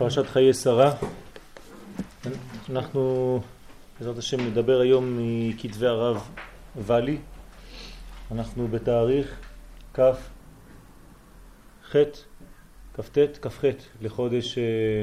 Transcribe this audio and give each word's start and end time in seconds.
פרשת 0.00 0.26
חיי 0.26 0.54
שרה. 0.54 0.92
אנחנו 2.70 3.40
בעזרת 3.98 4.18
השם 4.18 4.40
נדבר 4.40 4.80
היום 4.80 5.18
מכתבי 5.18 5.86
הרב 5.86 6.28
ואלי. 6.76 7.18
אנחנו 8.32 8.68
בתאריך 8.68 9.40
כ' 9.94 10.00
ח' 11.90 11.96
כ"ט 12.94 13.18
כ"ח 13.42 13.64
לחודש 14.02 14.58
אה, 14.58 15.02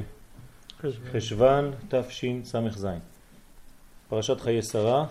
חשוון 1.12 1.72
תשס"ז. 1.90 2.88
פרשת 4.10 4.42
חיי 4.42 4.62
שרה. 4.62 5.06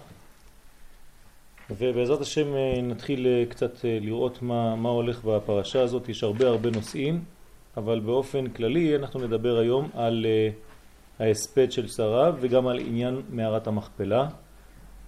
ובעזרת 1.71 2.21
השם 2.21 2.55
אה, 2.55 2.83
נתחיל 2.83 3.27
אה, 3.27 3.45
קצת 3.51 3.73
לראות 3.85 4.43
מה, 4.43 4.77
מה 4.77 4.89
הולך 4.89 5.25
בפרשה 5.25 5.83
הזאת. 5.83 6.09
יש 6.09 6.23
הרבה 6.23 6.49
הרבה 6.49 6.71
נושאים. 6.71 7.36
אבל 7.77 8.01
באופן 8.01 8.49
כללי 8.49 8.97
אנחנו 8.97 9.21
נדבר 9.21 9.59
היום 9.59 9.91
על 9.95 10.27
uh, 10.27 11.23
ההספד 11.23 11.73
של 11.73 11.89
שרה 11.89 12.31
וגם 12.41 12.67
על 12.67 12.79
עניין 12.79 13.23
מערת 13.31 13.67
המכפלה, 13.67 14.29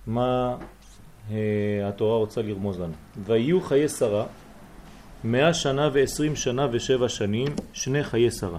מה 0.06 0.56
uh, 1.28 1.32
התורה 1.84 2.16
רוצה 2.16 2.42
לרמוז 2.42 2.80
לנו. 2.80 2.94
ויהיו 3.24 3.60
חיי 3.60 3.88
שרה 3.88 4.26
מאה 5.24 5.54
שנה 5.54 5.88
ועשרים 5.92 6.36
שנה 6.36 6.66
ושבע 6.72 7.08
שנים, 7.08 7.46
שני 7.72 8.04
חיי 8.04 8.30
שרה. 8.30 8.58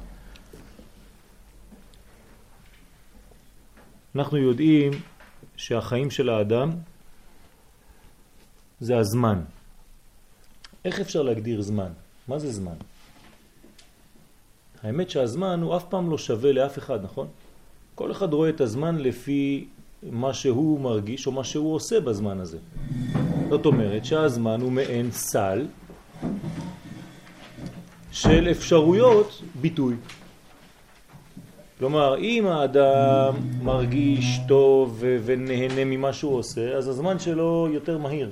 אנחנו 4.15 4.37
יודעים 4.37 4.91
שהחיים 5.55 6.11
של 6.11 6.29
האדם 6.29 6.69
זה 8.79 8.97
הזמן. 8.97 9.41
איך 10.85 10.99
אפשר 10.99 11.21
להגדיר 11.21 11.61
זמן? 11.61 11.91
מה 12.27 12.39
זה 12.39 12.51
זמן? 12.51 12.75
האמת 14.83 15.09
שהזמן 15.09 15.61
הוא 15.61 15.75
אף 15.75 15.83
פעם 15.89 16.11
לא 16.11 16.17
שווה 16.17 16.51
לאף 16.51 16.77
אחד, 16.77 17.03
נכון? 17.03 17.27
כל 17.95 18.11
אחד 18.11 18.33
רואה 18.33 18.49
את 18.49 18.61
הזמן 18.61 18.97
לפי 18.97 19.65
מה 20.03 20.33
שהוא 20.33 20.79
מרגיש 20.79 21.27
או 21.27 21.31
מה 21.31 21.43
שהוא 21.43 21.75
עושה 21.75 21.99
בזמן 21.99 22.39
הזה. 22.39 22.57
זאת 23.49 23.65
אומרת 23.65 24.05
שהזמן 24.05 24.61
הוא 24.61 24.71
מעין 24.71 25.11
סל 25.11 25.65
של 28.11 28.47
אפשרויות 28.51 29.41
ביטוי. 29.61 29.95
כלומר, 31.79 32.17
אם 32.17 32.45
האדם 32.47 33.33
מרגיש 33.63 34.39
טוב 34.47 35.03
ונהנה 35.25 35.85
ממה 35.85 36.13
שהוא 36.13 36.37
עושה, 36.37 36.77
אז 36.77 36.87
הזמן 36.87 37.19
שלו 37.19 37.67
יותר 37.71 37.97
מהיר. 37.97 38.29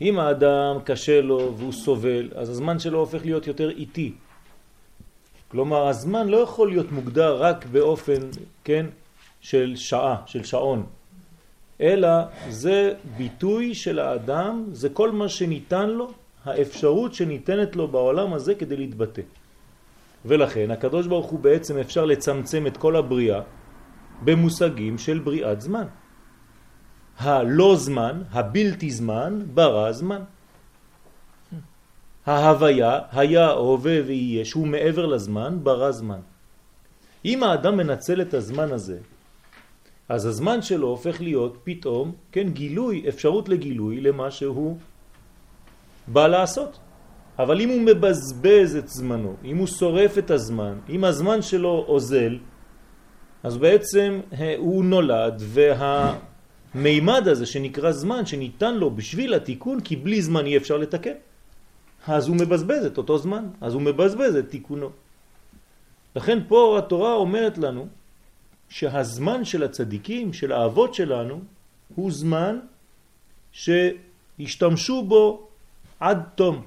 אם 0.00 0.18
האדם 0.18 0.76
קשה 0.84 1.20
לו 1.20 1.54
והוא 1.56 1.72
סובל, 1.72 2.28
אז 2.34 2.50
הזמן 2.50 2.78
שלו 2.78 2.98
הופך 2.98 3.24
להיות 3.24 3.46
יותר 3.46 3.70
איטי. 3.70 4.12
כלומר, 5.54 5.88
הזמן 5.88 6.28
לא 6.28 6.36
יכול 6.36 6.68
להיות 6.68 6.92
מוגדר 6.92 7.36
רק 7.42 7.66
באופן, 7.66 8.20
כן, 8.64 8.86
של 9.40 9.76
שעה, 9.76 10.16
של 10.26 10.44
שעון, 10.44 10.86
אלא 11.80 12.08
זה 12.50 12.94
ביטוי 13.16 13.74
של 13.74 13.98
האדם, 13.98 14.64
זה 14.72 14.88
כל 14.88 15.10
מה 15.10 15.28
שניתן 15.28 15.90
לו, 15.90 16.10
האפשרות 16.44 17.14
שניתנת 17.14 17.76
לו 17.76 17.88
בעולם 17.88 18.34
הזה 18.34 18.54
כדי 18.54 18.76
להתבטא. 18.76 19.22
ולכן 20.24 20.70
הקדוש 20.70 21.06
ברוך 21.06 21.26
הוא 21.26 21.40
בעצם 21.40 21.78
אפשר 21.78 22.04
לצמצם 22.04 22.66
את 22.66 22.76
כל 22.76 22.96
הבריאה 22.96 23.40
במושגים 24.24 24.98
של 24.98 25.18
בריאת 25.18 25.60
זמן. 25.60 25.86
הלא 27.18 27.76
זמן, 27.78 28.22
הבלתי 28.32 28.90
זמן, 28.90 29.42
ברא 29.54 29.92
זמן. 29.92 30.22
ההוויה, 32.26 32.98
היה, 33.12 33.50
הווה 33.50 33.98
ויהיה, 34.06 34.44
שהוא 34.44 34.66
מעבר 34.66 35.06
לזמן, 35.06 35.58
ברא 35.62 35.90
זמן. 35.90 36.20
אם 37.24 37.42
האדם 37.42 37.76
מנצל 37.76 38.20
את 38.20 38.34
הזמן 38.34 38.72
הזה, 38.72 38.98
אז 40.08 40.26
הזמן 40.26 40.62
שלו 40.62 40.88
הופך 40.88 41.20
להיות 41.20 41.58
פתאום, 41.64 42.12
כן, 42.32 42.48
גילוי, 42.48 43.04
אפשרות 43.08 43.48
לגילוי 43.48 44.00
למה 44.00 44.30
שהוא 44.30 44.76
בא 46.08 46.26
לעשות. 46.26 46.78
אבל 47.38 47.60
אם 47.60 47.68
הוא 47.68 47.80
מבזבז 47.80 48.76
את 48.76 48.88
זמנו, 48.88 49.36
אם 49.44 49.56
הוא 49.56 49.66
שורף 49.66 50.18
את 50.18 50.30
הזמן, 50.30 50.78
אם 50.88 51.04
הזמן 51.04 51.42
שלו 51.42 51.84
אוזל, 51.88 52.38
אז 53.42 53.56
בעצם 53.56 54.20
אה, 54.32 54.54
הוא 54.58 54.84
נולד 54.84 55.42
והמימד 56.74 57.28
הזה 57.28 57.46
שנקרא 57.46 57.92
זמן 57.92 58.26
שניתן 58.26 58.74
לו 58.74 58.90
בשביל 58.90 59.34
התיקון, 59.34 59.80
כי 59.80 59.96
בלי 59.96 60.22
זמן 60.22 60.46
אי 60.46 60.56
אפשר 60.56 60.76
לתקן. 60.76 61.18
אז 62.06 62.28
הוא 62.28 62.36
מבזבז 62.36 62.84
את 62.84 62.98
אותו 62.98 63.18
זמן, 63.18 63.48
אז 63.60 63.74
הוא 63.74 63.82
מבזבז 63.82 64.36
את 64.36 64.48
תיקונו. 64.50 64.90
לכן 66.16 66.38
פה 66.48 66.78
התורה 66.78 67.14
אומרת 67.14 67.58
לנו 67.58 67.88
שהזמן 68.68 69.44
של 69.44 69.62
הצדיקים, 69.62 70.32
של 70.32 70.52
האבות 70.52 70.94
שלנו, 70.94 71.40
הוא 71.94 72.12
זמן 72.12 72.58
שהשתמשו 73.52 75.02
בו 75.02 75.48
עד 76.00 76.22
תום. 76.34 76.66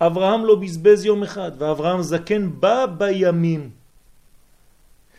אברהם 0.00 0.44
לא 0.44 0.54
בזבז 0.54 1.04
יום 1.04 1.22
אחד, 1.22 1.52
ואברהם 1.58 2.02
זקן 2.02 2.60
בא 2.60 2.86
בימים. 2.86 3.70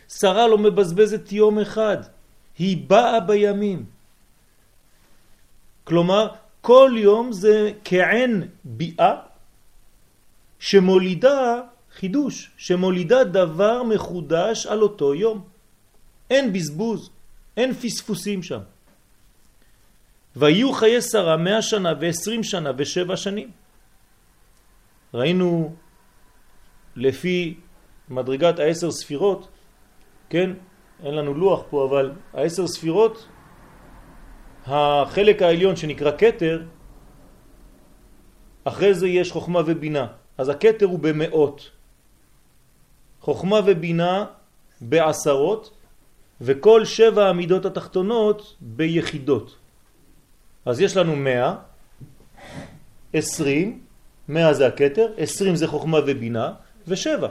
שרה 0.08 0.48
לא 0.48 0.58
מבזבזת 0.58 1.32
יום 1.32 1.58
אחד, 1.58 1.96
היא 2.58 2.88
באה 2.88 3.20
בימים. 3.20 3.84
כלומר, 5.84 6.28
כל 6.62 6.90
יום 6.96 7.32
זה 7.32 7.72
כעין 7.84 8.48
ביאה 8.64 9.14
שמולידה 10.58 11.60
חידוש, 11.94 12.50
שמולידה 12.56 13.24
דבר 13.24 13.82
מחודש 13.82 14.66
על 14.66 14.82
אותו 14.82 15.14
יום. 15.14 15.44
אין 16.30 16.52
בזבוז, 16.52 17.10
אין 17.56 17.74
פספוסים 17.74 18.42
שם. 18.42 18.60
ויהיו 20.36 20.72
חיי 20.72 21.02
שרה 21.02 21.36
מאה 21.36 21.62
שנה 21.62 21.92
ועשרים 22.00 22.42
שנה 22.42 22.70
ושבע 22.78 23.16
שנים. 23.16 23.50
ראינו 25.14 25.74
לפי 26.96 27.54
מדרגת 28.08 28.58
העשר 28.58 28.90
ספירות, 28.90 29.48
כן, 30.30 30.50
אין 31.04 31.14
לנו 31.14 31.34
לוח 31.34 31.62
פה, 31.70 31.86
אבל 31.90 32.12
העשר 32.32 32.66
ספירות 32.66 33.26
החלק 34.66 35.42
העליון 35.42 35.76
שנקרא 35.76 36.10
קטר, 36.10 36.62
אחרי 38.64 38.94
זה 38.94 39.08
יש 39.08 39.32
חוכמה 39.32 39.60
ובינה. 39.66 40.06
אז 40.38 40.48
הקטר 40.48 40.86
הוא 40.86 40.98
במאות. 40.98 41.70
חוכמה 43.20 43.60
ובינה 43.66 44.24
בעשרות, 44.80 45.70
וכל 46.40 46.84
שבע 46.84 47.28
המידות 47.28 47.64
התחתונות 47.66 48.56
ביחידות. 48.60 49.56
אז 50.66 50.80
יש 50.80 50.96
לנו 50.96 51.16
מאה, 51.16 51.54
עשרים, 53.12 53.80
מאה 54.28 54.54
זה 54.54 54.66
הקטר, 54.66 55.12
עשרים 55.16 55.56
זה 55.56 55.66
חוכמה 55.66 55.98
ובינה, 56.06 56.52
ושבע. 56.88 57.28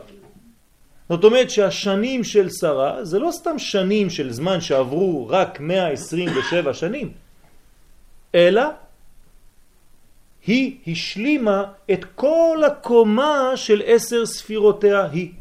זאת 1.11 1.23
אומרת 1.23 1.49
שהשנים 1.49 2.23
של 2.23 2.49
שרה 2.49 3.03
זה 3.05 3.19
לא 3.19 3.31
סתם 3.31 3.59
שנים 3.59 4.09
של 4.09 4.31
זמן 4.31 4.61
שעברו 4.61 5.27
רק 5.27 5.59
127 5.59 6.73
שנים, 6.73 7.11
אלא 8.35 8.63
היא 10.47 10.77
השלימה 10.87 11.63
את 11.91 12.05
כל 12.15 12.57
הקומה 12.67 13.51
של 13.55 13.81
עשר 13.85 14.25
ספירותיה 14.25 15.05
היא. 15.11 15.31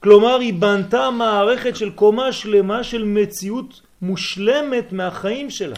כלומר 0.00 0.38
היא 0.38 0.54
בנתה 0.54 1.10
מערכת 1.10 1.76
של 1.76 1.90
קומה 1.90 2.32
שלמה 2.32 2.84
של 2.84 3.04
מציאות 3.04 3.80
מושלמת 4.02 4.92
מהחיים 4.92 5.50
שלה. 5.50 5.76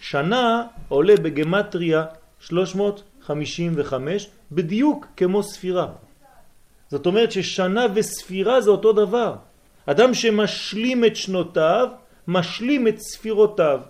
שנה 0.00 0.64
עולה 0.88 1.14
בגמטריה 1.16 2.04
355 2.40 4.28
בדיוק 4.52 5.06
כמו 5.16 5.42
ספירה. 5.42 6.09
זאת 6.90 7.06
אומרת 7.06 7.32
ששנה 7.32 7.86
וספירה 7.94 8.60
זה 8.60 8.70
אותו 8.70 8.92
דבר. 8.92 9.34
אדם 9.86 10.14
שמשלים 10.14 11.04
את 11.04 11.16
שנותיו, 11.16 11.88
משלים 12.28 12.88
את 12.88 12.98
ספירותיו. 12.98 13.80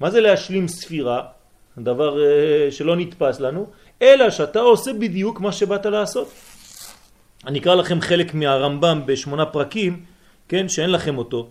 מה 0.00 0.10
זה 0.10 0.20
להשלים 0.20 0.68
ספירה? 0.68 1.22
דבר 1.78 2.16
uh, 2.16 2.72
שלא 2.72 2.96
נתפס 2.96 3.40
לנו, 3.40 3.66
אלא 4.02 4.30
שאתה 4.30 4.60
עושה 4.60 4.92
בדיוק 4.92 5.40
מה 5.40 5.52
שבאת 5.52 5.86
לעשות. 5.86 6.32
אני 7.46 7.58
אקרא 7.58 7.74
לכם 7.74 8.00
חלק 8.00 8.34
מהרמב"ם 8.34 9.02
בשמונה 9.06 9.46
פרקים, 9.46 10.04
כן, 10.48 10.68
שאין 10.68 10.92
לכם 10.92 11.18
אותו. 11.18 11.48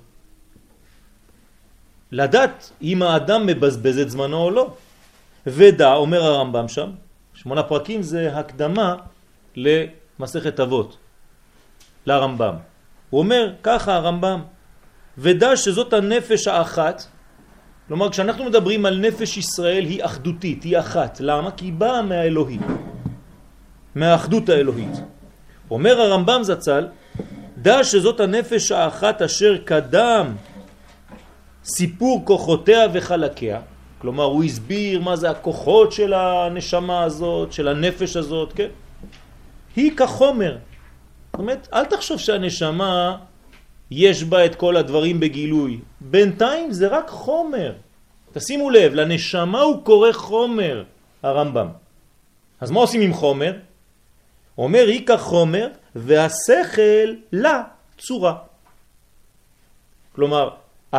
לדעת 2.11 2.71
אם 2.81 3.01
האדם 3.01 3.45
מבזבז 3.45 3.97
את 3.99 4.09
זמנו 4.09 4.37
או 4.37 4.51
לא. 4.51 4.73
ודע, 5.47 5.93
אומר 5.93 6.23
הרמב"ם 6.23 6.67
שם, 6.67 6.89
שמונה 7.33 7.63
פרקים 7.63 8.01
זה 8.01 8.37
הקדמה 8.37 8.95
למסכת 10.19 10.59
אבות, 10.59 10.97
לרמב"ם. 12.05 12.55
הוא 13.09 13.19
אומר 13.19 13.53
ככה 13.63 13.95
הרמב"ם, 13.95 14.41
ודע 15.17 15.55
שזאת 15.55 15.93
הנפש 15.93 16.47
האחת 16.47 17.03
כלומר, 17.89 18.09
כשאנחנו 18.09 18.45
מדברים 18.45 18.85
על 18.85 18.99
נפש 18.99 19.37
ישראל 19.37 19.85
היא 19.85 20.05
אחדותית, 20.05 20.63
היא 20.63 20.79
אחת. 20.79 21.17
למה? 21.19 21.51
כי 21.51 21.65
היא 21.65 21.73
באה 21.73 22.01
מהאלוהים, 22.01 22.61
מהאחדות 23.95 24.49
האלוהית. 24.49 25.01
אומר 25.71 26.01
הרמב"ם 26.01 26.43
זצ"ל, 26.43 26.87
דע 27.57 27.83
שזאת 27.83 28.19
הנפש 28.19 28.71
האחת 28.71 29.21
אשר 29.21 29.57
קדם 29.65 30.35
סיפור 31.63 32.21
כוחותיה 32.25 32.87
וחלקיה, 32.93 33.59
כלומר 34.01 34.23
הוא 34.23 34.43
הסביר 34.43 34.99
מה 34.99 35.15
זה 35.15 35.29
הכוחות 35.29 35.91
של 35.91 36.13
הנשמה 36.13 37.03
הזאת, 37.03 37.53
של 37.53 37.67
הנפש 37.67 38.15
הזאת, 38.15 38.53
כן? 38.53 38.69
היא 39.75 39.97
כחומר. 39.97 40.57
זאת 41.31 41.39
אומרת, 41.39 41.67
אל 41.73 41.85
תחשוב 41.85 42.19
שהנשמה 42.19 43.17
יש 43.91 44.23
בה 44.23 44.45
את 44.45 44.55
כל 44.55 44.77
הדברים 44.77 45.19
בגילוי. 45.19 45.79
בינתיים 46.01 46.71
זה 46.71 46.87
רק 46.87 47.09
חומר. 47.09 47.73
תשימו 48.33 48.69
לב, 48.69 48.93
לנשמה 48.93 49.61
הוא 49.61 49.85
קורא 49.85 50.11
חומר, 50.11 50.83
הרמב"ם. 51.23 51.67
אז 52.59 52.71
מה 52.71 52.79
עושים 52.79 53.01
עם 53.01 53.13
חומר? 53.13 53.53
אומר 54.57 54.85
היא 54.87 55.07
כחומר 55.07 55.67
והשכל 55.95 57.15
לה 57.31 57.63
צורה. 57.97 58.35
כלומר, 60.11 60.49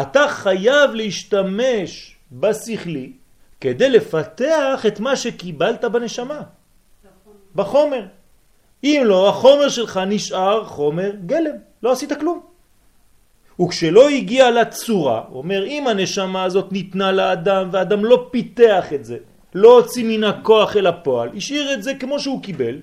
אתה 0.01 0.29
חייב 0.29 0.91
להשתמש 0.91 2.17
בשכלי 2.33 3.13
כדי 3.61 3.91
לפתח 3.91 4.85
את 4.87 5.01
מה 5.01 5.17
שקיבלת 5.17 5.85
בנשמה, 5.85 6.41
בחומר. 7.55 8.07
אם 8.85 9.03
לא, 9.05 9.29
החומר 9.29 9.69
שלך 9.69 10.01
נשאר 10.07 10.65
חומר 10.65 11.11
גלם, 11.27 11.57
לא 11.83 11.93
עשית 11.93 12.13
כלום. 12.13 12.41
וכשלא 13.61 14.09
הגיע 14.09 14.51
לצורה, 14.51 15.23
אומר 15.33 15.67
אם 15.67 15.87
הנשמה 15.87 16.45
הזאת 16.45 16.73
ניתנה 16.73 17.13
לאדם 17.13 17.69
ואדם 17.73 18.05
לא 18.05 18.29
פיתח 18.31 18.93
את 18.95 19.05
זה, 19.05 19.19
לא 19.55 19.79
הוציא 19.79 20.05
מן 20.05 20.25
הכוח 20.25 20.77
אל 20.77 20.87
הפועל, 20.87 21.29
השאיר 21.37 21.75
את 21.75 21.83
זה 21.83 21.95
כמו 21.95 22.21
שהוא 22.21 22.43
קיבל, 22.43 22.81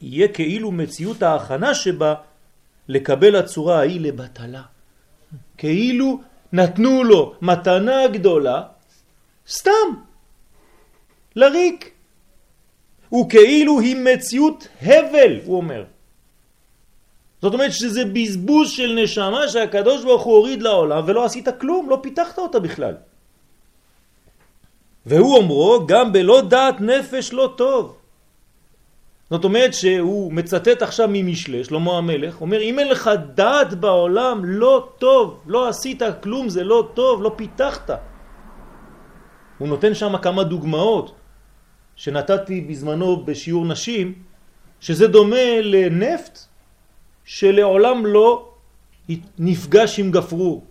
יהיה 0.00 0.28
כאילו 0.28 0.72
מציאות 0.72 1.22
ההכנה 1.22 1.74
שבה 1.74 2.14
לקבל 2.88 3.36
הצורה 3.36 3.78
ההיא 3.78 4.00
לבטלה. 4.00 4.62
כאילו 5.58 6.20
נתנו 6.52 7.04
לו 7.04 7.34
מתנה 7.42 8.06
גדולה, 8.06 8.62
סתם, 9.48 9.88
לריק. 11.36 11.91
וכאילו 13.14 13.80
היא 13.80 13.96
מציאות 13.96 14.68
הבל, 14.82 15.40
הוא 15.44 15.56
אומר. 15.56 15.84
זאת 17.42 17.54
אומרת 17.54 17.72
שזה 17.72 18.04
בזבוז 18.04 18.70
של 18.70 18.98
נשמה 19.02 19.48
שהקדוש 19.48 20.04
ברוך 20.04 20.22
הוא 20.22 20.36
הוריד 20.36 20.62
לעולם 20.62 21.02
ולא 21.06 21.24
עשית 21.24 21.48
כלום, 21.60 21.90
לא 21.90 21.98
פיתחת 22.02 22.38
אותה 22.38 22.60
בכלל. 22.60 22.94
והוא 25.06 25.36
אומרו 25.36 25.86
גם 25.86 26.12
בלא 26.12 26.40
דעת 26.40 26.80
נפש 26.80 27.32
לא 27.32 27.54
טוב. 27.56 27.96
זאת 29.30 29.44
אומרת 29.44 29.74
שהוא 29.74 30.32
מצטט 30.32 30.82
עכשיו 30.82 31.08
ממשלה, 31.12 31.64
שלמה 31.64 31.98
המלך, 31.98 32.40
אומר 32.40 32.60
אם 32.60 32.78
אין 32.78 32.88
לך 32.88 33.10
דעת 33.34 33.74
בעולם 33.74 34.44
לא 34.44 34.88
טוב, 34.98 35.40
לא 35.46 35.68
עשית 35.68 36.02
כלום, 36.22 36.48
זה 36.48 36.64
לא 36.64 36.88
טוב, 36.94 37.22
לא 37.22 37.32
פיתחת. 37.36 37.90
הוא 39.58 39.68
נותן 39.68 39.94
שם 39.94 40.18
כמה 40.18 40.44
דוגמאות 40.44 41.21
שנתתי 42.02 42.60
בזמנו 42.60 43.24
בשיעור 43.24 43.64
נשים, 43.66 44.14
שזה 44.80 45.06
דומה 45.06 45.60
לנפט 45.62 46.38
שלעולם 47.24 48.06
לא 48.06 48.48
נפגש 49.38 49.98
עם 49.98 50.10
גפרור. 50.10 50.64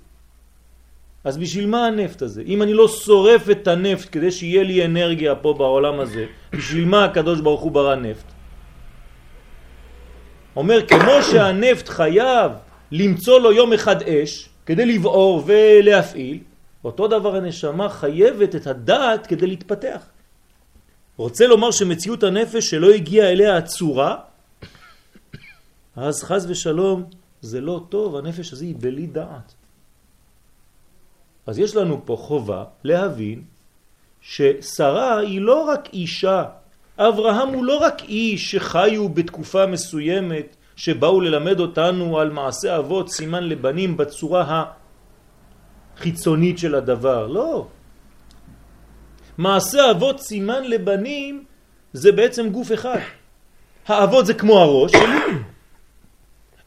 אז 1.23 1.37
בשביל 1.37 1.65
מה 1.67 1.87
הנפט 1.87 2.21
הזה? 2.21 2.41
אם 2.45 2.61
אני 2.61 2.73
לא 2.73 2.87
שורף 2.87 3.49
את 3.49 3.67
הנפט 3.67 4.07
כדי 4.11 4.31
שיהיה 4.31 4.63
לי 4.63 4.85
אנרגיה 4.85 5.35
פה 5.35 5.53
בעולם 5.57 5.99
הזה, 5.99 6.25
בשביל 6.51 6.85
מה 6.85 7.05
הקדוש 7.05 7.41
ברוך 7.41 7.61
הוא 7.61 7.71
ברא 7.71 7.95
נפט? 7.95 8.27
אומר 10.55 10.87
כמו 10.87 11.15
שהנפט 11.31 11.89
חייב 11.89 12.51
למצוא 12.91 13.39
לו 13.39 13.51
יום 13.51 13.73
אחד 13.73 14.03
אש 14.03 14.49
כדי 14.65 14.85
לבעור 14.85 15.43
ולהפעיל, 15.45 16.39
אותו 16.83 17.07
דבר 17.07 17.35
הנשמה 17.35 17.89
חייבת 17.89 18.55
את 18.55 18.67
הדעת 18.67 19.27
כדי 19.27 19.47
להתפתח. 19.47 20.11
רוצה 21.17 21.47
לומר 21.47 21.71
שמציאות 21.71 22.23
הנפש 22.23 22.69
שלא 22.69 22.89
הגיעה 22.89 23.31
אליה 23.31 23.57
הצורה, 23.57 24.15
אז 25.95 26.23
חז 26.23 26.45
ושלום 26.49 27.03
זה 27.41 27.61
לא 27.61 27.85
טוב, 27.89 28.15
הנפש 28.15 28.53
הזה 28.53 28.65
היא 28.65 28.75
בלי 28.79 29.07
דעת. 29.07 29.53
אז 31.47 31.59
יש 31.59 31.75
לנו 31.75 32.01
פה 32.05 32.15
חובה 32.19 32.63
להבין 32.83 33.43
ששרה 34.21 35.17
היא 35.17 35.41
לא 35.41 35.63
רק 35.63 35.89
אישה, 35.93 36.45
אברהם 36.97 37.49
הוא 37.49 37.65
לא 37.65 37.77
רק 37.77 38.01
איש 38.01 38.51
שחיו 38.51 39.09
בתקופה 39.09 39.65
מסוימת 39.65 40.55
שבאו 40.75 41.21
ללמד 41.21 41.59
אותנו 41.59 42.19
על 42.19 42.29
מעשה 42.29 42.77
אבות 42.77 43.09
סימן 43.09 43.43
לבנים 43.43 43.97
בצורה 43.97 44.65
החיצונית 45.97 46.57
של 46.57 46.75
הדבר, 46.75 47.27
לא. 47.27 47.67
מעשה 49.37 49.91
אבות 49.91 50.19
סימן 50.19 50.63
לבנים 50.63 51.43
זה 51.93 52.11
בעצם 52.11 52.49
גוף 52.49 52.71
אחד. 52.71 52.99
האבות 53.87 54.25
זה 54.25 54.33
כמו 54.33 54.59
הראש 54.59 54.91
שלי, 54.91 55.35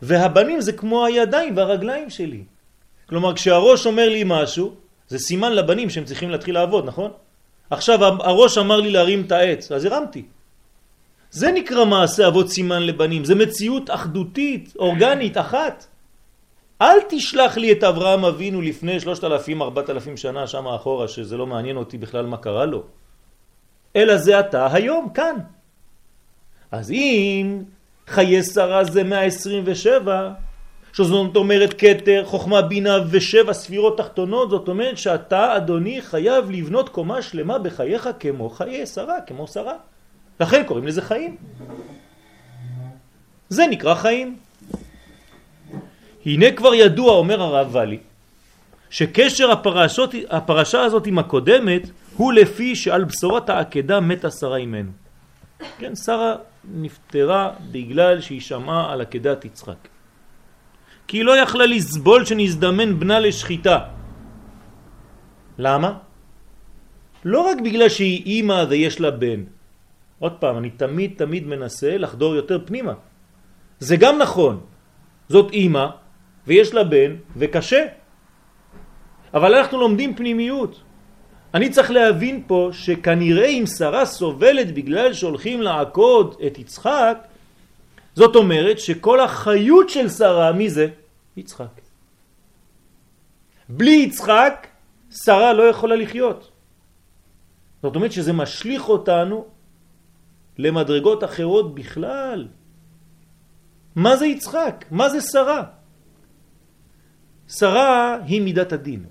והבנים 0.03 0.61
זה 0.61 0.73
כמו 0.73 1.07
הידיים 1.07 1.57
והרגליים 1.57 2.11
שלי. 2.11 2.43
כלומר, 3.09 3.35
כשהראש 3.35 3.87
אומר 3.87 4.09
לי 4.09 4.23
משהו, 4.27 4.75
זה 5.09 5.19
סימן 5.19 5.53
לבנים 5.53 5.91
שהם 5.91 6.05
צריכים 6.05 6.31
להתחיל 6.31 6.55
לעבוד, 6.55 6.87
נכון? 6.87 7.11
עכשיו 7.71 8.05
הראש 8.05 8.59
אמר 8.59 8.81
לי 8.81 8.91
להרים 8.91 9.23
את 9.27 9.33
העץ, 9.33 9.73
אז 9.73 9.85
הרמתי. 9.85 10.23
זה 11.31 11.53
נקרא 11.53 11.85
מעשה 11.85 12.29
אבות 12.29 12.49
סימן 12.51 12.83
לבנים, 12.83 13.25
זה 13.25 13.35
מציאות 13.35 13.91
אחדותית, 13.91 14.73
אורגנית, 14.79 15.39
אחת. 15.39 15.87
אל 16.82 16.99
תשלח 17.09 17.56
לי 17.56 17.73
את 17.73 17.85
אברהם 17.85 18.25
אבינו 18.25 18.62
לפני 18.62 19.00
שלושת 19.00 19.25
אלפים, 19.25 19.62
ארבעת 19.62 19.91
אלפים 19.91 20.17
שנה 20.17 20.47
שם 20.47 20.69
אחורה, 20.69 21.09
שזה 21.09 21.37
לא 21.37 21.47
מעניין 21.47 21.76
אותי 21.76 21.99
בכלל 21.99 22.26
מה 22.26 22.37
קרה 22.37 22.65
לו. 22.65 22.82
אלא 23.97 24.17
זה 24.17 24.41
אתה 24.41 24.69
היום, 24.73 25.09
כאן. 25.15 25.37
אז 26.71 26.91
אם 26.91 27.62
חיי 28.06 28.43
שרה 28.43 28.85
זה 28.85 29.05
127, 29.05 30.31
שזאת 30.93 31.37
אומרת 31.37 31.73
קטר, 31.73 32.23
חוכמה, 32.26 32.62
בינה 32.62 32.97
ושבע 33.11 33.53
ספירות 33.53 33.99
תחתונות, 33.99 34.50
זאת 34.50 34.69
אומרת 34.69 34.99
שאתה, 34.99 35.56
אדוני, 35.56 36.03
חייב 36.03 36.50
לבנות 36.50 36.88
קומה 36.88 37.23
שלמה 37.23 37.59
בחייך 37.59 38.09
כמו 38.20 38.50
חיי 38.50 38.87
שרה, 38.87 39.20
כמו 39.27 39.47
שרה. 39.47 39.75
לכן 40.41 40.65
קוראים 40.67 40.87
לזה 40.87 41.03
חיים. 41.03 41.37
זה 43.49 43.67
נקרא 43.67 43.94
חיים. 43.94 44.37
הנה 46.27 46.53
כבר 46.53 46.75
ידוע, 46.75 47.13
אומר 47.13 47.43
הרב 47.43 47.69
ואלי, 47.73 47.99
שקשר 48.91 49.51
הפרשות, 49.51 50.15
הפרשה 50.31 50.81
הזאת 50.83 51.07
עם 51.07 51.19
הקודמת 51.19 51.91
הוא 52.17 52.33
לפי 52.33 52.77
שעל 52.77 53.05
בשורת 53.05 53.51
העקדה 53.51 54.01
מתה 54.01 54.31
שרה 54.31 54.57
אימנו. 54.57 54.91
כן, 55.79 55.95
שרה 55.95 56.35
נפטרה 56.65 57.51
בגלל 57.73 58.21
שהיא 58.21 58.41
שמעה 58.41 58.93
על 58.93 59.01
עקדת 59.01 59.45
יצחק. 59.45 59.81
כי 61.07 61.17
היא 61.17 61.25
לא 61.25 61.37
יכלה 61.39 61.67
לסבול 61.67 62.25
שנזדמן 62.25 62.99
בנה 62.99 63.21
לשחיטה. 63.21 63.79
למה? 65.59 65.91
לא 67.25 67.41
רק 67.41 67.57
בגלל 67.65 67.89
שהיא 67.89 68.25
אימא 68.27 68.65
ויש 68.69 69.01
לה 69.01 69.11
בן. 69.11 69.41
עוד 70.19 70.33
פעם, 70.33 70.59
אני 70.59 70.71
תמיד 70.71 71.11
תמיד 71.17 71.47
מנסה 71.47 71.99
לחדור 71.99 72.35
יותר 72.35 72.59
פנימה. 72.65 72.93
זה 73.81 73.97
גם 73.97 74.19
נכון. 74.19 74.61
זאת 75.29 75.53
אימא 75.53 75.87
ויש 76.46 76.74
לה 76.74 76.84
בן 76.84 77.17
וקשה. 77.36 77.86
אבל 79.34 79.55
אנחנו 79.55 79.79
לומדים 79.79 80.15
פנימיות. 80.15 80.81
אני 81.55 81.70
צריך 81.70 81.91
להבין 81.91 82.43
פה 82.46 82.70
שכנראה 82.72 83.46
אם 83.46 83.65
שרה 83.67 84.06
סובלת 84.06 84.74
בגלל 84.74 85.13
שהולכים 85.13 85.63
לעקוד 85.63 86.36
את 86.46 86.58
יצחק, 86.58 87.19
זאת 88.15 88.36
אומרת 88.36 88.79
שכל 88.79 89.20
החיות 89.20 89.91
של 89.91 90.08
שרה, 90.08 90.53
מי 90.53 90.70
זה? 90.70 90.86
יצחק. 91.36 91.74
בלי 93.69 93.91
יצחק, 93.91 94.67
שרה 95.10 95.53
לא 95.53 95.63
יכולה 95.63 95.96
לחיות. 95.96 96.51
זאת 97.82 97.96
אומרת 97.96 98.13
שזה 98.13 98.32
משליך 98.32 98.89
אותנו 98.89 99.44
למדרגות 100.58 101.24
אחרות 101.24 101.74
בכלל. 101.74 102.48
מה 103.96 104.17
זה 104.17 104.27
יצחק? 104.27 104.84
מה 104.91 105.08
זה 105.08 105.20
שרה? 105.20 105.63
שרה 107.48 108.19
היא 108.27 108.43
מידת 108.43 108.72
הדין. 108.72 109.05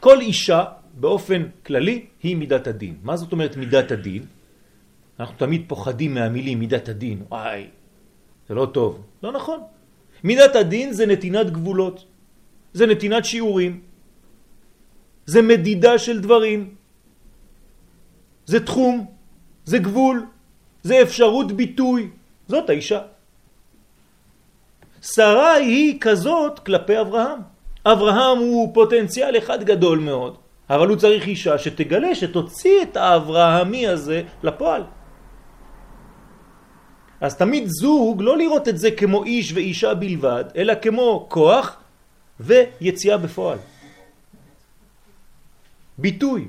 כל 0.00 0.20
אישה 0.20 0.64
באופן 0.94 1.42
כללי 1.66 2.06
היא 2.22 2.36
מידת 2.36 2.66
הדין. 2.66 2.94
מה 3.02 3.16
זאת 3.16 3.32
אומרת 3.32 3.56
מידת 3.56 3.90
הדין? 3.90 4.22
אנחנו 5.20 5.34
תמיד 5.38 5.64
פוחדים 5.68 6.14
מהמילים 6.14 6.58
מידת 6.58 6.88
הדין. 6.88 7.22
וואי, 7.28 7.66
זה 8.48 8.54
לא 8.54 8.66
טוב. 8.66 9.02
לא 9.22 9.32
נכון. 9.32 9.60
מידת 10.24 10.56
הדין 10.56 10.92
זה 10.92 11.06
נתינת 11.06 11.50
גבולות. 11.50 12.04
זה 12.72 12.86
נתינת 12.86 13.24
שיעורים. 13.24 13.80
זה 15.26 15.42
מדידה 15.42 15.98
של 15.98 16.20
דברים. 16.20 16.74
זה 18.46 18.64
תחום. 18.64 19.06
זה 19.64 19.78
גבול. 19.78 20.26
זה 20.82 21.02
אפשרות 21.02 21.52
ביטוי. 21.52 22.10
זאת 22.48 22.70
האישה. 22.70 23.13
שרה 25.04 25.54
היא 25.54 25.98
כזאת 26.00 26.58
כלפי 26.58 27.00
אברהם. 27.00 27.38
אברהם 27.86 28.38
הוא 28.38 28.74
פוטנציאל 28.74 29.38
אחד 29.38 29.64
גדול 29.64 29.98
מאוד, 29.98 30.36
אבל 30.70 30.88
הוא 30.88 30.96
צריך 30.96 31.26
אישה 31.26 31.58
שתגלה, 31.58 32.14
שתוציא 32.14 32.82
את 32.82 32.96
האברהמי 32.96 33.88
הזה 33.88 34.22
לפועל. 34.42 34.82
אז 37.20 37.36
תמיד 37.36 37.64
זוג, 37.66 38.22
לא 38.22 38.38
לראות 38.38 38.68
את 38.68 38.78
זה 38.78 38.90
כמו 38.90 39.24
איש 39.24 39.52
ואישה 39.52 39.94
בלבד, 39.94 40.44
אלא 40.56 40.74
כמו 40.82 41.26
כוח 41.28 41.76
ויציאה 42.40 43.16
בפועל. 43.16 43.58
ביטוי. 45.98 46.48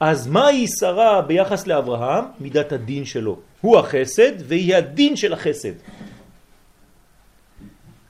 אז 0.00 0.26
מהי 0.26 0.66
שרה 0.80 1.22
ביחס 1.22 1.66
לאברהם? 1.66 2.24
מידת 2.40 2.72
הדין 2.72 3.04
שלו. 3.04 3.38
הוא 3.60 3.78
החסד 3.78 4.32
והיא 4.48 4.76
הדין 4.76 5.16
של 5.16 5.32
החסד. 5.32 5.72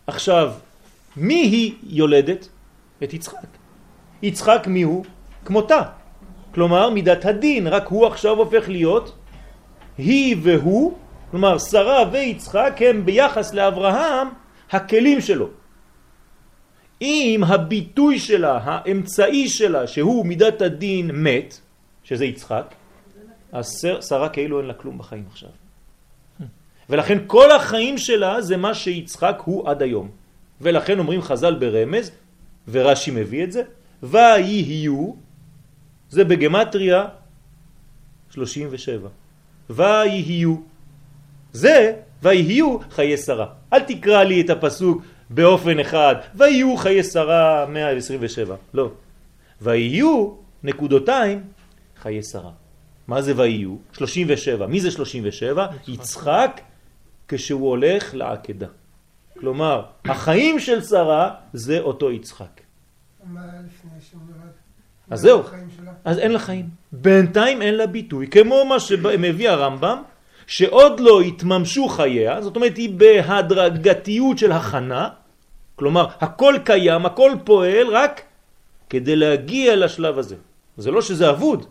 עכשיו, 0.06 0.52
מי 1.16 1.34
היא 1.34 1.74
יולדת? 1.82 2.48
את 3.02 3.14
יצחק. 3.14 3.46
יצחק 4.22 4.66
מי 4.66 4.82
הוא? 4.82 5.04
כמותה. 5.44 5.82
כלומר, 6.54 6.90
מידת 6.90 7.24
הדין, 7.24 7.66
רק 7.66 7.86
הוא 7.86 8.06
עכשיו 8.06 8.36
הופך 8.36 8.68
להיות 8.68 9.16
היא 9.98 10.36
והוא, 10.42 10.98
כלומר, 11.30 11.58
שרה 11.58 12.04
ויצחק 12.12 12.80
הם 12.80 13.04
ביחס 13.04 13.54
לאברהם 13.54 14.28
הכלים 14.70 15.20
שלו. 15.20 15.48
אם 17.02 17.40
הביטוי 17.46 18.18
שלה, 18.18 18.58
האמצעי 18.62 19.48
שלה, 19.48 19.86
שהוא 19.86 20.26
מידת 20.26 20.62
הדין 20.62 21.10
מת, 21.14 21.60
שזה 22.04 22.24
יצחק, 22.24 22.74
אז 23.52 23.86
שרה 24.00 24.28
כאילו 24.28 24.58
אין 24.58 24.66
לה 24.66 24.74
כלום 24.74 24.98
בחיים 24.98 25.24
עכשיו. 25.30 25.65
ולכן 26.90 27.18
כל 27.26 27.50
החיים 27.50 27.98
שלה 27.98 28.40
זה 28.40 28.56
מה 28.56 28.74
שיצחק 28.74 29.42
הוא 29.44 29.70
עד 29.70 29.82
היום. 29.82 30.10
ולכן 30.60 30.98
אומרים 30.98 31.22
חז"ל 31.22 31.54
ברמז, 31.54 32.10
ורש"י 32.68 33.10
מביא 33.10 33.44
את 33.44 33.52
זה, 33.52 33.62
ויהיו, 34.02 35.12
זה 36.10 36.24
בגמטריה 36.24 37.04
37. 38.30 39.08
ויהיו. 39.70 40.56
זה 41.52 41.92
ויהיו 42.22 42.78
חיי 42.90 43.16
שרה. 43.16 43.46
אל 43.72 43.80
תקרא 43.80 44.22
לי 44.22 44.40
את 44.40 44.50
הפסוק 44.50 45.02
באופן 45.30 45.80
אחד, 45.80 46.14
ויהיו 46.34 46.76
חיי 46.76 47.02
שרה 47.02 47.66
127. 47.66 48.56
לא. 48.74 48.90
ויהיו 49.62 50.32
נקודותיים 50.62 51.44
חיי 52.02 52.22
שרה. 52.22 52.50
מה 53.08 53.22
זה 53.22 53.32
ויהיו? 53.36 53.76
37. 53.92 54.66
מי 54.66 54.80
זה 54.80 54.90
37? 54.90 55.66
יצחק 55.88 56.60
כשהוא 57.28 57.68
הולך 57.68 58.14
לעקדה. 58.14 58.66
כלומר, 59.38 59.82
החיים 60.04 60.60
של 60.60 60.82
שרה 60.82 61.34
זה 61.52 61.80
אותו 61.80 62.10
יצחק. 62.12 62.60
מה 63.24 63.40
לפני 63.40 63.90
שהוא 64.10 64.20
נולד? 64.28 64.52
אז 65.10 65.20
זהו, 65.20 65.42
אז 66.04 66.18
אין 66.18 66.32
לה 66.32 66.38
חיים. 66.38 66.68
בינתיים 66.92 67.62
אין 67.62 67.74
לה 67.74 67.86
ביטוי, 67.86 68.26
כמו 68.26 68.64
מה 68.64 68.80
שמביא 68.80 69.50
הרמב"ם, 69.50 70.02
שעוד 70.46 71.00
לא 71.00 71.20
התממשו 71.20 71.88
חייה, 71.88 72.42
זאת 72.42 72.56
אומרת 72.56 72.76
היא 72.76 72.90
בהדרגתיות 72.94 74.38
של 74.38 74.52
הכנה, 74.52 75.08
כלומר 75.76 76.06
הכל 76.20 76.54
קיים, 76.64 77.06
הכל 77.06 77.32
פועל 77.44 77.86
רק 77.92 78.22
כדי 78.90 79.16
להגיע 79.16 79.76
לשלב 79.76 80.18
הזה. 80.18 80.36
זה 80.76 80.90
לא 80.90 81.02
שזה 81.02 81.30
אבוד. 81.30 81.66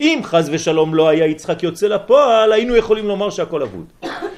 אם 0.00 0.20
חז 0.24 0.50
ושלום 0.52 0.94
לא 0.94 1.08
היה 1.08 1.26
יצחק 1.26 1.62
יוצא 1.62 1.86
לפועל, 1.86 2.52
היינו 2.52 2.76
יכולים 2.76 3.08
לומר 3.08 3.30
שהכל 3.30 3.62
אבוד. 3.62 3.86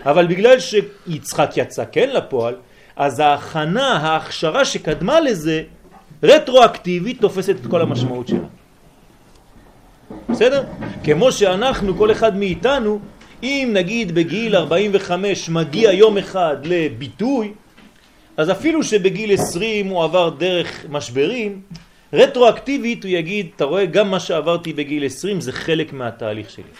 אבל 0.09 0.27
בגלל 0.27 0.57
שיצחק 0.61 1.51
יצא 1.57 1.85
כן 1.93 2.11
לפועל, 2.11 2.55
אז 2.97 3.21
ההכנה, 3.21 3.97
ההכשרה 3.97 4.65
שקדמה 4.65 5.21
לזה, 5.21 5.63
רטרואקטיבית 6.23 7.21
תופסת 7.21 7.57
את 7.61 7.67
כל 7.67 7.81
המשמעות 7.81 8.29
שלה. 8.29 8.49
בסדר? 10.29 10.65
כמו 11.05 11.33
שאנחנו, 11.33 11.97
כל 11.97 12.13
אחד 12.13 12.37
מאיתנו, 12.37 13.01
אם 13.43 13.71
נגיד 13.73 14.15
בגיל 14.15 14.57
45 14.57 15.49
מגיע 15.49 15.93
יום 15.93 16.19
אחד 16.19 16.57
לביטוי, 16.65 17.53
אז 18.37 18.51
אפילו 18.51 18.83
שבגיל 18.83 19.35
20 19.35 19.87
הוא 19.87 20.05
עבר 20.05 20.29
דרך 20.29 20.87
משברים, 20.89 21.61
רטרואקטיבית 22.13 23.05
הוא 23.05 23.11
יגיד, 23.11 23.47
אתה 23.57 23.65
רואה, 23.65 23.87
גם 23.87 24.11
מה 24.11 24.21
שעברתי 24.21 24.73
בגיל 24.73 25.07
20 25.07 25.41
זה 25.41 25.53
חלק 25.53 25.93
מהתהליך 25.93 26.51
שלי. 26.51 26.73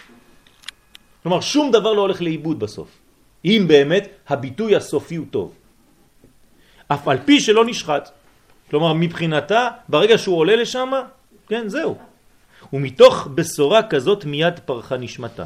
כלומר, 1.23 1.41
שום 1.41 1.71
דבר 1.71 1.93
לא 1.93 2.01
הולך 2.01 2.21
לאיבוד 2.21 2.59
בסוף, 2.59 2.98
אם 3.45 3.65
באמת 3.67 4.07
הביטוי 4.27 4.75
הסופי 4.75 5.15
הוא 5.15 5.25
טוב. 5.31 5.53
אף 6.87 7.07
על 7.07 7.17
פי 7.25 7.39
שלא 7.39 7.65
נשחט. 7.65 8.09
כלומר, 8.69 8.93
מבחינתה, 8.93 9.69
ברגע 9.89 10.17
שהוא 10.17 10.37
עולה 10.37 10.55
לשם, 10.55 10.91
כן, 11.47 11.69
זהו. 11.69 11.97
ומתוך 12.73 13.27
בשורה 13.35 13.83
כזאת 13.83 14.25
מיד 14.25 14.59
פרחה 14.65 14.97
נשמתה. 14.97 15.45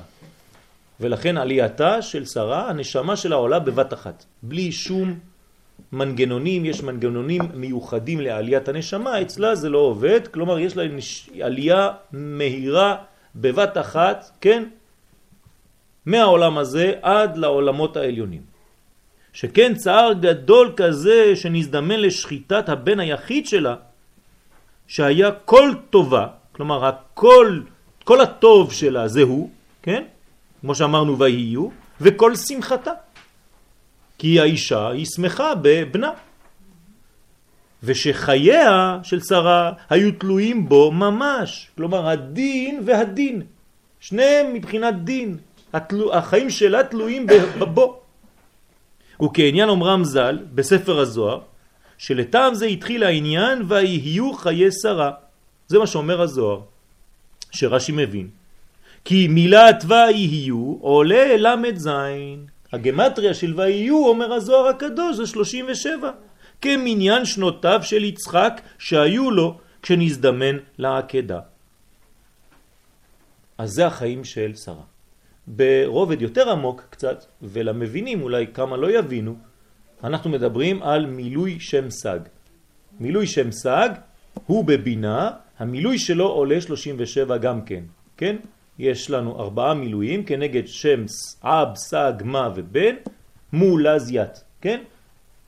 ולכן 0.99 1.37
עלייתה 1.37 2.01
של 2.01 2.25
שרה, 2.25 2.69
הנשמה 2.69 3.15
שלה 3.15 3.35
עולה 3.35 3.59
בבת 3.59 3.93
אחת, 3.93 4.25
בלי 4.43 4.71
שום 4.71 5.19
מנגנונים, 5.91 6.65
יש 6.65 6.83
מנגנונים 6.83 7.41
מיוחדים 7.53 8.21
לעליית 8.21 8.67
הנשמה, 8.67 9.21
אצלה 9.21 9.55
זה 9.55 9.69
לא 9.69 9.77
עובד, 9.77 10.27
כלומר 10.27 10.59
יש 10.59 10.77
לה 10.77 10.83
עלייה 11.41 11.89
מהירה 12.11 12.95
בבת 13.35 13.77
אחת, 13.77 14.31
כן? 14.41 14.63
מהעולם 16.05 16.57
הזה 16.57 16.93
עד 17.01 17.37
לעולמות 17.37 17.97
העליונים. 17.97 18.41
שכן 19.33 19.75
צער 19.75 20.13
גדול 20.13 20.73
כזה 20.77 21.35
שנזדמן 21.35 21.99
לשחיטת 21.99 22.69
הבן 22.69 22.99
היחיד 22.99 23.45
שלה, 23.47 23.75
שהיה 24.87 25.31
כל 25.31 25.71
טובה, 25.89 26.27
כלומר 26.51 26.85
הכל, 26.85 27.61
כל 28.03 28.21
הטוב 28.21 28.73
שלה 28.73 29.07
זה 29.07 29.21
הוא, 29.21 29.49
כן? 29.81 30.03
כמו 30.61 30.75
שאמרנו 30.75 31.19
ויהיו, 31.19 31.69
וכל 32.01 32.35
שמחתה. 32.35 32.91
כי 34.17 34.39
האישה 34.39 34.89
היא 34.89 35.05
שמחה 35.05 35.53
בבנה. 35.61 36.11
ושחייה 37.83 38.99
של 39.03 39.19
שרה 39.19 39.71
היו 39.89 40.11
תלויים 40.11 40.69
בו 40.69 40.91
ממש, 40.91 41.69
כלומר 41.75 42.09
הדין 42.09 42.81
והדין, 42.85 43.41
שניהם 43.99 44.53
מבחינת 44.53 45.03
דין, 45.03 45.37
התלו, 45.73 46.13
החיים 46.13 46.49
שלה 46.49 46.83
תלויים 46.83 47.27
בו. 47.73 47.99
וכעניין 49.23 49.69
אומרם 49.69 50.03
ז"ל 50.03 50.39
בספר 50.55 50.99
הזוהר, 50.99 51.39
שלטעם 51.97 52.53
זה 52.53 52.65
התחיל 52.65 53.03
העניין 53.03 53.61
ויהיו 53.67 54.33
חיי 54.33 54.71
שרה. 54.81 55.11
זה 55.67 55.79
מה 55.79 55.87
שאומר 55.87 56.21
הזוהר, 56.21 56.61
שרש"י 57.51 57.91
מבין. 57.91 58.27
כי 59.05 59.27
מילת 59.27 59.83
ויהיו 59.87 60.77
עולה 60.81 61.37
למד 61.37 61.77
זין. 61.77 62.45
הגמטריה 62.73 63.33
של 63.33 63.53
ויהיו, 63.59 64.07
אומר 64.07 64.33
הזוהר 64.33 64.67
הקדוש, 64.67 65.15
זה 65.15 65.27
37. 65.27 66.11
כמניין 66.61 67.25
שנותיו 67.25 67.79
של 67.83 68.03
יצחק 68.03 68.61
שהיו 68.79 69.31
לו 69.31 69.57
כשנזדמן 69.81 70.57
לעקדה. 70.77 71.39
אז 73.57 73.69
זה 73.69 73.87
החיים 73.87 74.23
של 74.23 74.55
שרה. 74.55 74.92
ברובד 75.47 76.21
יותר 76.21 76.49
עמוק 76.51 76.83
קצת, 76.89 77.25
ולמבינים 77.41 78.21
אולי 78.21 78.47
כמה 78.53 78.77
לא 78.77 78.91
יבינו, 78.99 79.35
אנחנו 80.03 80.29
מדברים 80.29 80.83
על 80.83 81.05
מילוי 81.05 81.59
שם 81.59 81.89
סג. 81.89 82.19
מילוי 82.99 83.27
שם 83.27 83.51
סג 83.51 83.89
הוא 84.45 84.65
בבינה, 84.65 85.31
המילוי 85.59 85.97
שלו 85.97 86.27
עולה 86.27 86.61
37 86.61 87.37
גם 87.37 87.61
כן, 87.61 87.83
כן? 88.17 88.35
יש 88.79 89.09
לנו 89.09 89.39
ארבעה 89.39 89.73
מילואים 89.73 90.23
כנגד 90.23 90.67
שם 90.67 91.05
אב, 91.43 91.75
סג, 91.75 92.13
מה 92.23 92.49
ובן, 92.55 92.95
מול 93.53 93.87
לזיית, 93.87 94.43
כן? 94.61 94.83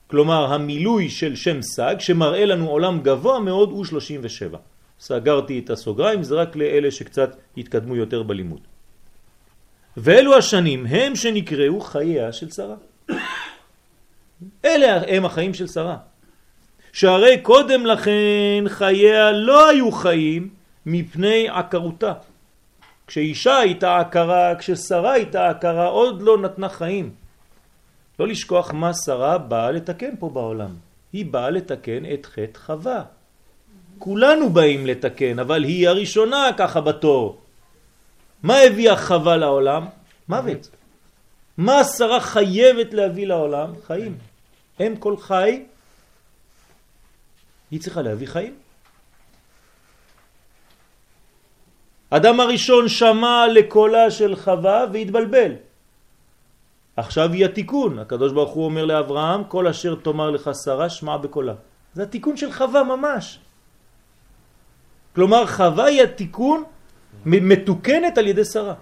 כלומר 0.06 0.52
המילוי 0.54 1.08
של 1.08 1.36
שם 1.36 1.62
סג 1.62 1.96
שמראה 1.98 2.44
לנו 2.44 2.68
עולם 2.68 3.00
גבוה 3.00 3.40
מאוד 3.40 3.70
הוא 3.70 3.84
37. 3.84 4.58
סגרתי 5.00 5.58
את 5.58 5.70
הסוגריים, 5.70 6.22
זה 6.22 6.34
רק 6.34 6.56
לאלה 6.56 6.90
שקצת 6.90 7.36
התקדמו 7.56 7.96
יותר 7.96 8.22
בלימוד. 8.22 8.60
ואלו 9.96 10.36
השנים 10.36 10.86
הם 10.86 11.16
שנקראו 11.16 11.80
חייה 11.80 12.32
של 12.32 12.50
שרה. 12.50 12.76
אלה 14.64 15.00
הם 15.08 15.24
החיים 15.24 15.54
של 15.54 15.66
שרה. 15.66 15.96
שהרי 16.92 17.38
קודם 17.42 17.86
לכן 17.86 18.64
חייה 18.68 19.32
לא 19.32 19.68
היו 19.68 19.92
חיים 19.92 20.48
מפני 20.86 21.48
עקרותה. 21.48 22.12
כשאישה 23.06 23.58
הייתה 23.58 23.98
עקרה, 23.98 24.54
כששרה 24.58 25.12
הייתה 25.12 25.48
עקרה, 25.48 25.86
עוד 25.86 26.22
לא 26.22 26.38
נתנה 26.38 26.68
חיים. 26.68 27.10
לא 28.18 28.28
לשכוח 28.28 28.70
מה 28.72 28.94
שרה 28.94 29.38
באה 29.38 29.70
לתקן 29.70 30.16
פה 30.18 30.28
בעולם. 30.28 30.70
היא 31.12 31.26
באה 31.26 31.50
לתקן 31.50 32.02
את 32.14 32.26
חטא 32.26 32.58
חווה. 32.58 33.02
כולנו 33.98 34.50
באים 34.50 34.86
לתקן, 34.86 35.38
אבל 35.38 35.64
היא 35.64 35.88
הראשונה 35.88 36.50
ככה 36.56 36.80
בתור. 36.80 37.40
מה 38.46 38.58
הביאה 38.58 38.96
חווה 38.96 39.36
לעולם? 39.36 39.86
מוות. 40.28 40.70
מה 41.58 41.84
שרה 41.84 42.20
חייבת 42.20 42.94
להביא 42.94 43.26
לעולם? 43.26 43.72
חיים. 43.86 44.18
אם 44.80 44.96
כל 44.96 45.16
חי, 45.16 45.64
היא 47.70 47.80
צריכה 47.80 48.02
להביא 48.02 48.26
חיים. 48.26 48.54
אדם 52.10 52.40
הראשון 52.40 52.88
שמע 52.88 53.46
לקולה 53.50 54.10
של 54.10 54.36
חווה 54.36 54.84
והתבלבל. 54.92 55.52
עכשיו 56.96 57.32
היא 57.32 57.44
התיקון. 57.44 57.98
הקדוש 57.98 58.32
ברוך 58.32 58.52
הוא 58.54 58.64
אומר 58.64 58.84
לאברהם, 58.84 59.44
כל 59.44 59.66
אשר 59.66 59.94
תאמר 59.94 60.30
לך 60.30 60.50
שרה 60.64 60.88
שמע 60.90 61.16
בקולה. 61.16 61.54
זה 61.94 62.02
התיקון 62.02 62.36
של 62.36 62.52
חווה 62.52 62.82
ממש. 62.84 63.38
כלומר, 65.14 65.46
חווה 65.46 65.84
היא 65.84 66.02
התיקון 66.02 66.64
מתוקנת 67.24 68.18
על 68.18 68.26
ידי 68.26 68.44
שרה. 68.44 68.74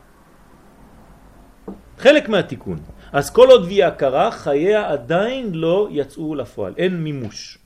חלק 1.99 2.29
מהתיקון. 2.29 2.79
אז 3.13 3.31
כל 3.31 3.49
עוד 3.51 3.65
והיא 3.65 3.85
הכרה, 3.85 4.31
חייה 4.31 4.89
עדיין 4.89 5.55
לא 5.55 5.89
יצאו 5.91 6.35
לפועל, 6.35 6.73
אין 6.77 6.97
מימוש. 6.97 7.59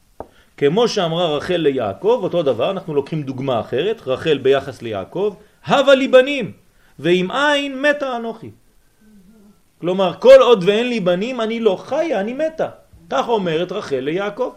כמו 0.57 0.89
שאמרה 0.89 1.37
רחל 1.37 1.57
ליעקב, 1.57 2.21
אותו 2.23 2.43
דבר, 2.43 2.71
אנחנו 2.71 2.95
לוקחים 2.95 3.23
דוגמה 3.23 3.61
אחרת, 3.61 4.03
רחל 4.07 4.39
ביחס 4.39 4.83
ליעקב, 4.83 5.35
הווה 5.67 5.95
לי 5.95 6.09
בנים, 6.09 6.53
ועם 6.99 7.31
עין 7.31 7.83
מתה 7.83 8.17
אנוכי. 8.17 8.51
כלומר, 9.81 10.13
כל 10.19 10.41
עוד 10.41 10.65
ואין 10.67 10.89
לי 10.89 11.01
בנים, 11.01 11.41
אני 11.41 11.61
לא 11.61 11.77
חיה, 11.77 12.21
אני 12.21 12.33
מתה. 12.33 12.69
כך 13.11 13.29
אומרת 13.29 13.73
רחל 13.73 14.01
ליעקב. 14.01 14.53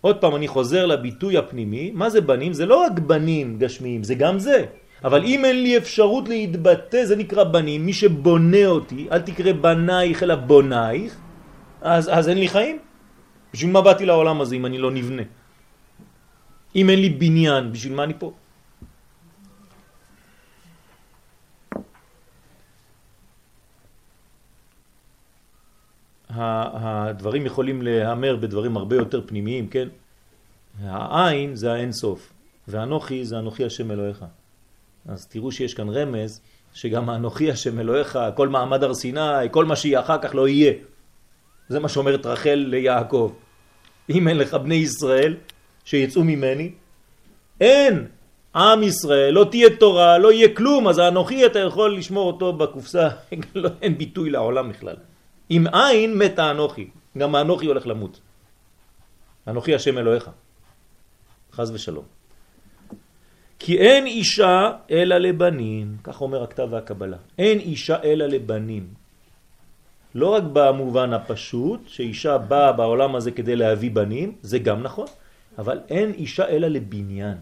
עוד 0.00 0.16
פעם, 0.16 0.36
אני 0.36 0.48
חוזר 0.48 0.86
לביטוי 0.86 1.36
הפנימי, 1.36 1.90
מה 1.94 2.10
זה 2.10 2.20
בנים? 2.20 2.52
זה 2.52 2.66
לא 2.66 2.76
רק 2.76 2.98
בנים 2.98 3.58
גשמיים, 3.58 4.02
זה 4.04 4.14
גם 4.14 4.38
זה. 4.38 4.64
אבל 5.04 5.24
אם 5.24 5.44
אין 5.44 5.62
לי 5.62 5.76
אפשרות 5.76 6.28
להתבטא, 6.28 7.04
זה 7.04 7.16
נקרא 7.16 7.44
בנים. 7.44 7.86
מי 7.86 7.92
שבונה 7.92 8.66
אותי, 8.66 9.08
אל 9.12 9.20
תקרא 9.20 9.52
בנייך 9.52 10.22
אלא 10.22 10.34
בונייך, 10.34 11.16
אז, 11.80 12.10
אז 12.12 12.28
אין 12.28 12.38
לי 12.38 12.48
חיים. 12.48 12.78
בשביל 13.52 13.70
מה 13.70 13.82
באתי 13.82 14.06
לעולם 14.06 14.40
הזה 14.40 14.56
אם 14.56 14.66
אני 14.66 14.78
לא 14.78 14.90
נבנה? 14.90 15.22
אם 16.76 16.90
אין 16.90 17.00
לי 17.00 17.10
בניין, 17.10 17.72
בשביל 17.72 17.94
מה 17.94 18.04
אני 18.04 18.14
פה? 18.18 18.32
הדברים 26.34 27.46
יכולים 27.46 27.82
להיאמר 27.82 28.36
בדברים 28.36 28.76
הרבה 28.76 28.96
יותר 28.96 29.20
פנימיים, 29.26 29.68
כן? 29.68 29.88
העין 30.82 31.54
זה 31.54 31.72
האין 31.72 31.92
סוף, 31.92 32.32
ואנוכי 32.68 33.24
זה 33.24 33.38
אנוכי 33.38 33.64
השם 33.64 33.90
אלוהיך. 33.90 34.24
אז 35.08 35.26
תראו 35.26 35.52
שיש 35.52 35.74
כאן 35.74 35.88
רמז 35.88 36.40
שגם 36.74 37.10
האנוכי 37.10 37.50
השם 37.50 37.80
אלוהיך, 37.80 38.18
כל 38.34 38.48
מעמד 38.48 38.84
הר 38.84 38.94
סיני, 38.94 39.20
כל 39.50 39.64
מה 39.64 39.76
שיהיה 39.76 40.00
אחר 40.00 40.18
כך 40.22 40.34
לא 40.34 40.48
יהיה. 40.48 40.72
זה 41.68 41.80
מה 41.80 41.88
שאומרת 41.88 42.26
רחל 42.26 42.64
ליעקב. 42.68 43.32
אם 44.10 44.28
אין 44.28 44.38
לך 44.38 44.54
בני 44.54 44.74
ישראל 44.74 45.36
שיצאו 45.84 46.24
ממני, 46.24 46.70
אין 47.60 48.06
עם 48.54 48.82
ישראל, 48.82 49.34
לא 49.34 49.46
תהיה 49.50 49.70
תורה, 49.76 50.18
לא 50.18 50.32
יהיה 50.32 50.54
כלום, 50.54 50.88
אז 50.88 50.98
האנוכי 50.98 51.46
אתה 51.46 51.58
יכול 51.58 51.96
לשמור 51.96 52.26
אותו 52.26 52.52
בקופסה, 52.52 53.08
לא, 53.54 53.70
אין 53.82 53.98
ביטוי 53.98 54.30
לעולם 54.30 54.70
בכלל. 54.70 54.96
אם 55.50 55.66
אין 55.66 56.18
מתה 56.18 56.50
אנוכי, 56.50 56.90
גם 57.18 57.34
האנוכי 57.34 57.66
הולך 57.66 57.86
למות. 57.86 58.20
אנוכי 59.48 59.74
השם 59.74 59.98
אלוהיך. 59.98 60.30
חז 61.52 61.70
ושלום. 61.70 62.04
כי 63.58 63.78
אין 63.78 64.06
אישה 64.06 64.72
אלא 64.90 65.16
לבנים, 65.18 65.96
כך 66.04 66.20
אומר 66.20 66.42
הכתב 66.42 66.68
והקבלה. 66.70 67.16
אין 67.38 67.58
אישה 67.58 68.02
אלא 68.02 68.26
לבנים. 68.26 68.86
לא 70.14 70.28
רק 70.34 70.42
במובן 70.52 71.12
הפשוט, 71.12 71.80
שאישה 71.86 72.38
באה 72.38 72.72
בעולם 72.72 73.16
הזה 73.16 73.30
כדי 73.30 73.56
להביא 73.56 73.90
בנים, 73.90 74.34
זה 74.42 74.58
גם 74.58 74.82
נכון, 74.82 75.06
אבל 75.58 75.80
אין 75.88 76.12
אישה 76.12 76.48
אלא 76.48 76.68
לבניין. 76.68 77.38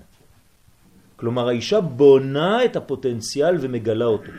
כלומר, 1.17 1.49
האישה 1.49 1.81
בונה 1.81 2.65
את 2.65 2.77
הפוטנציאל 2.77 3.57
ומגלה 3.61 4.05
אותו. 4.05 4.33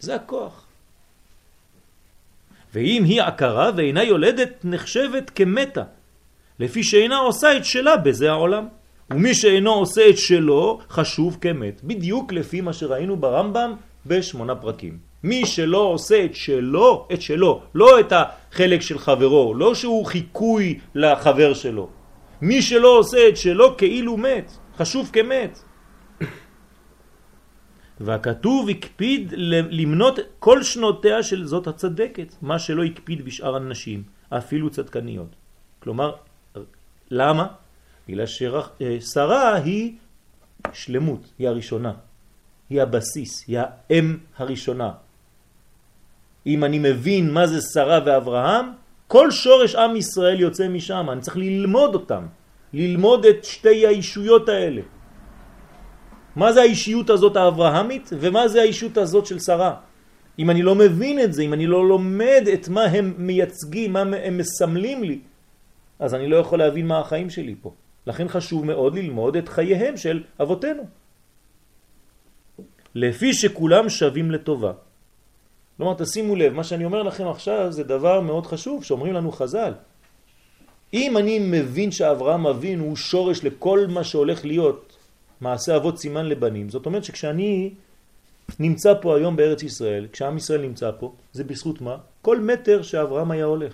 זה 0.00 0.14
הכוח. 0.14 0.67
ואם 2.74 3.04
היא 3.04 3.22
עקרה 3.22 3.70
ואינה 3.76 4.04
יולדת, 4.04 4.64
נחשבת 4.64 5.30
כמתה, 5.30 5.82
לפי 6.60 6.82
שאינה 6.82 7.16
עושה 7.18 7.56
את 7.56 7.64
שלה 7.64 7.96
בזה 7.96 8.30
העולם. 8.30 8.66
ומי 9.10 9.34
שאינו 9.34 9.74
עושה 9.74 10.08
את 10.08 10.18
שלו 10.18 10.78
חשוב 10.90 11.38
כמת, 11.40 11.80
בדיוק 11.84 12.32
לפי 12.32 12.60
מה 12.60 12.72
שראינו 12.72 13.16
ברמב"ם 13.16 13.74
בשמונה 14.06 14.54
פרקים. 14.54 14.98
מי 15.24 15.46
שלא 15.46 15.78
עושה 15.78 16.24
את 16.24 16.34
שלו, 16.34 17.06
את 17.12 17.22
שלו, 17.22 17.62
לא 17.74 18.00
את 18.00 18.12
החלק 18.12 18.80
של 18.80 18.98
חברו, 18.98 19.54
לא 19.54 19.74
שהוא 19.74 20.06
חיקוי 20.06 20.78
לחבר 20.94 21.54
שלו. 21.54 21.88
מי 22.42 22.62
שלא 22.62 22.98
עושה 22.98 23.28
את 23.28 23.36
שלו 23.36 23.76
כאילו 23.76 24.16
מת, 24.16 24.52
חשוב 24.78 25.10
כמת. 25.12 25.58
והכתוב 28.00 28.68
הקפיד 28.68 29.34
למנות 29.70 30.18
כל 30.38 30.62
שנותיה 30.62 31.22
של 31.22 31.46
זאת 31.46 31.66
הצדקת, 31.66 32.34
מה 32.42 32.58
שלא 32.58 32.84
הקפיד 32.84 33.24
בשאר 33.24 33.56
הנשים, 33.56 34.02
אפילו 34.30 34.70
צדקניות. 34.70 35.34
כלומר, 35.78 36.12
למה? 37.10 37.46
בגלל 38.08 38.26
ששרה 38.26 39.54
היא 39.54 39.92
שלמות, 40.72 41.32
היא 41.38 41.48
הראשונה, 41.48 41.92
היא 42.70 42.82
הבסיס, 42.82 43.44
היא 43.48 43.58
האם 43.58 44.16
הראשונה. 44.36 44.90
אם 46.46 46.64
אני 46.64 46.78
מבין 46.78 47.30
מה 47.30 47.46
זה 47.46 47.60
שרה 47.60 47.98
ואברהם, 48.06 48.66
כל 49.06 49.30
שורש 49.30 49.74
עם 49.74 49.96
ישראל 49.96 50.40
יוצא 50.40 50.68
משם, 50.68 51.06
אני 51.10 51.20
צריך 51.20 51.36
ללמוד 51.36 51.94
אותם, 51.94 52.26
ללמוד 52.72 53.24
את 53.24 53.44
שתי 53.44 53.86
האישויות 53.86 54.48
האלה. 54.48 54.82
מה 56.36 56.52
זה 56.52 56.60
האישיות 56.60 57.10
הזאת 57.10 57.36
האברהמית 57.36 58.10
ומה 58.12 58.48
זה 58.48 58.60
האישיות 58.60 58.96
הזאת 58.96 59.26
של 59.26 59.38
שרה? 59.38 59.74
אם 60.38 60.50
אני 60.50 60.62
לא 60.62 60.74
מבין 60.74 61.20
את 61.20 61.32
זה, 61.32 61.42
אם 61.42 61.52
אני 61.52 61.66
לא 61.66 61.88
לומד 61.88 62.44
את 62.54 62.68
מה 62.68 62.84
הם 62.84 63.14
מייצגים, 63.18 63.92
מה 63.92 64.00
הם 64.00 64.38
מסמלים 64.38 65.04
לי, 65.04 65.18
אז 65.98 66.14
אני 66.14 66.28
לא 66.28 66.36
יכול 66.36 66.58
להבין 66.58 66.86
מה 66.86 66.98
החיים 66.98 67.30
שלי 67.30 67.54
פה. 67.62 67.72
לכן 68.06 68.28
חשוב 68.28 68.64
מאוד 68.64 68.94
ללמוד 68.94 69.36
את 69.36 69.48
חייהם 69.48 69.96
של 69.96 70.22
אבותינו. 70.42 70.82
לפי 72.94 73.34
שכולם 73.34 73.88
שווים 73.88 74.30
לטובה. 74.30 74.72
כלומר, 75.76 75.94
תשימו 75.94 76.36
לב, 76.36 76.52
מה 76.52 76.64
שאני 76.64 76.84
אומר 76.84 77.02
לכם 77.02 77.28
עכשיו 77.28 77.72
זה 77.72 77.84
דבר 77.84 78.20
מאוד 78.20 78.46
חשוב, 78.46 78.84
שאומרים 78.84 79.12
לנו 79.12 79.32
חז"ל. 79.32 79.72
אם 80.94 81.16
אני 81.16 81.38
מבין 81.38 81.90
שאברהם 81.90 82.46
אבינו 82.46 82.84
הוא 82.84 82.96
שורש 82.96 83.44
לכל 83.44 83.86
מה 83.88 84.04
שהולך 84.04 84.44
להיות 84.44 84.87
מעשה 85.40 85.76
אבות 85.76 85.98
סימן 85.98 86.26
לבנים, 86.26 86.70
זאת 86.70 86.86
אומרת 86.86 87.04
שכשאני 87.04 87.70
נמצא 88.58 88.94
פה 89.00 89.16
היום 89.16 89.36
בארץ 89.36 89.62
ישראל, 89.62 90.06
כשעם 90.12 90.36
ישראל 90.36 90.60
נמצא 90.60 90.90
פה, 90.98 91.12
זה 91.32 91.44
בזכות 91.44 91.80
מה? 91.80 91.96
כל 92.22 92.40
מטר 92.40 92.82
שאברהם 92.82 93.30
היה 93.30 93.44
הולך. 93.44 93.72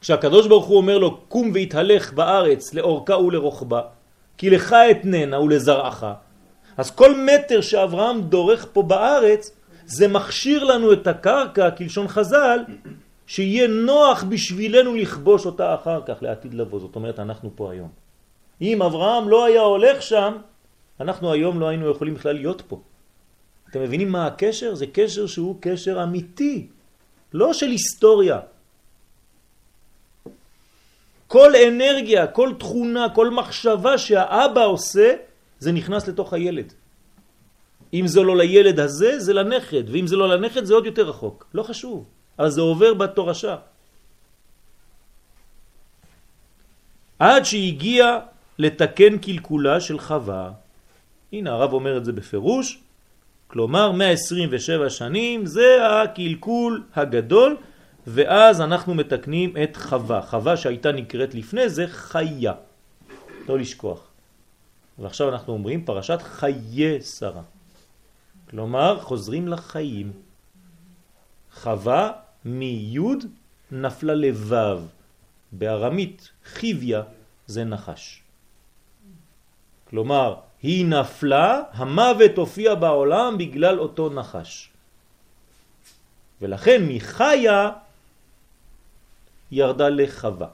כשהקדוש 0.00 0.46
ברוך 0.46 0.66
הוא 0.66 0.76
אומר 0.76 0.98
לו, 0.98 1.20
קום 1.28 1.50
והתהלך 1.54 2.12
בארץ 2.12 2.74
לאורכה 2.74 3.16
ולרוחבה, 3.16 3.82
כי 4.38 4.50
לך 4.50 4.72
אתננה 4.90 5.40
ולזרעך, 5.40 6.04
אז 6.76 6.90
כל 6.90 7.14
מטר 7.20 7.60
שאברהם 7.60 8.20
דורך 8.20 8.66
פה 8.72 8.82
בארץ, 8.82 9.56
זה 9.86 10.08
מכשיר 10.08 10.64
לנו 10.64 10.92
את 10.92 11.06
הקרקע, 11.06 11.70
כלשון 11.70 12.08
חז"ל, 12.08 12.64
שיהיה 13.26 13.68
נוח 13.68 14.24
בשבילנו 14.24 14.94
לכבוש 14.94 15.46
אותה 15.46 15.74
אחר 15.74 16.00
כך 16.06 16.22
לעתיד 16.22 16.54
לבוא. 16.54 16.80
זאת 16.80 16.96
אומרת, 16.96 17.18
אנחנו 17.18 17.50
פה 17.54 17.72
היום. 17.72 18.07
אם 18.60 18.82
אברהם 18.82 19.28
לא 19.28 19.44
היה 19.44 19.60
הולך 19.60 20.02
שם, 20.02 20.36
אנחנו 21.00 21.32
היום 21.32 21.60
לא 21.60 21.68
היינו 21.68 21.90
יכולים 21.90 22.14
בכלל 22.14 22.34
להיות 22.34 22.62
פה. 22.68 22.80
אתם 23.70 23.82
מבינים 23.82 24.12
מה 24.12 24.26
הקשר? 24.26 24.74
זה 24.74 24.86
קשר 24.86 25.26
שהוא 25.26 25.56
קשר 25.60 26.02
אמיתי, 26.02 26.66
לא 27.32 27.52
של 27.52 27.66
היסטוריה. 27.66 28.40
כל 31.26 31.52
אנרגיה, 31.68 32.26
כל 32.26 32.52
תכונה, 32.58 33.06
כל 33.14 33.30
מחשבה 33.30 33.98
שהאבא 33.98 34.64
עושה, 34.64 35.14
זה 35.58 35.72
נכנס 35.72 36.08
לתוך 36.08 36.32
הילד. 36.32 36.72
אם 37.94 38.06
זה 38.06 38.20
לא 38.20 38.36
לילד 38.36 38.80
הזה, 38.80 39.18
זה 39.18 39.32
לנכד, 39.32 39.90
ואם 39.90 40.06
זה 40.06 40.16
לא 40.16 40.28
לנכד, 40.28 40.64
זה 40.64 40.74
עוד 40.74 40.86
יותר 40.86 41.08
רחוק. 41.08 41.46
לא 41.54 41.62
חשוב, 41.62 42.04
אבל 42.38 42.50
זה 42.50 42.60
עובר 42.60 42.94
בתורשה. 42.94 43.56
עד 47.18 47.42
שהגיע 47.44 48.18
לתקן 48.58 49.18
קלקולה 49.18 49.80
של 49.80 49.98
חווה. 49.98 50.50
הנה 51.32 51.52
הרב 51.52 51.72
אומר 51.72 51.96
את 51.96 52.04
זה 52.04 52.12
בפירוש, 52.12 52.80
כלומר 53.46 53.92
127 53.92 54.90
שנים 54.90 55.46
זה 55.46 55.78
הקלקול 55.86 56.84
הגדול 56.94 57.56
ואז 58.06 58.60
אנחנו 58.60 58.94
מתקנים 58.94 59.54
את 59.62 59.76
חווה. 59.76 60.22
חווה 60.22 60.56
שהייתה 60.56 60.92
נקראת 60.92 61.34
לפני 61.34 61.68
זה 61.68 61.86
חיה. 61.86 62.52
לא 63.48 63.58
לשכוח. 63.58 64.00
ועכשיו 64.98 65.28
אנחנו 65.28 65.52
אומרים 65.52 65.84
פרשת 65.84 66.22
חיי 66.22 67.00
שרה. 67.00 67.42
כלומר 68.50 69.00
חוזרים 69.00 69.48
לחיים. 69.48 70.12
חווה 71.52 72.12
מיוד 72.44 73.24
נפלה 73.72 74.14
לבב. 74.14 74.80
בארמית 75.52 76.30
חיביה 76.44 77.02
זה 77.46 77.64
נחש. 77.64 78.22
כלומר, 79.90 80.34
היא 80.62 80.86
נפלה, 80.86 81.60
המוות 81.72 82.36
הופיע 82.36 82.74
בעולם 82.74 83.38
בגלל 83.38 83.80
אותו 83.80 84.10
נחש. 84.10 84.70
ולכן 86.42 86.82
מחיה 86.88 87.70
ירדה 89.50 89.88
לחווה. 89.88 90.48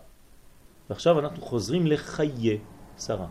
ועכשיו 0.91 1.19
אנחנו 1.19 1.43
חוזרים 1.43 1.87
לחיי 1.87 2.59
שרה. 2.99 3.27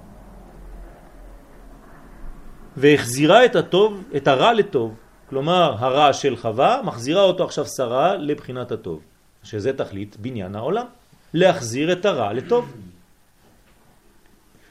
והחזירה 2.78 3.46
את 3.46 3.56
הטוב, 3.56 4.04
את 4.16 4.28
הרע 4.28 4.54
לטוב. 4.54 4.96
כלומר, 5.30 5.76
הרע 5.80 6.14
של 6.14 6.36
חווה 6.36 6.82
מחזירה 6.84 7.22
אותו 7.22 7.44
עכשיו 7.44 7.66
שרה 7.66 8.16
לבחינת 8.16 8.72
הטוב, 8.72 9.02
שזה 9.44 9.78
תכלית 9.78 10.18
בניין 10.18 10.56
העולם, 10.56 10.86
להחזיר 11.34 11.92
את 11.92 12.06
הרע 12.06 12.34
לטוב. 12.34 12.74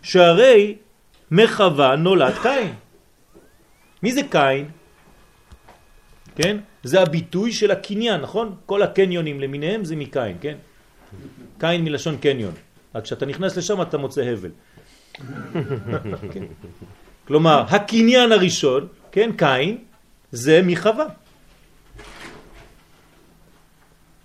שהרי 0.02 0.76
מחווה 1.32 1.96
נולד 1.96 2.34
קין. 2.42 2.72
מי 4.02 4.12
זה 4.12 4.20
קין? 4.30 4.68
כן? 6.36 6.56
זה 6.82 7.00
הביטוי 7.00 7.52
של 7.52 7.70
הקניין, 7.70 8.20
נכון? 8.20 8.56
כל 8.66 8.82
הקניונים 8.82 9.40
למיניהם 9.40 9.84
זה 9.84 9.96
מקין, 9.96 10.36
כן? 10.40 10.56
קין 11.58 11.84
מלשון 11.84 12.16
קניון. 12.16 12.54
רק 12.94 13.04
כשאתה 13.04 13.26
נכנס 13.26 13.56
לשם 13.56 13.82
אתה 13.82 13.98
מוצא 13.98 14.22
הבל. 14.22 14.50
כן. 16.32 16.44
כלומר, 17.26 17.64
הקניין 17.68 18.32
הראשון, 18.32 18.88
כן, 19.12 19.30
קין, 19.36 19.78
זה 20.32 20.60
מחווה. 20.64 21.06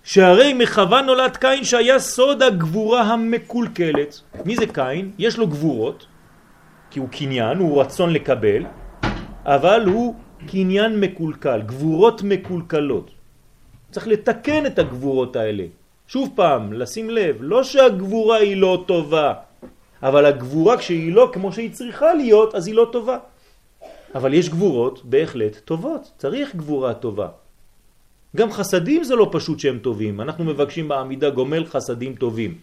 שהרי 0.04 0.52
מחווה 0.52 1.02
נולד 1.02 1.36
קין 1.36 1.64
שהיה 1.64 1.98
סוד 1.98 2.42
הגבורה 2.42 3.02
המקולקלת. 3.02 4.20
מי 4.44 4.56
זה 4.56 4.66
קין? 4.66 5.10
יש 5.18 5.38
לו 5.38 5.46
גבורות, 5.46 6.06
כי 6.90 6.98
הוא 7.00 7.08
קניין, 7.08 7.58
הוא 7.58 7.80
רצון 7.80 8.10
לקבל, 8.12 8.62
אבל 9.44 9.82
הוא 9.86 10.14
קניין 10.46 11.00
מקולקל, 11.00 11.62
גבורות 11.66 12.22
מקולקלות. 12.22 13.10
צריך 13.90 14.06
לתקן 14.06 14.66
את 14.66 14.78
הגבורות 14.78 15.36
האלה. 15.36 15.64
שוב 16.08 16.32
פעם, 16.34 16.72
לשים 16.72 17.10
לב, 17.10 17.36
לא 17.40 17.64
שהגבורה 17.64 18.36
היא 18.36 18.56
לא 18.56 18.84
טובה, 18.86 19.34
אבל 20.02 20.26
הגבורה 20.26 20.78
כשהיא 20.78 21.12
לא 21.12 21.30
כמו 21.32 21.52
שהיא 21.52 21.70
צריכה 21.70 22.14
להיות, 22.14 22.54
אז 22.54 22.66
היא 22.66 22.74
לא 22.74 22.88
טובה. 22.92 23.18
אבל 24.14 24.34
יש 24.34 24.48
גבורות 24.48 25.04
בהחלט 25.04 25.56
טובות, 25.64 26.12
צריך 26.18 26.56
גבורה 26.56 26.94
טובה. 26.94 27.28
גם 28.36 28.52
חסדים 28.52 29.04
זה 29.04 29.16
לא 29.16 29.28
פשוט 29.32 29.58
שהם 29.58 29.78
טובים, 29.78 30.20
אנחנו 30.20 30.44
מבקשים 30.44 30.88
בעמידה 30.88 31.30
גומל 31.30 31.64
חסדים 31.66 32.14
טובים. 32.14 32.58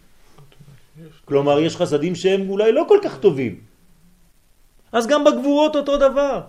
כלומר, 1.26 1.60
יש 1.60 1.78
חסדים 1.78 2.16
שהם 2.16 2.50
אולי 2.50 2.72
לא 2.72 2.86
כל 2.88 3.00
כך 3.04 3.20
טובים. 3.20 3.75
אז 4.96 5.08
גם 5.08 5.24
בגבורות 5.24 5.76
אותו 5.76 5.98
דבר. 5.98 6.42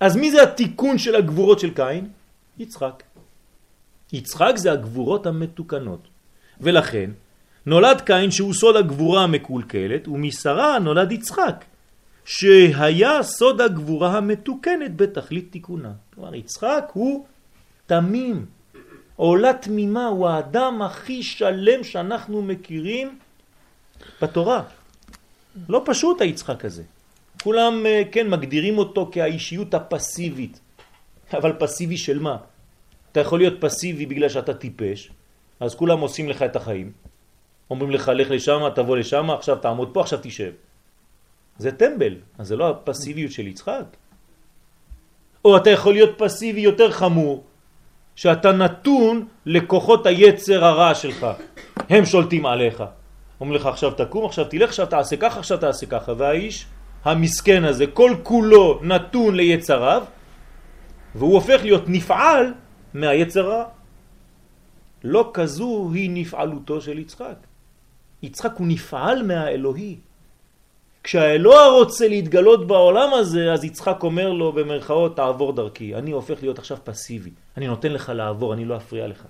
אז 0.00 0.16
מי 0.16 0.30
זה 0.30 0.42
התיקון 0.42 0.98
של 0.98 1.14
הגבורות 1.14 1.60
של 1.60 1.74
קין? 1.74 2.08
יצחק. 2.58 3.02
יצחק 4.12 4.52
זה 4.56 4.72
הגבורות 4.72 5.26
המתוקנות. 5.26 6.08
ולכן 6.60 7.10
נולד 7.66 8.00
קין 8.00 8.30
שהוא 8.30 8.54
סוד 8.54 8.76
הגבורה 8.76 9.22
המקולקלת, 9.22 10.08
ומשרה 10.08 10.78
נולד 10.78 11.12
יצחק, 11.12 11.64
שהיה 12.24 13.22
סוד 13.22 13.60
הגבורה 13.60 14.16
המתוקנת 14.16 14.96
בתכלית 14.96 15.52
תיקונה. 15.52 15.92
כלומר, 16.14 16.34
יצחק 16.34 16.84
הוא 16.92 17.26
תמים, 17.86 18.46
עולה 19.16 19.52
תמימה, 19.52 20.06
הוא 20.06 20.28
האדם 20.28 20.82
הכי 20.82 21.22
שלם 21.22 21.84
שאנחנו 21.84 22.42
מכירים 22.42 23.18
בתורה. 24.22 24.62
לא 25.68 25.82
פשוט 25.84 26.20
היצחק 26.20 26.64
הזה. 26.64 26.82
כולם, 27.42 27.86
אה, 27.86 28.02
כן, 28.12 28.30
מגדירים 28.30 28.78
אותו 28.78 29.08
כאישיות 29.12 29.74
הפסיבית. 29.74 30.60
אבל 31.32 31.52
פסיבי 31.58 31.96
של 31.96 32.18
מה? 32.18 32.36
אתה 33.12 33.20
יכול 33.20 33.38
להיות 33.38 33.54
פסיבי 33.60 34.06
בגלל 34.06 34.28
שאתה 34.28 34.54
טיפש, 34.54 35.10
אז 35.60 35.74
כולם 35.74 36.00
עושים 36.00 36.28
לך 36.28 36.42
את 36.42 36.56
החיים. 36.56 36.92
אומרים 37.70 37.90
לך, 37.90 38.08
לך 38.14 38.30
לשם, 38.30 38.60
תבוא 38.74 38.96
לשם, 38.96 39.30
עכשיו 39.30 39.56
תעמוד 39.56 39.90
פה, 39.92 40.00
עכשיו 40.00 40.18
תשב. 40.22 40.52
זה 41.58 41.72
טמבל, 41.72 42.14
אז 42.38 42.48
זה 42.48 42.56
לא 42.56 42.70
הפסיביות 42.70 43.32
של 43.32 43.46
יצחק. 43.46 43.84
או 45.44 45.56
אתה 45.56 45.70
יכול 45.70 45.92
להיות 45.92 46.18
פסיבי 46.18 46.60
יותר 46.60 46.90
חמור, 46.90 47.44
שאתה 48.16 48.52
נתון 48.52 49.26
לכוחות 49.46 50.06
היצר 50.06 50.64
הרע 50.64 50.94
שלך. 50.94 51.26
הם 51.88 52.04
שולטים 52.04 52.46
עליך. 52.46 52.84
אומרים 53.40 53.60
לך, 53.60 53.66
עכשיו 53.66 53.90
תקום, 53.90 54.26
עכשיו 54.26 54.44
תלך, 54.44 54.68
עכשיו 54.68 54.86
תעשה 54.86 55.16
ככה, 55.16 55.38
עכשיו 55.38 55.58
תעשה 55.58 55.86
ככה. 55.86 56.12
והאיש 56.16 56.66
המסכן 57.04 57.64
הזה, 57.64 57.86
כל 57.86 58.14
כולו 58.22 58.80
נתון 58.82 59.34
ליצריו, 59.34 60.04
והוא 61.14 61.34
הופך 61.34 61.60
להיות 61.62 61.84
נפעל 61.86 62.54
מהיצר 62.94 63.50
הרע. 63.50 63.64
לא 65.04 65.30
כזו 65.34 65.90
היא 65.94 66.10
נפעלותו 66.12 66.80
של 66.80 66.98
יצחק. 66.98 67.36
יצחק 68.22 68.52
הוא 68.58 68.66
נפעל 68.66 69.22
מהאלוהי. 69.22 69.96
כשהאלוה 71.02 71.66
רוצה 71.68 72.08
להתגלות 72.08 72.66
בעולם 72.66 73.14
הזה, 73.14 73.52
אז 73.52 73.64
יצחק 73.64 74.02
אומר 74.02 74.32
לו 74.32 74.52
במרכאות, 74.52 75.16
תעבור 75.16 75.52
דרכי. 75.52 75.94
אני 75.94 76.10
הופך 76.10 76.42
להיות 76.42 76.58
עכשיו 76.58 76.78
פסיבי. 76.84 77.30
אני 77.56 77.66
נותן 77.66 77.92
לך 77.92 78.08
לעבור, 78.14 78.54
אני 78.54 78.64
לא 78.64 78.76
אפריע 78.76 79.06
לך. 79.06 79.24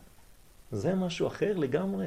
זה 0.70 0.94
משהו 0.94 1.26
אחר 1.26 1.52
לגמרי. 1.56 2.06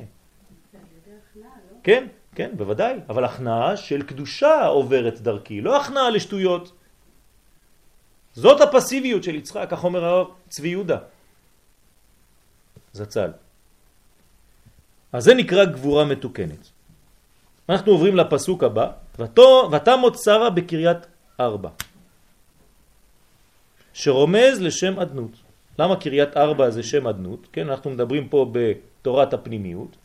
כן, 1.83 2.07
כן, 2.35 2.51
בוודאי. 2.57 2.99
אבל 3.09 3.25
הכנעה 3.25 3.77
של 3.77 4.01
קדושה 4.01 4.65
עוברת 4.65 5.21
דרכי, 5.21 5.61
לא 5.61 5.81
הכנעה 5.81 6.09
לשטויות. 6.09 6.71
זאת 8.33 8.61
הפסיביות 8.61 9.23
של 9.23 9.35
יצחק, 9.35 9.67
כך 9.69 9.83
אומר 9.83 10.23
צבי 10.49 10.67
יהודה. 10.67 10.97
זצ"ל. 12.93 13.31
אז 15.13 15.23
זה 15.23 15.33
נקרא 15.33 15.65
גבורה 15.65 16.05
מתוקנת. 16.05 16.69
אנחנו 17.69 17.91
עוברים 17.91 18.15
לפסוק 18.15 18.63
הבא, 18.63 18.91
ותמות 19.71 20.15
שרה 20.23 20.49
בקריית 20.49 20.97
ארבע, 21.39 21.69
שרומז 23.93 24.61
לשם 24.61 24.99
אדנות. 24.99 25.31
למה 25.79 25.95
קריית 25.95 26.37
ארבע 26.37 26.69
זה 26.69 26.83
שם 26.83 27.07
אדנות? 27.07 27.47
כן, 27.51 27.69
אנחנו 27.69 27.89
מדברים 27.89 28.29
פה 28.29 28.51
בתורת 28.51 29.33
הפנימיות, 29.33 29.97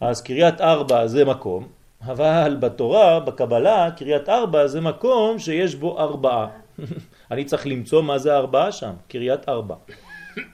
אז 0.00 0.22
קריית 0.22 0.60
ארבע 0.60 1.06
זה 1.06 1.24
מקום, 1.24 1.68
אבל 2.02 2.56
בתורה, 2.60 3.20
בקבלה, 3.20 3.90
קריית 3.96 4.28
ארבע 4.28 4.66
זה 4.66 4.80
מקום 4.80 5.38
שיש 5.38 5.74
בו 5.74 6.00
ארבעה. 6.00 6.48
אני 7.30 7.44
צריך 7.44 7.66
למצוא 7.66 8.02
מה 8.02 8.18
זה 8.18 8.36
ארבעה 8.36 8.72
שם, 8.72 8.92
קריית 9.08 9.48
ארבע. 9.48 9.74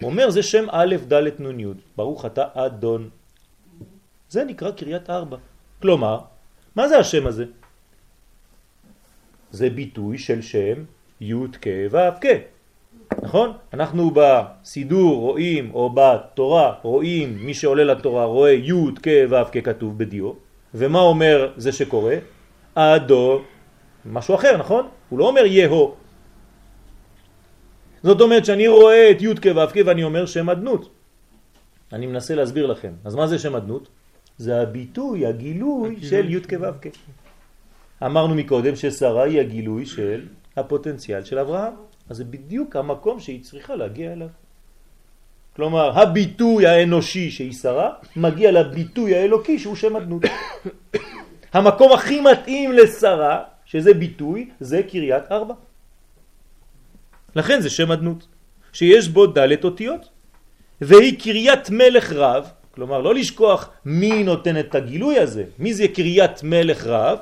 הוא 0.01 0.11
אומר 0.11 0.31
זה 0.31 0.43
שם 0.43 0.67
א' 0.71 0.97
ד' 1.13 1.41
נ' 1.41 1.61
י', 1.61 1.67
ברוך 1.97 2.27
אתה 2.27 2.45
אדון. 2.55 3.11
זה 4.29 4.45
נקרא 4.45 4.71
קריית 4.71 5.11
ארבע. 5.11 5.37
כלומר, 5.83 6.19
מה 6.77 6.89
זה 6.89 6.99
השם 6.99 7.27
הזה? 7.27 7.45
זה 9.51 9.71
ביטוי 9.71 10.19
של 10.19 10.43
שם 10.43 10.85
י' 11.21 11.35
כ' 11.63 11.67
ו' 11.91 11.99
כ'. 12.21 12.27
נכון? 13.23 13.53
אנחנו 13.75 14.11
בסידור 14.14 15.21
רואים, 15.21 15.71
או 15.75 15.90
בתורה 15.95 16.75
רואים, 16.83 17.37
מי 17.40 17.55
שעולה 17.55 17.85
לתורה 17.85 18.25
רואה 18.25 18.53
י' 18.53 18.73
כ' 19.03 19.09
ו' 19.31 19.45
כ' 19.53 19.64
כתוב 19.64 19.99
בדיו, 19.99 20.33
ומה 20.75 21.01
אומר 21.01 21.53
זה 21.57 21.73
שקורא? 21.73 22.14
אדו, 22.75 23.42
משהו 24.07 24.35
אחר, 24.35 24.57
נכון? 24.57 24.88
הוא 25.09 25.19
לא 25.19 25.29
אומר 25.29 25.47
יהו. 25.47 25.95
זאת 28.03 28.21
אומרת 28.21 28.45
שאני 28.45 28.69
רואה 28.69 29.11
את 29.11 29.23
י' 29.23 29.35
כ' 29.35 29.47
ו' 29.57 29.71
כ' 29.75 29.81
ואני 29.87 30.05
אומר 30.05 30.27
שם 30.27 30.51
אדנות. 30.51 30.88
אני 31.92 32.07
מנסה 32.07 32.35
להסביר 32.35 32.66
לכם. 32.66 32.92
אז 33.05 33.14
מה 33.14 33.27
זה 33.27 33.38
שם 33.38 33.57
אדנות? 33.57 33.88
זה 34.38 34.62
הביטוי, 34.62 35.27
הגילוי 35.27 35.97
של 36.03 36.31
י' 36.31 36.40
כו' 36.40 36.77
כ'. 36.83 36.87
אמרנו 38.03 38.35
מקודם 38.35 38.77
ששרה 38.77 39.25
היא 39.25 39.40
הגילוי 39.40 39.87
של 39.87 40.27
הפוטנציאל 40.57 41.25
של 41.25 41.38
אברהם. 41.38 41.73
אז 42.09 42.16
זה 42.16 42.25
בדיוק 42.25 42.77
המקום 42.77 43.21
שהיא 43.21 43.45
צריכה 43.45 43.77
להגיע 43.77 44.12
אליו. 44.12 44.29
כלומר, 45.57 45.99
הביטוי 45.99 46.66
האנושי 46.66 47.31
שהיא 47.31 47.53
שרה, 47.53 47.90
מגיע 48.16 48.53
לביטוי 48.53 49.14
האלוקי 49.16 49.59
שהוא 49.59 49.77
שם 49.77 49.97
אדנות. 49.97 50.23
המקום 51.57 51.92
הכי 51.92 52.21
מתאים 52.21 52.73
לשרה, 52.73 53.42
שזה 53.64 53.95
ביטוי, 53.95 54.51
זה 54.61 54.83
קריית 54.83 55.33
ארבע. 55.33 55.55
לכן 57.37 57.61
זה 57.61 57.71
שם 57.71 57.92
אדנות, 57.92 58.27
שיש 58.73 59.09
בו 59.09 59.27
דלת 59.27 59.64
אותיות, 59.64 60.09
והיא 60.81 61.21
קריית 61.21 61.71
מלך 61.71 62.12
רב, 62.12 62.49
כלומר, 62.71 63.01
לא 63.01 63.14
לשכוח 63.14 63.71
מי 63.85 64.23
נותן 64.23 64.61
את 64.61 64.75
הגילוי 64.75 65.19
הזה. 65.19 65.45
מי 65.59 65.75
זה 65.75 65.88
קריית 65.88 66.42
מלך 66.42 66.87
רב? 66.87 67.19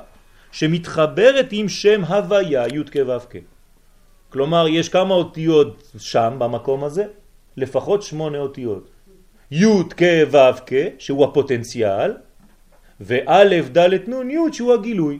שמתחברת 0.51 1.47
עם 1.51 1.69
שם 1.69 2.03
הוויה 2.03 2.67
י' 2.67 2.83
כ' 2.91 2.95
ו' 3.07 3.19
כ'. 3.29 3.54
כלומר, 4.35 4.67
יש 4.67 4.89
כמה 4.89 5.13
אותיות 5.13 5.91
שם, 5.97 6.35
במקום 6.39 6.83
הזה? 6.83 7.05
לפחות 7.57 8.03
שמונה 8.03 8.37
אותיות. 8.37 8.89
י' 9.51 9.83
כ' 9.97 10.03
ו' 10.31 10.59
כ', 10.65 10.73
שהוא 10.99 11.25
הפוטנציאל, 11.25 12.11
וא' 12.99 13.61
ד' 13.77 14.09
נ' 14.09 14.31
י' 14.31 14.53
שהוא 14.53 14.73
הגילוי. 14.73 15.19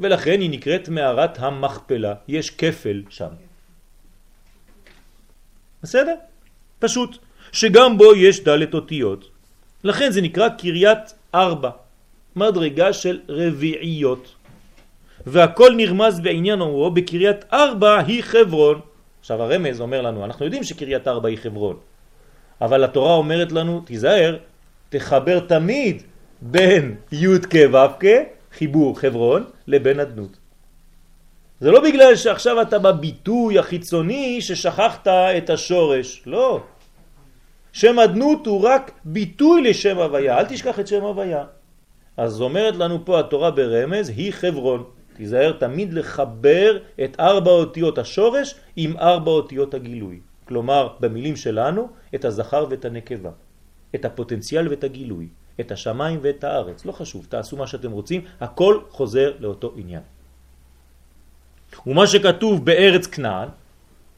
ולכן 0.00 0.40
היא 0.40 0.50
נקראת 0.50 0.88
מערת 0.88 1.38
המכפלה. 1.38 2.14
יש 2.28 2.50
כפל 2.50 3.02
שם. 3.10 3.34
בסדר? 5.82 6.14
פשוט. 6.78 7.18
שגם 7.52 7.98
בו 7.98 8.14
יש 8.14 8.44
ד' 8.46 8.74
אותיות. 8.74 9.30
לכן 9.84 10.10
זה 10.10 10.20
נקרא 10.22 10.48
קריית 10.48 11.14
ארבע, 11.34 11.70
מדרגה 12.36 12.92
של 12.92 13.20
רביעיות. 13.28 14.34
והכל 15.26 15.72
נרמז 15.76 16.20
בעניין 16.20 16.60
אומרו, 16.60 16.90
בקריית 16.90 17.44
ארבע 17.52 17.98
היא 17.98 18.22
חברון. 18.22 18.80
עכשיו 19.20 19.42
הרמז 19.42 19.80
אומר 19.80 20.00
לנו, 20.02 20.24
אנחנו 20.24 20.44
יודעים 20.44 20.64
שקריית 20.64 21.08
ארבע 21.08 21.28
היא 21.28 21.38
חברון, 21.38 21.76
אבל 22.60 22.84
התורה 22.84 23.14
אומרת 23.14 23.52
לנו, 23.52 23.80
תיזהר, 23.80 24.36
תחבר 24.88 25.40
תמיד 25.40 26.02
בין 26.40 26.94
י' 27.12 27.38
כ' 27.50 27.54
ו' 27.72 27.76
כ', 28.00 28.06
חיבור 28.52 28.98
חברון, 28.98 29.44
לבין 29.66 30.00
אדנות. 30.00 30.36
זה 31.60 31.70
לא 31.70 31.80
בגלל 31.80 32.16
שעכשיו 32.16 32.62
אתה 32.62 32.78
בביטוי 32.78 33.58
החיצוני 33.58 34.40
ששכחת 34.40 35.08
את 35.08 35.50
השורש, 35.50 36.22
לא. 36.26 36.60
שם 37.72 37.98
אדנות 37.98 38.46
הוא 38.46 38.62
רק 38.62 38.90
ביטוי 39.04 39.62
לשם 39.62 39.98
הוויה, 39.98 40.38
אל 40.38 40.44
תשכח 40.44 40.80
את 40.80 40.86
שם 40.86 41.02
הוויה. 41.02 41.44
אז 42.16 42.40
אומרת 42.40 42.76
לנו 42.76 43.04
פה 43.04 43.20
התורה 43.20 43.50
ברמז, 43.50 44.08
היא 44.08 44.32
חברון. 44.32 44.84
תיזהר 45.14 45.52
תמיד 45.52 45.92
לחבר 45.92 46.78
את 47.04 47.20
ארבע 47.20 47.50
אותיות 47.50 47.98
השורש 47.98 48.54
עם 48.76 48.96
ארבע 48.96 49.30
אותיות 49.30 49.74
הגילוי. 49.74 50.20
כלומר, 50.44 50.88
במילים 51.00 51.36
שלנו, 51.36 51.88
את 52.14 52.24
הזכר 52.24 52.66
ואת 52.70 52.84
הנקבה, 52.84 53.30
את 53.94 54.04
הפוטנציאל 54.04 54.68
ואת 54.68 54.84
הגילוי, 54.84 55.28
את 55.60 55.72
השמיים 55.72 56.18
ואת 56.22 56.44
הארץ. 56.44 56.84
לא 56.84 56.92
חשוב, 56.92 57.26
תעשו 57.28 57.56
מה 57.56 57.66
שאתם 57.66 57.90
רוצים, 57.90 58.24
הכל 58.40 58.80
חוזר 58.90 59.32
לאותו 59.38 59.72
עניין. 59.76 60.02
ומה 61.86 62.06
שכתוב 62.06 62.64
בארץ 62.64 63.06
כנען, 63.06 63.48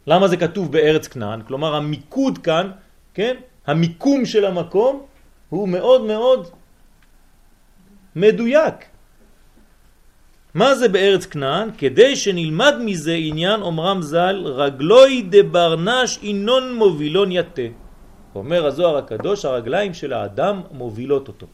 למה 0.06 0.28
זה 0.28 0.36
כתוב 0.36 0.72
בארץ 0.72 1.08
כנען? 1.08 1.42
כלומר, 1.42 1.74
המיקוד 1.74 2.38
כאן, 2.38 2.70
כן? 3.14 3.36
המיקום 3.66 4.24
של 4.24 4.44
המקום 4.44 5.06
הוא 5.48 5.68
מאוד 5.68 6.04
מאוד 6.04 6.48
מדויק. 8.16 8.74
מה 10.54 10.74
זה 10.74 10.88
בארץ 10.88 11.26
כנען? 11.26 11.70
כדי 11.78 12.16
שנלמד 12.16 12.74
מזה 12.84 13.14
עניין 13.14 13.62
אומרם 13.62 14.02
ז"ל 14.02 14.42
רגלוי 14.44 15.26
דברנש 15.30 16.18
אינון 16.22 16.74
מובילון 16.74 17.32
יתה. 17.32 17.68
אומר 18.34 18.66
הזוהר 18.66 18.96
הקדוש, 18.96 19.44
הרגליים 19.44 19.94
של 19.94 20.12
האדם 20.12 20.62
מובילות 20.70 21.28
אותו. 21.28 21.46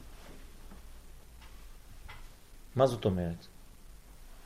מה 2.76 2.86
זאת 2.86 3.04
אומרת? 3.04 3.46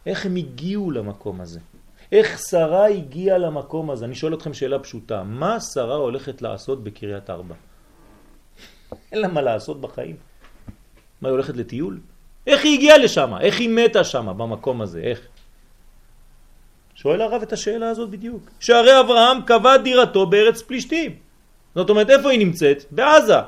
איך 0.06 0.26
הם 0.26 0.36
הגיעו 0.36 0.90
למקום 0.90 1.40
הזה? 1.40 1.60
איך 2.12 2.38
שרה 2.38 2.86
הגיעה 2.86 3.38
למקום 3.38 3.90
הזה? 3.90 4.04
אני 4.04 4.14
שואל 4.14 4.34
אתכם 4.34 4.54
שאלה 4.54 4.78
פשוטה, 4.78 5.22
מה 5.22 5.60
שרה 5.60 5.94
הולכת 5.94 6.42
לעשות 6.42 6.84
בקריית 6.84 7.30
ארבע? 7.30 7.54
אין 9.12 9.20
לה 9.20 9.28
מה 9.28 9.42
לעשות 9.42 9.80
בחיים. 9.80 10.16
מה, 11.20 11.28
היא 11.28 11.32
הולכת 11.32 11.56
לטיול? 11.56 12.00
איך 12.46 12.64
היא 12.64 12.74
הגיעה 12.74 12.98
לשם? 12.98 13.32
איך 13.40 13.60
היא 13.60 13.68
מתה 13.68 14.04
שם, 14.04 14.26
במקום 14.36 14.80
הזה? 14.80 15.00
איך? 15.00 15.20
שואל 16.94 17.20
הרב 17.22 17.42
את 17.42 17.52
השאלה 17.52 17.88
הזאת 17.88 18.10
בדיוק. 18.10 18.50
שהרי 18.60 19.00
אברהם 19.00 19.42
קבע 19.42 19.76
דירתו 19.76 20.26
בארץ 20.26 20.62
פלישתים. 20.62 21.12
זאת 21.74 21.90
אומרת, 21.90 22.10
איפה 22.10 22.30
היא 22.30 22.38
נמצאת? 22.38 22.84
בעזה. 22.90 23.38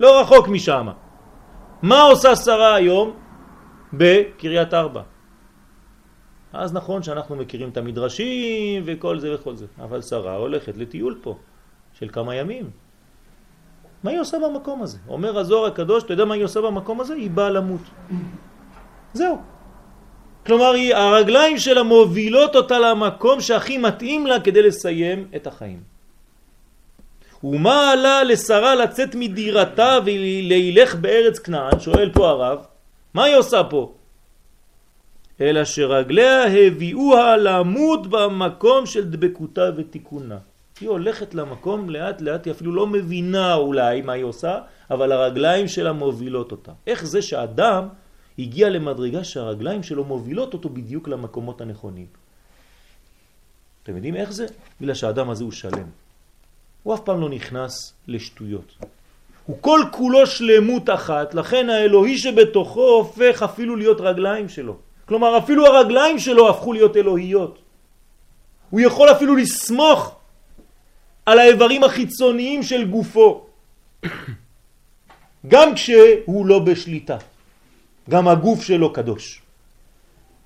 לא 0.00 0.20
רחוק 0.20 0.48
משם. 0.48 0.88
מה 1.82 2.02
עושה 2.02 2.36
שרה 2.36 2.74
היום 2.74 3.16
בקריית 3.92 4.74
ארבע? 4.74 5.02
אז 6.52 6.72
נכון 6.72 7.02
שאנחנו 7.02 7.36
מכירים 7.36 7.68
את 7.68 7.76
המדרשים 7.76 8.82
וכל 8.86 9.18
זה 9.18 9.34
וכל 9.34 9.56
זה, 9.56 9.66
אבל 9.78 10.02
שרה 10.02 10.36
הולכת 10.36 10.76
לטיול 10.76 11.18
פה 11.22 11.38
של 11.92 12.08
כמה 12.08 12.34
ימים. 12.34 12.70
מה 14.06 14.12
היא 14.12 14.20
עושה 14.20 14.38
במקום 14.38 14.82
הזה? 14.82 14.98
אומר 15.08 15.38
הזוהר 15.38 15.66
הקדוש, 15.66 16.04
אתה 16.04 16.12
יודע 16.12 16.24
מה 16.24 16.34
היא 16.34 16.44
עושה 16.44 16.60
במקום 16.60 17.00
הזה? 17.00 17.14
היא 17.14 17.30
באה 17.30 17.50
למות. 17.50 17.80
זהו. 19.12 19.38
כלומר, 20.46 20.72
היא, 20.72 20.94
הרגליים 20.94 21.58
שלה 21.58 21.82
מובילות 21.82 22.56
אותה 22.56 22.78
למקום 22.78 23.40
שהכי 23.40 23.78
מתאים 23.78 24.26
לה 24.26 24.40
כדי 24.40 24.62
לסיים 24.62 25.28
את 25.36 25.46
החיים. 25.46 25.80
ומה 27.44 27.90
עלה 27.90 28.24
לשרה 28.24 28.74
לצאת 28.74 29.14
מדירתה 29.14 29.98
ולהילך 30.04 30.94
בארץ 30.94 31.38
כנען? 31.38 31.80
שואל 31.80 32.10
פה 32.14 32.28
הרב. 32.28 32.58
מה 33.14 33.24
היא 33.24 33.36
עושה 33.36 33.64
פה? 33.64 33.92
אלא 35.40 35.64
שרגליה 35.64 36.46
הביאוה 36.46 37.36
למות 37.36 38.06
במקום 38.06 38.86
של 38.86 39.10
דבקותה 39.10 39.70
ותיקונה. 39.76 40.38
היא 40.80 40.88
הולכת 40.88 41.34
למקום 41.34 41.90
לאט 41.90 42.20
לאט, 42.20 42.44
היא 42.44 42.52
אפילו 42.52 42.74
לא 42.74 42.86
מבינה 42.86 43.54
אולי 43.54 44.02
מה 44.02 44.12
היא 44.12 44.24
עושה, 44.24 44.58
אבל 44.90 45.12
הרגליים 45.12 45.68
שלה 45.68 45.92
מובילות 45.92 46.52
אותה. 46.52 46.72
איך 46.86 47.06
זה 47.06 47.22
שאדם 47.22 47.88
הגיע 48.38 48.70
למדרגה 48.70 49.24
שהרגליים 49.24 49.82
שלו 49.82 50.04
מובילות 50.04 50.54
אותו 50.54 50.68
בדיוק 50.68 51.08
למקומות 51.08 51.60
הנכונים? 51.60 52.06
אתם 53.82 53.96
יודעים 53.96 54.16
איך 54.16 54.32
זה? 54.32 54.46
בגלל 54.80 54.94
שהאדם 54.94 55.30
הזה 55.30 55.44
הוא 55.44 55.52
שלם. 55.52 55.88
הוא 56.82 56.94
אף 56.94 57.00
פעם 57.00 57.20
לא 57.20 57.28
נכנס 57.28 57.92
לשטויות. 58.08 58.74
הוא 59.46 59.56
כל 59.60 59.80
כולו 59.90 60.26
שלמות 60.26 60.90
אחת, 60.90 61.34
לכן 61.34 61.70
האלוהי 61.70 62.18
שבתוכו 62.18 62.88
הופך 62.88 63.42
אפילו 63.42 63.76
להיות 63.76 64.00
רגליים 64.00 64.48
שלו. 64.48 64.76
כלומר, 65.06 65.38
אפילו 65.38 65.66
הרגליים 65.66 66.18
שלו 66.18 66.50
הפכו 66.50 66.72
להיות 66.72 66.96
אלוהיות. 66.96 67.58
הוא 68.70 68.80
יכול 68.80 69.10
אפילו 69.10 69.36
לסמוך 69.36 70.15
על 71.26 71.38
האיברים 71.38 71.84
החיצוניים 71.84 72.62
של 72.62 72.86
גופו, 72.86 73.46
גם 75.52 75.74
כשהוא 75.74 76.46
לא 76.46 76.58
בשליטה. 76.58 77.16
גם 78.10 78.28
הגוף 78.28 78.62
שלו 78.62 78.92
קדוש. 78.92 79.42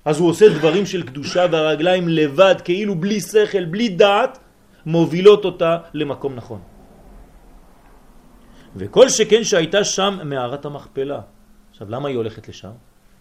אז 0.05 0.19
הוא 0.19 0.29
עושה 0.29 0.49
דברים 0.49 0.85
של 0.85 1.03
קדושה 1.03 1.45
והרגליים 1.51 2.07
לבד, 2.07 2.55
כאילו 2.63 2.95
בלי 2.95 3.21
שכל, 3.21 3.65
בלי 3.65 3.89
דעת, 3.89 4.37
מובילות 4.85 5.45
אותה 5.45 5.77
למקום 5.93 6.35
נכון. 6.35 6.61
וכל 8.75 9.09
שכן 9.09 9.43
שהייתה 9.43 9.83
שם 9.83 10.19
מערת 10.25 10.65
המכפלה. 10.65 11.21
עכשיו, 11.71 11.89
למה 11.89 12.09
היא 12.09 12.17
הולכת 12.17 12.49
לשם? 12.49 12.71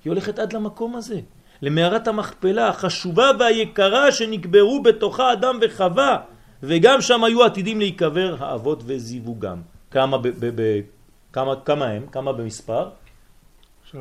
היא 0.05 0.11
הולכת 0.11 0.39
עד 0.39 0.53
למקום 0.53 0.97
הזה, 0.97 1.21
למערת 1.63 2.09
המכפלה 2.09 2.69
החשובה 2.69 3.31
והיקרה 3.39 4.13
שנקברו 4.13 4.83
בתוכה 4.83 5.33
אדם 5.33 5.59
וחווה, 5.63 6.19
וגם 6.63 7.01
שם 7.01 7.25
היו 7.25 7.45
עתידים 7.45 7.79
להיקבר 7.79 8.37
האבות 8.39 8.83
וזיווגם. 8.87 9.63
כמה, 9.91 10.19
ב, 10.19 10.29
ב, 10.29 10.47
ב, 10.55 10.81
כמה, 11.33 11.55
כמה 11.65 11.87
הם? 11.87 12.07
כמה 12.07 12.33
במספר? 12.33 12.91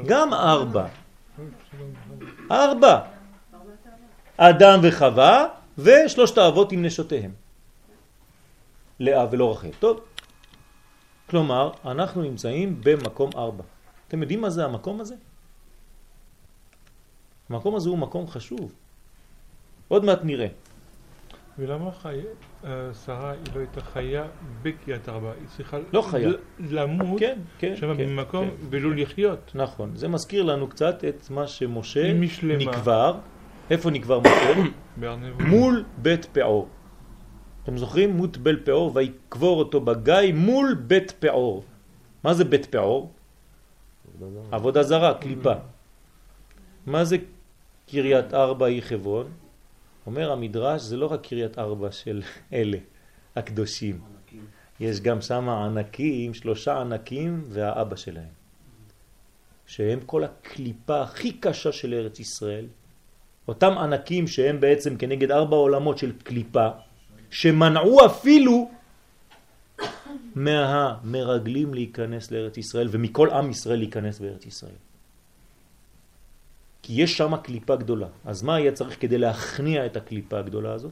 גם 0.05 0.33
ארבע. 0.33 0.87
ארבע. 2.51 2.99
אדם 4.37 4.79
וחווה 4.83 5.45
ושלושת 5.77 6.37
האבות 6.37 6.71
עם 6.71 6.85
נשותיהם. 6.85 7.31
לאה 8.99 9.25
ולא 9.31 9.51
רחל. 9.51 9.71
טוב. 9.79 9.99
כלומר, 11.29 11.71
אנחנו 11.85 12.21
נמצאים 12.21 12.81
במקום 12.83 13.29
ארבע. 13.35 13.63
אתם 14.07 14.21
יודעים 14.21 14.41
מה 14.41 14.49
זה 14.49 14.65
המקום 14.65 15.01
הזה? 15.01 15.15
המקום 17.49 17.75
הזה 17.75 17.89
הוא 17.89 17.97
מקום 17.97 18.27
חשוב. 18.27 18.71
עוד 19.87 20.05
מעט 20.05 20.19
נראה. 20.23 20.47
ולמה 21.59 21.91
חי... 21.91 22.19
שרה 23.05 23.31
היא 23.31 23.39
לא 23.55 23.59
הייתה 23.59 23.81
חיה 23.81 24.25
בקריית 24.61 25.09
ארבע, 25.09 25.31
היא 25.31 25.47
צריכה 25.47 25.77
לא 25.93 26.01
חיה. 26.01 26.29
למות 26.59 27.19
כן, 27.19 27.39
כן, 27.57 27.75
שם 27.75 27.97
כן, 27.97 28.05
במקום 28.05 28.49
כן, 28.49 28.55
ולא 28.69 28.89
כן. 28.89 28.97
לחיות. 28.97 29.51
נכון. 29.55 29.95
זה 29.95 30.07
מזכיר 30.07 30.43
לנו 30.43 30.67
קצת 30.67 31.03
את 31.09 31.29
מה 31.29 31.47
שמשה 31.47 32.11
אם 32.11 32.21
היא 32.21 32.29
שלמה. 32.29 32.55
נקבר. 32.57 33.17
איפה 33.69 33.91
נקבר 33.91 34.19
משה? 34.19 34.53
מול 35.39 35.83
בית 35.97 36.25
פאור. 36.25 36.67
אתם 37.63 37.77
זוכרים? 37.77 38.17
מות 38.17 38.37
בל 38.37 38.59
פאור 38.63 38.91
ויקבור 38.95 39.59
אותו 39.59 39.81
בגיא 39.81 40.33
מול 40.33 40.73
בית 40.87 41.13
פאור. 41.19 41.63
מה 42.23 42.33
זה 42.33 42.45
בית 42.45 42.65
פאור? 42.65 43.11
עבודה 44.51 44.83
זרה, 44.83 45.13
קליפה. 45.13 45.53
מה 46.85 47.03
זה 47.03 47.17
קריית 47.89 48.33
ארבע 48.33 48.65
היא 48.65 48.81
חברון? 48.81 49.27
אומר 50.09 50.31
המדרש, 50.31 50.81
זה 50.81 50.97
לא 50.97 51.05
רק 51.05 51.27
קריית 51.27 51.59
ארבע 51.59 51.91
של 51.91 52.21
אלה, 52.53 52.77
הקדושים. 53.35 54.01
יש 54.79 55.01
גם 55.01 55.21
שם 55.21 55.49
ענקים, 55.49 56.33
שלושה 56.33 56.81
ענקים 56.81 57.43
והאבא 57.49 57.95
שלהם. 57.95 58.33
שהם 59.65 59.99
כל 60.05 60.23
הקליפה 60.23 61.01
הכי 61.01 61.31
קשה 61.31 61.71
של 61.71 61.93
ארץ 61.93 62.19
ישראל. 62.19 62.65
אותם 63.47 63.77
ענקים 63.77 64.27
שהם 64.27 64.59
בעצם 64.59 64.97
כנגד 64.97 65.31
ארבע 65.31 65.55
עולמות 65.55 65.97
של 65.97 66.11
קליפה, 66.23 66.67
שמנעו 67.29 68.05
אפילו 68.05 68.71
מהמרגלים 70.45 71.73
להיכנס 71.73 72.31
לארץ 72.31 72.57
ישראל 72.57 72.87
ומכל 72.91 73.29
עם 73.29 73.49
ישראל 73.49 73.79
להיכנס 73.79 74.19
בארץ 74.19 74.45
ישראל. 74.45 74.79
כי 76.89 77.01
יש 77.01 77.17
שם 77.17 77.35
קליפה 77.35 77.75
גדולה. 77.75 78.07
אז 78.25 78.43
מה 78.43 78.55
היה 78.55 78.71
צריך 78.71 78.97
כדי 78.99 79.17
להכניע 79.17 79.85
את 79.85 79.97
הקליפה 79.97 80.39
הגדולה 80.39 80.73
הזאת? 80.73 80.91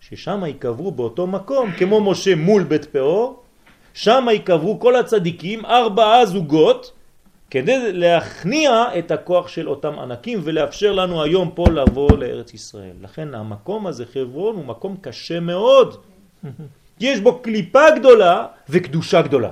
ששם 0.00 0.42
ייקברו 0.46 0.90
באותו 0.90 1.26
מקום, 1.26 1.72
כמו 1.78 2.00
משה 2.10 2.34
מול 2.34 2.62
בית 2.62 2.84
פאור, 2.84 3.42
שם 3.94 4.26
ייקברו 4.30 4.80
כל 4.80 4.96
הצדיקים, 4.96 5.64
ארבעה 5.64 6.26
זוגות, 6.26 6.92
כדי 7.50 7.92
להכניע 7.92 8.84
את 8.98 9.10
הכוח 9.10 9.48
של 9.48 9.68
אותם 9.68 9.98
ענקים 9.98 10.40
ולאפשר 10.42 10.92
לנו 10.92 11.22
היום 11.22 11.50
פה 11.54 11.64
לבוא 11.70 12.18
לארץ 12.18 12.54
ישראל. 12.54 12.96
לכן 13.02 13.34
המקום 13.34 13.86
הזה, 13.86 14.04
חברון, 14.06 14.56
הוא 14.56 14.64
מקום 14.64 14.96
קשה 15.00 15.40
מאוד. 15.40 15.96
יש 17.00 17.20
בו 17.20 17.38
קליפה 17.38 17.90
גדולה 17.98 18.46
וקדושה 18.68 19.22
גדולה. 19.22 19.50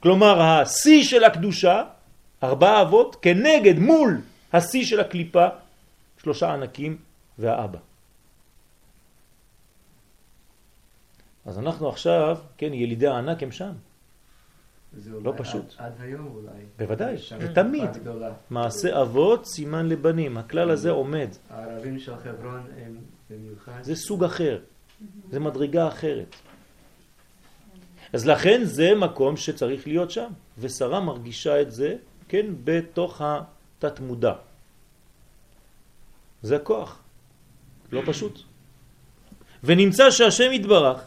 כלומר, 0.00 0.42
השיא 0.42 1.04
של 1.04 1.24
הקדושה, 1.24 1.82
ארבעה 2.42 2.82
אבות, 2.82 3.16
כנגד 3.22 3.78
מול 3.78 4.20
השיא 4.52 4.84
של 4.84 5.00
הקליפה, 5.00 5.46
שלושה 6.22 6.52
ענקים 6.52 6.96
והאבא. 7.38 7.78
אז 11.44 11.58
אנחנו 11.58 11.88
עכשיו, 11.88 12.38
כן, 12.56 12.74
ילידי 12.74 13.06
הענק 13.06 13.42
הם 13.42 13.52
שם. 13.52 13.72
לא 15.06 15.32
פשוט. 15.36 15.74
עד, 15.78 15.92
עד 15.92 16.00
היום 16.00 16.26
אולי. 16.26 16.62
בוודאי, 16.78 17.16
ותמיד. 17.38 17.90
מעשה 18.50 19.02
אבות, 19.02 19.46
סימן 19.46 19.88
לבנים. 19.88 20.36
הכלל 20.36 20.70
הזה 20.70 20.90
עומד. 20.90 21.28
הערבים 21.50 21.98
של 21.98 22.16
חברון 22.16 22.66
הם 22.84 22.96
במיוחד. 23.30 23.82
זה 23.82 23.96
סוג 23.96 24.24
אחר. 24.24 24.58
זה 25.30 25.40
מדרגה 25.40 25.88
אחרת. 25.88 26.36
אז 28.12 28.26
לכן 28.26 28.60
זה 28.64 28.94
מקום 28.94 29.36
שצריך 29.36 29.86
להיות 29.86 30.10
שם. 30.10 30.30
ושרה 30.58 31.00
מרגישה 31.00 31.60
את 31.62 31.72
זה, 31.72 31.96
כן, 32.28 32.46
בתוך 32.64 33.22
התת 33.24 34.00
מודע. 34.00 34.32
זה 36.42 36.56
הכוח. 36.56 37.02
לא 37.92 38.02
פשוט. 38.06 38.40
ונמצא 39.64 40.10
שהשם 40.10 40.52
יתברך 40.52 41.04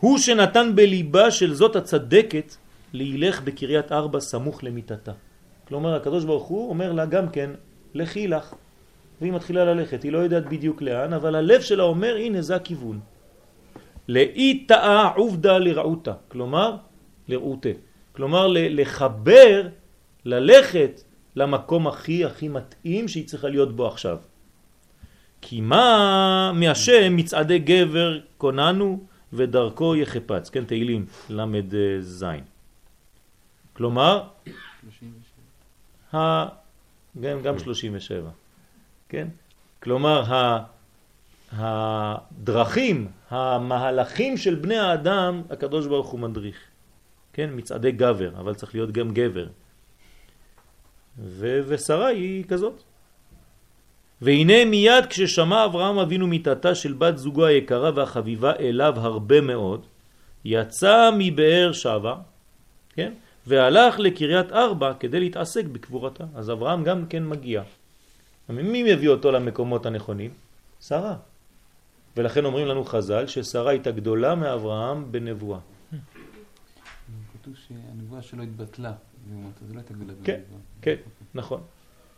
הוא 0.00 0.18
שנתן 0.18 0.72
בליבה 0.74 1.30
של 1.30 1.54
זאת 1.54 1.76
הצדקת 1.76 2.56
להילך 2.92 3.42
בקריית 3.42 3.92
ארבע 3.92 4.20
סמוך 4.20 4.64
למיטתה. 4.64 5.12
כלומר, 5.68 5.94
הקדוש 5.94 6.24
ברוך 6.24 6.46
הוא 6.46 6.70
אומר 6.70 6.92
לה 6.92 7.06
גם 7.06 7.28
כן, 7.28 7.50
לכי 7.94 8.28
לך. 8.28 8.54
והיא 9.20 9.32
מתחילה 9.32 9.64
ללכת, 9.64 10.02
היא 10.02 10.12
לא 10.12 10.18
יודעת 10.18 10.46
בדיוק 10.46 10.82
לאן, 10.82 11.12
אבל 11.12 11.34
הלב 11.34 11.60
שלה 11.60 11.82
אומר, 11.82 12.16
הנה 12.16 12.42
זה 12.42 12.56
הכיוון. 12.56 13.00
לאי 14.08 14.64
תאה 14.68 15.08
עובדה 15.16 15.58
לרעותה, 15.58 16.12
כלומר, 16.28 16.76
לרעותה. 17.28 17.68
כלומר, 18.16 18.46
לחבר, 18.50 19.68
ללכת 20.24 21.02
למקום 21.36 21.86
הכי 21.86 22.24
הכי 22.24 22.48
מתאים 22.48 23.08
שהיא 23.08 23.26
צריכה 23.26 23.48
להיות 23.48 23.76
בו 23.76 23.86
עכשיו. 23.86 24.18
כי 25.40 25.60
מה 25.60 26.52
מהשם 26.54 27.16
מצעדי 27.16 27.58
גבר 27.58 28.20
קוננו 28.38 29.04
ודרכו 29.32 29.96
יחפץ, 29.96 30.50
כן, 30.50 30.64
תהילים 30.64 31.06
למד 31.30 31.72
זין. 32.00 32.44
כלומר, 33.72 34.22
ה... 36.14 36.44
גם, 37.20 37.42
גם 37.42 37.58
37, 37.58 38.30
כן? 39.08 39.28
כלומר, 39.82 40.34
ה... 40.34 40.64
הדרכים, 41.52 43.08
המהלכים 43.30 44.36
של 44.36 44.54
בני 44.54 44.78
האדם, 44.78 45.42
הקדוש 45.50 45.86
ברוך 45.86 46.08
הוא 46.08 46.20
מדריך. 46.20 46.56
כן, 47.36 47.50
מצעדי 47.52 47.92
גבר, 47.92 48.30
אבל 48.38 48.54
צריך 48.54 48.74
להיות 48.74 48.92
גם 48.92 49.10
גבר. 49.12 49.46
ו... 51.18 51.60
ושרה 51.66 52.06
היא 52.06 52.44
כזאת. 52.44 52.82
והנה 54.22 54.64
מיד 54.64 55.06
כששמע 55.06 55.64
אברהם 55.64 55.98
אבינו 55.98 56.26
מיתתה 56.26 56.74
של 56.74 56.92
בת 56.92 57.18
זוגו 57.18 57.46
היקרה 57.46 57.90
והחביבה 57.94 58.52
אליו 58.56 58.94
הרבה 58.96 59.40
מאוד, 59.40 59.86
יצא 60.44 61.10
מבאר 61.18 61.72
שבה, 61.72 62.14
כן? 62.94 63.12
והלך 63.46 63.98
לקריית 63.98 64.52
ארבע 64.52 64.92
כדי 65.00 65.20
להתעסק 65.20 65.64
בקבורתה. 65.64 66.24
אז 66.34 66.50
אברהם 66.50 66.84
גם 66.84 67.06
כן 67.06 67.26
מגיע. 67.26 67.62
מי 68.48 68.94
מביא 68.94 69.08
אותו 69.08 69.32
למקומות 69.32 69.86
הנכונים? 69.86 70.30
שרה. 70.80 71.16
ולכן 72.16 72.44
אומרים 72.44 72.66
לנו 72.66 72.84
חז"ל 72.84 73.26
ששרה 73.26 73.70
הייתה 73.70 73.90
גדולה 73.90 74.34
מאברהם 74.34 75.12
בנבואה. 75.12 75.75
כתוב 77.46 77.56
שהנבואה 77.68 78.22
שלו 78.22 78.42
התבטלה, 78.42 78.92
זה 79.68 79.74
לא 79.74 79.78
הייתה 79.78 79.94
גדולה 79.94 80.12
כן, 80.24 80.40
כן, 80.82 80.94
נכון. 81.34 81.60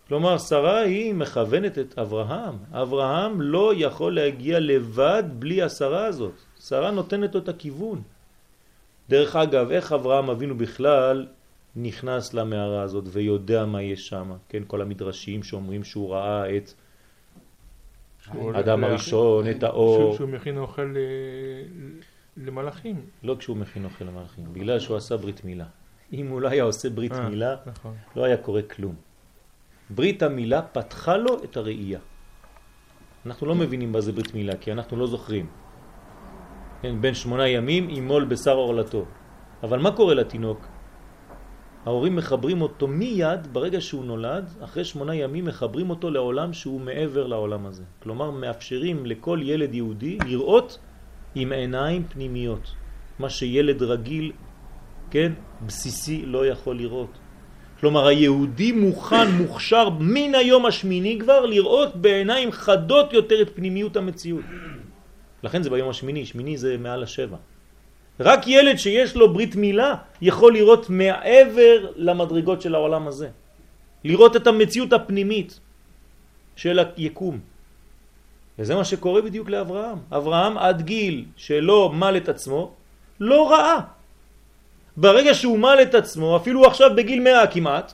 כלומר, 0.09 0.39
שרה 0.39 0.79
היא 0.79 1.15
מכוונת 1.15 1.79
את 1.79 1.99
אברהם. 1.99 2.55
אברהם 2.73 3.41
לא 3.41 3.73
יכול 3.77 4.15
להגיע 4.15 4.61
לבד 4.61 5.23
בלי 5.39 5.63
השרה 5.63 6.05
הזאת. 6.05 6.33
שרה 6.61 6.91
נותנת 6.91 7.35
לו 7.35 7.41
את 7.41 7.49
הכיוון. 7.49 8.03
דרך 9.09 9.37
אגב, 9.37 9.71
איך 9.71 9.93
אברהם 9.93 10.31
אבינו 10.31 10.57
בכלל 10.57 11.27
נכנס 11.77 12.35
למערה 12.35 12.83
הזאת 12.83 13.05
ויודע 13.09 13.65
מה 13.65 13.83
יש 13.83 14.09
שם? 14.09 14.33
כן, 14.49 14.63
כל 14.67 14.83
המדרשים 14.83 15.43
שאומרים 15.43 15.85
שהוא 15.85 16.15
ראה 16.15 16.57
את 16.57 16.73
האדם 18.35 18.85
הראשון, 18.85 19.51
את 19.51 19.63
האור. 19.63 20.15
כשהוא 20.15 20.29
מכין 20.29 20.59
אוכל 20.59 20.95
למלאכים. 22.45 23.01
לא 23.23 23.37
כשהוא 23.39 23.57
מכין 23.57 23.85
אוכל 23.85 24.05
למלאכים, 24.05 24.45
בגלל 24.53 24.81
שהוא 24.81 24.97
עשה 24.97 25.17
ברית 25.17 25.45
מילה. 25.45 25.65
אם 26.13 26.29
הוא 26.29 26.41
לא 26.41 26.49
היה 26.49 26.63
עושה 26.63 26.91
ברית 26.91 27.13
אה, 27.13 27.29
מילה, 27.29 27.57
נכון. 27.67 27.95
לא 28.17 28.25
היה 28.25 28.37
קורה 28.37 28.63
כלום. 28.63 28.95
ברית 29.91 30.23
המילה 30.23 30.63
פתחה 30.63 31.17
לו 31.17 31.45
את 31.45 31.57
הראייה. 31.57 31.99
אנחנו 33.27 33.47
לא 33.47 33.55
מבינים 33.55 33.93
מה 33.93 34.01
זה 34.01 34.13
ברית 34.13 34.35
מילה, 34.35 34.57
כי 34.57 34.73
אנחנו 34.73 34.97
לא 34.97 35.07
זוכרים. 35.07 35.47
כן, 36.83 37.01
בין 37.01 37.15
שמונה 37.15 37.49
ימים 37.49 37.91
ימול 37.91 38.25
בשר 38.25 38.55
עורלתו. 38.55 39.05
אבל 39.63 39.79
מה 39.79 39.97
קורה 39.97 40.15
לתינוק? 40.15 40.67
ההורים 41.87 42.17
מחברים 42.17 42.63
אותו 42.63 42.87
מיד, 42.87 43.47
ברגע 43.53 43.81
שהוא 43.81 44.05
נולד, 44.05 44.55
אחרי 44.61 44.85
שמונה 44.85 45.15
ימים 45.15 45.45
מחברים 45.45 45.91
אותו 45.91 46.11
לעולם 46.11 46.53
שהוא 46.53 46.81
מעבר 46.81 47.27
לעולם 47.27 47.67
הזה. 47.67 47.83
כלומר, 48.03 48.31
מאפשרים 48.31 49.07
לכל 49.07 49.41
ילד 49.43 49.75
יהודי 49.75 50.19
לראות 50.27 50.79
עם 51.39 51.53
עיניים 51.53 52.03
פנימיות. 52.09 52.75
מה 53.19 53.31
שילד 53.31 53.83
רגיל, 53.83 54.33
כן, 55.11 55.33
בסיסי, 55.67 56.27
לא 56.27 56.47
יכול 56.47 56.77
לראות. 56.77 57.11
כלומר 57.81 58.07
היהודי 58.07 58.73
מוכן, 58.73 59.31
מוכשר 59.31 59.89
מן 59.91 60.35
היום 60.35 60.67
השמיני 60.67 61.19
כבר 61.21 61.47
לראות 61.47 61.97
בעיניים 61.97 62.53
חדות 62.53 63.13
יותר 63.13 63.43
את 63.43 63.51
פנימיות 63.55 63.97
המציאות. 63.97 64.45
לכן 65.43 65.63
זה 65.63 65.71
ביום 65.71 65.89
השמיני, 65.89 66.27
שמיני 66.27 66.57
זה 66.57 66.77
מעל 66.79 67.03
השבע. 67.03 67.37
רק 68.21 68.47
ילד 68.47 68.77
שיש 68.77 69.17
לו 69.17 69.33
ברית 69.33 69.57
מילה 69.57 69.95
יכול 70.23 70.53
לראות 70.53 70.91
מעבר 70.91 71.87
למדרגות 71.97 72.63
של 72.63 72.75
העולם 72.75 73.09
הזה. 73.09 73.29
לראות 74.05 74.37
את 74.37 74.47
המציאות 74.47 74.93
הפנימית 74.93 75.61
של 76.57 76.79
היקום. 76.79 77.39
וזה 78.59 78.75
מה 78.75 78.85
שקורה 78.85 79.23
בדיוק 79.23 79.49
לאברהם. 79.49 79.99
אברהם 80.11 80.59
עד 80.59 80.83
גיל 80.83 81.25
שלא 81.37 81.93
מל 81.95 82.17
את 82.17 82.29
עצמו, 82.29 82.73
לא 83.21 83.51
ראה. 83.51 83.81
ברגע 84.97 85.35
שהוא 85.35 85.59
מל 85.59 85.79
את 85.83 85.95
עצמו, 85.95 86.37
אפילו 86.37 86.67
עכשיו 86.67 86.91
בגיל 86.97 87.21
מאה 87.23 87.47
כמעט, 87.47 87.93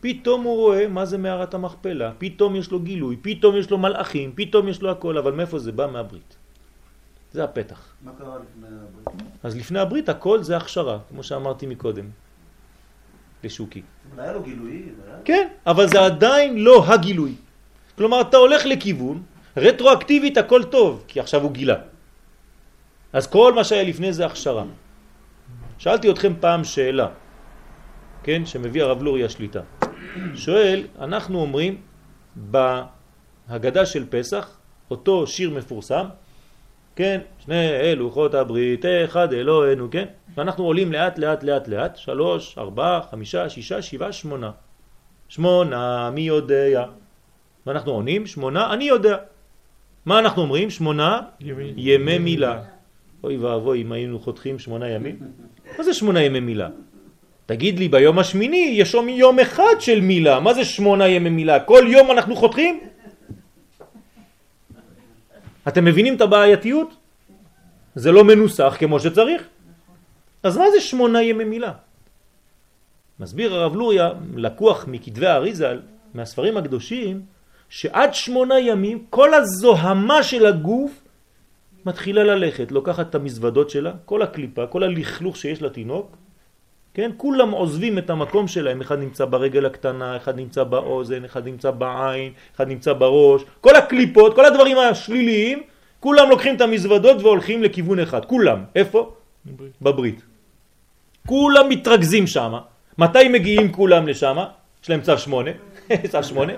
פתאום 0.00 0.42
הוא 0.42 0.56
רואה 0.56 0.88
מה 0.88 1.04
זה 1.04 1.18
מערת 1.18 1.54
המכפלה, 1.54 2.12
פתאום 2.18 2.56
יש 2.56 2.70
לו 2.70 2.80
גילוי, 2.80 3.16
פתאום 3.22 3.56
יש 3.56 3.70
לו 3.70 3.78
מלאכים, 3.78 4.32
פתאום 4.34 4.68
יש 4.68 4.82
לו 4.82 4.90
הכל, 4.90 5.18
אבל 5.18 5.32
מאיפה 5.32 5.58
זה 5.58 5.72
בא? 5.72 5.86
מהברית. 5.86 6.36
זה 7.32 7.44
הפתח. 7.44 7.80
מה 8.04 8.12
קרה 8.18 8.36
לפני 8.40 8.68
הברית? 8.68 9.22
אז 9.42 9.56
לפני 9.56 9.78
הברית 9.78 10.08
הכל 10.08 10.42
זה 10.42 10.56
הכשרה, 10.56 10.98
כמו 11.08 11.22
שאמרתי 11.22 11.66
מקודם, 11.66 12.04
לשוקי. 13.44 13.82
אבל 14.14 14.22
היה 14.22 14.32
לו 14.32 14.40
לו... 14.40 14.64
כן, 15.24 15.48
אבל 15.66 15.88
זה 15.88 16.00
עדיין 16.00 16.58
לא 16.58 16.84
הגילוי. 16.86 17.34
כלומר, 17.96 18.20
אתה 18.20 18.36
הולך 18.36 18.66
לכיוון, 18.66 19.22
רטרואקטיבית 19.56 20.36
הכל 20.36 20.62
טוב, 20.64 21.04
כי 21.08 21.20
עכשיו 21.20 21.42
הוא 21.42 21.52
גילה. 21.52 21.76
אז 23.12 23.26
כל 23.26 23.52
מה 23.52 23.64
שהיה 23.64 23.82
לפני 23.82 24.12
זה 24.12 24.26
הכשרה. 24.26 24.64
שאלתי 25.78 26.10
אתכם 26.10 26.32
פעם 26.40 26.64
שאלה, 26.64 27.08
כן, 28.22 28.46
שמביא 28.46 28.82
הרב 28.82 29.02
לורי 29.02 29.24
השליטה. 29.24 29.60
שואל, 30.34 30.86
אנחנו 30.98 31.40
אומרים 31.40 31.80
בהגדה 32.36 33.86
של 33.86 34.04
פסח, 34.10 34.56
אותו 34.90 35.26
שיר 35.26 35.50
מפורסם, 35.50 36.06
כן, 36.96 37.20
שני 37.38 37.70
אלו 37.70 38.04
לוחות 38.04 38.34
הברית, 38.34 38.84
אחד 39.04 39.32
אלוהינו, 39.32 39.88
כן? 39.90 40.04
ואנחנו 40.34 40.64
עולים 40.64 40.92
לאט 40.92 41.18
לאט 41.18 41.42
לאט 41.42 41.68
לאט, 41.68 41.96
שלוש, 41.96 42.58
ארבע, 42.58 43.00
חמישה, 43.10 43.48
שישה, 43.48 43.82
שבעה, 43.82 44.12
שמונה. 44.12 44.50
שמונה, 45.28 46.10
מי 46.10 46.20
יודע? 46.20 46.84
ואנחנו 47.66 47.92
עונים, 47.92 48.26
שמונה, 48.26 48.72
אני 48.72 48.84
יודע. 48.84 49.16
מה 50.06 50.18
אנחנו 50.18 50.42
אומרים? 50.42 50.70
שמונה 50.70 51.20
ימי. 51.40 51.72
ימי 51.76 52.18
מילה. 52.18 52.62
אוי 53.24 53.36
ואבוי 53.36 53.82
אם 53.82 53.92
היינו 53.92 54.18
חותכים 54.18 54.58
שמונה 54.58 54.88
ימים. 54.88 55.16
מה 55.78 55.84
זה 55.84 55.94
שמונה 55.94 56.22
ימי 56.22 56.40
מילה? 56.40 56.68
תגיד 57.46 57.78
לי, 57.78 57.88
ביום 57.88 58.18
השמיני 58.18 58.74
יש 58.76 58.94
יום, 58.94 59.08
יום 59.08 59.38
אחד 59.38 59.80
של 59.80 60.00
מילה. 60.00 60.40
מה 60.40 60.54
זה 60.54 60.64
שמונה 60.64 61.08
ימי 61.08 61.30
מילה? 61.30 61.60
כל 61.60 61.84
יום 61.88 62.10
אנחנו 62.10 62.36
חותכים? 62.36 62.80
אתם 65.68 65.84
מבינים 65.84 66.16
את 66.16 66.20
הבעייתיות? 66.20 66.96
זה 67.94 68.12
לא 68.12 68.24
מנוסח 68.24 68.76
כמו 68.78 69.00
שצריך. 69.00 69.42
אז 70.42 70.56
מה 70.56 70.64
זה 70.70 70.80
שמונה 70.80 71.22
ימי 71.22 71.44
מילה? 71.44 71.72
מסביר 73.20 73.54
הרב 73.54 73.74
לוריה, 73.74 74.10
לקוח 74.36 74.84
מכתבי 74.88 75.26
האריזל, 75.26 75.80
מהספרים 76.14 76.56
הקדושים, 76.56 77.22
שעד 77.68 78.14
שמונה 78.14 78.58
ימים 78.60 79.04
כל 79.10 79.34
הזוהמה 79.34 80.22
של 80.22 80.46
הגוף 80.46 80.92
מתחילה 81.86 82.24
ללכת, 82.24 82.72
לוקחת 82.72 83.10
את 83.10 83.14
המזוודות 83.14 83.70
שלה, 83.70 83.92
כל 84.04 84.22
הקליפה, 84.22 84.66
כל 84.66 84.82
הלכלוך 84.82 85.36
שיש 85.36 85.62
לתינוק, 85.62 86.16
כן? 86.94 87.10
כולם 87.16 87.50
עוזבים 87.50 87.98
את 87.98 88.10
המקום 88.10 88.48
שלהם, 88.48 88.80
אחד 88.80 88.98
נמצא 88.98 89.24
ברגל 89.24 89.66
הקטנה, 89.66 90.16
אחד 90.16 90.36
נמצא 90.36 90.64
באוזן, 90.64 91.24
אחד 91.24 91.46
נמצא 91.46 91.70
בעין, 91.70 92.32
אחד 92.56 92.68
נמצא 92.68 92.92
בראש, 92.92 93.42
כל 93.60 93.76
הקליפות, 93.76 94.34
כל 94.34 94.44
הדברים 94.44 94.78
השליליים, 94.78 95.62
כולם 96.00 96.30
לוקחים 96.30 96.56
את 96.56 96.60
המזוודות 96.60 97.22
והולכים 97.22 97.62
לכיוון 97.62 97.98
אחד, 98.00 98.24
כולם. 98.24 98.64
איפה? 98.74 99.12
בברית. 99.46 99.72
בברית. 99.82 100.22
כולם 101.26 101.68
מתרכזים 101.68 102.26
שם. 102.26 102.52
מתי 102.98 103.28
מגיעים 103.28 103.72
כולם 103.72 104.08
לשם? 104.08 104.36
יש 104.82 104.90
להם 104.90 105.00
צו 105.00 105.18
שמונה, 105.18 105.50
צו 106.12 106.22
שמונה. 106.22 106.52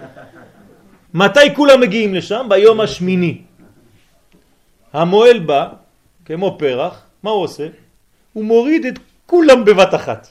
מתי 1.15 1.55
כולם 1.57 1.81
מגיעים 1.81 2.15
לשם? 2.15 2.47
ביום 2.49 2.81
השמיני. 2.81 3.39
המועל 4.93 5.39
בא, 5.39 5.69
כמו 6.25 6.57
פרח, 6.59 7.07
מה 7.23 7.31
הוא 7.31 7.43
עושה? 7.43 7.67
הוא 8.33 8.45
מוריד 8.45 8.87
את 8.87 8.99
כולם 9.27 9.65
בבת 9.65 9.95
אחת. 9.95 10.29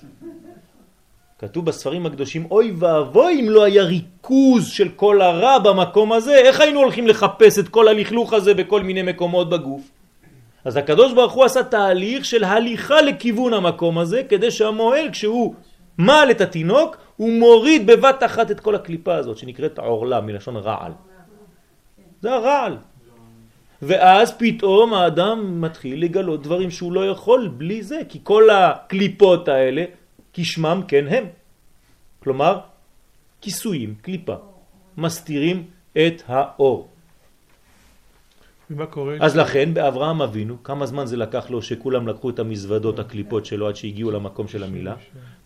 כתוב 1.39 1.65
בספרים 1.65 2.05
הקדושים, 2.05 2.45
אוי 2.51 2.71
ואבוי 2.79 3.39
אם 3.39 3.49
לא 3.49 3.63
היה 3.63 3.83
ריכוז 3.83 4.67
של 4.67 4.89
כל 4.95 5.21
הרע 5.21 5.59
במקום 5.59 6.13
הזה, 6.13 6.35
איך 6.35 6.59
היינו 6.59 6.79
הולכים 6.79 7.07
לחפש 7.07 7.59
את 7.59 7.69
כל 7.69 7.87
הלכלוך 7.87 8.33
הזה 8.33 8.53
בכל 8.53 8.83
מיני 8.83 9.01
מקומות 9.01 9.49
בגוף? 9.49 9.81
אז 10.65 10.77
הקדוש 10.77 11.13
ברוך 11.13 11.33
הוא 11.33 11.45
עשה 11.45 11.63
תהליך 11.63 12.25
של 12.25 12.43
הליכה 12.43 13.01
לכיוון 13.01 13.53
המקום 13.53 13.97
הזה, 13.97 14.21
כדי 14.29 14.51
שהמועל 14.51 15.09
כשהוא 15.11 15.53
מעל 15.99 16.31
את 16.31 16.41
התינוק, 16.41 16.97
הוא 17.15 17.39
מוריד 17.39 17.87
בבת 17.87 18.23
אחת 18.23 18.51
את 18.51 18.59
כל 18.59 18.75
הקליפה 18.75 19.15
הזאת, 19.15 19.37
שנקראת 19.37 19.79
עורלה, 19.79 20.21
מלשון 20.21 20.55
רעל. 20.55 20.91
זה 22.21 22.33
הרעל. 22.33 22.77
ואז 23.81 24.37
פתאום 24.37 24.93
האדם 24.93 25.61
מתחיל 25.61 26.03
לגלות 26.03 26.43
דברים 26.43 26.71
שהוא 26.71 26.93
לא 26.93 27.09
יכול 27.09 27.47
בלי 27.57 27.83
זה, 27.83 27.99
כי 28.09 28.19
כל 28.23 28.49
הקליפות 28.49 29.47
האלה, 29.47 29.83
כשמם 30.33 30.81
כן 30.87 31.05
הם. 31.07 31.25
כלומר, 32.23 32.59
כיסויים, 33.41 33.95
קליפה, 34.01 34.35
מסתירים 34.97 35.63
את 35.91 36.23
האור. 36.27 36.87
ומה 38.71 38.85
קורה? 38.85 39.17
אז 39.19 39.37
לכן 39.37 39.73
באברהם 39.73 40.21
אבינו, 40.21 40.63
כמה 40.63 40.85
זמן 40.85 41.05
זה 41.05 41.17
לקח 41.17 41.49
לו 41.49 41.61
שכולם 41.61 42.07
לקחו 42.07 42.29
את 42.29 42.39
המזוודות, 42.39 42.99
הקליפות 42.99 43.45
שלו 43.45 43.67
עד 43.67 43.75
שהגיעו 43.75 44.11
למקום 44.11 44.47
של 44.47 44.63
המילה? 44.63 44.95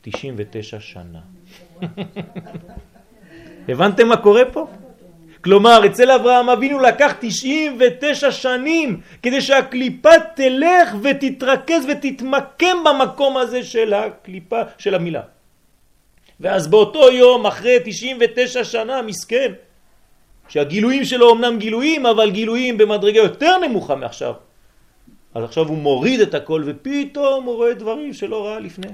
99 0.02 0.80
שנה. 0.80 1.20
הבנתם 3.70 4.08
מה 4.08 4.18
קורה 4.18 4.46
פה? 4.54 4.68
כלומר, 5.44 5.86
אצל 5.86 6.12
אברהם 6.12 6.50
אבינו 6.50 6.80
לקח 6.80 7.14
99 7.20 8.32
שנים 8.32 9.02
כדי 9.22 9.42
שהקליפה 9.42 10.10
תלך 10.36 10.96
ותתרכז 11.04 11.88
ותתמקם 11.92 12.78
במקום 12.86 13.38
הזה 13.38 13.64
של 13.64 13.94
הקליפה, 13.94 14.62
של 14.78 14.96
המילה. 14.96 15.22
ואז 16.40 16.68
באותו 16.68 17.12
יום, 17.12 17.46
אחרי 17.46 17.78
99 17.86 18.64
שנה, 18.64 19.02
מסכן, 19.02 19.52
שהגילויים 20.50 21.06
שלו 21.06 21.32
אמנם 21.32 21.60
גילויים, 21.60 22.06
אבל 22.06 22.32
גילויים 22.32 22.78
במדרגה 22.78 23.20
יותר 23.20 23.58
נמוכה 23.58 23.96
מעכשיו. 23.96 24.34
אז 25.34 25.44
עכשיו 25.44 25.68
הוא 25.68 25.78
מוריד 25.78 26.20
את 26.20 26.34
הכל 26.34 26.64
ופתאום 26.66 27.46
הוא 27.46 27.56
רואה 27.56 27.74
דברים 27.74 28.14
שלא 28.14 28.46
ראה 28.46 28.60
לפני. 28.60 28.88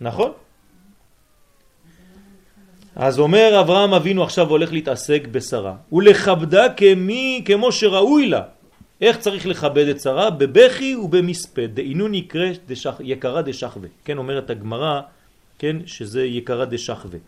נכון. 0.00 0.32
אז 2.96 3.18
אומר 3.18 3.60
אברהם 3.60 3.94
אבינו 3.94 4.22
עכשיו 4.22 4.50
הולך 4.50 4.72
להתעסק 4.72 5.26
בשרה 5.30 5.74
ולכבדה 5.92 6.74
כמי, 6.76 7.42
כמו 7.44 7.72
שראוי 7.72 8.28
לה. 8.28 8.42
איך 9.00 9.18
צריך 9.18 9.46
לכבד 9.46 9.88
את 9.88 10.00
שרה? 10.00 10.30
בבכי 10.30 10.96
ובמספד. 10.96 11.74
דהינו 11.74 12.08
נקרא 12.08 12.46
דשח, 12.66 12.94
יקרה 13.00 13.42
דשחווה. 13.42 13.88
כן, 14.04 14.18
אומרת 14.18 14.50
הגמרא, 14.50 15.00
כן, 15.58 15.76
שזה 15.86 16.24
יקרה 16.24 16.64
דשחווה. 16.64 17.18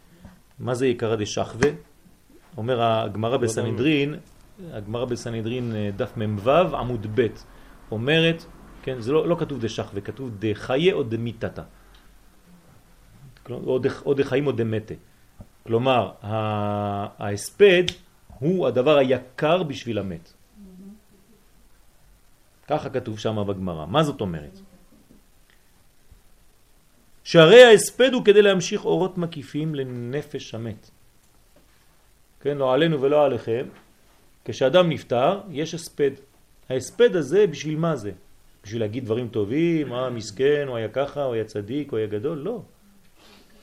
מה 0.60 0.74
זה 0.74 0.86
יקרה 0.86 1.16
דשחווה? 1.16 1.70
אומר 2.56 2.82
הגמרא 2.82 3.36
בסנהדרין, 3.36 4.14
הגמרא 4.72 5.04
בסנהדרין 5.04 5.76
אה, 5.76 5.90
דף 5.96 6.12
מ"ו 6.16 6.50
עמוד 6.50 7.06
ב' 7.14 7.26
אומרת, 7.90 8.44
כן, 8.82 9.00
זה 9.00 9.12
לא, 9.12 9.28
לא 9.28 9.36
כתוב 9.38 9.60
דשחווה, 9.60 10.00
כתוב 10.00 10.30
דחיה 10.38 10.94
או 10.94 11.02
דמיתתה. 11.02 11.62
או 14.06 14.14
דחיים 14.14 14.46
או 14.46 14.52
דמתה. 14.52 14.94
כלומר, 15.66 16.12
ההספד 17.18 17.84
הוא 18.38 18.66
הדבר 18.66 18.96
היקר 18.96 19.62
בשביל 19.62 19.98
המת. 19.98 20.32
ככה 22.68 22.90
כתוב 22.90 23.18
שם 23.18 23.44
בגמרא. 23.46 23.86
מה 23.86 24.02
זאת 24.02 24.20
אומרת? 24.20 24.60
שהרי 27.30 27.64
ההספד 27.64 28.14
הוא 28.14 28.24
כדי 28.24 28.42
להמשיך 28.42 28.84
אורות 28.84 29.18
מקיפים 29.18 29.74
לנפש 29.74 30.54
המת. 30.54 30.90
כן, 32.40 32.58
לא 32.58 32.74
עלינו 32.74 33.00
ולא 33.00 33.24
עליכם. 33.24 33.66
כשאדם 34.44 34.88
נפטר, 34.88 35.40
יש 35.50 35.74
הספד. 35.74 36.10
ההספד 36.68 37.16
הזה, 37.16 37.46
בשביל 37.46 37.76
מה 37.76 37.96
זה? 37.96 38.12
בשביל 38.64 38.80
להגיד 38.80 39.04
דברים 39.04 39.28
טובים, 39.28 39.92
אה, 39.92 40.10
מסכן, 40.10 40.64
הוא 40.68 40.76
היה 40.76 40.88
ככה, 40.88 41.22
הוא 41.22 41.34
היה 41.34 41.44
צדיק, 41.44 41.90
הוא 41.90 41.98
היה 41.98 42.06
גדול? 42.06 42.38
לא. 42.38 42.62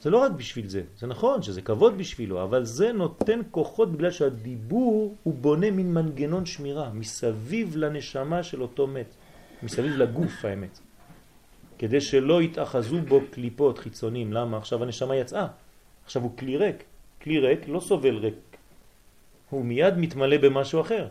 זה 0.01 0.09
לא 0.09 0.17
רק 0.17 0.31
בשביל 0.31 0.67
זה. 0.67 0.81
זה 0.99 1.07
נכון 1.07 1.41
שזה 1.41 1.61
כבוד 1.61 1.97
בשבילו, 1.97 2.43
אבל 2.43 2.65
זה 2.65 2.91
נותן 2.91 3.39
כוחות 3.51 3.91
בגלל 3.91 4.11
שהדיבור 4.11 5.15
הוא 5.23 5.33
בונה 5.33 5.71
מין 5.71 5.93
מנגנון 5.93 6.45
שמירה 6.45 6.89
מסביב 6.93 7.77
לנשמה 7.77 8.43
של 8.43 8.61
אותו 8.61 8.87
מת, 8.87 9.15
מסביב 9.63 9.97
לגוף 9.97 10.45
האמת. 10.45 10.86
כדי 11.79 12.01
שלא 12.01 12.41
יתאחזו 12.41 12.97
בו 13.07 13.21
קליפות 13.31 13.77
חיצוניים. 13.79 14.33
למה? 14.33 14.57
עכשיו 14.57 14.83
הנשמה 14.83 15.15
יצאה. 15.15 15.47
עכשיו 16.05 16.21
הוא 16.21 16.31
כלי 16.37 16.57
ריק. 16.57 16.83
כלי 17.21 17.39
ריק 17.39 17.59
לא 17.67 17.79
סובל 17.79 18.17
ריק. 18.17 18.57
הוא 19.49 19.65
מיד 19.65 19.97
מתמלא 19.97 20.37
במשהו 20.37 20.81
אחר. 20.81 21.07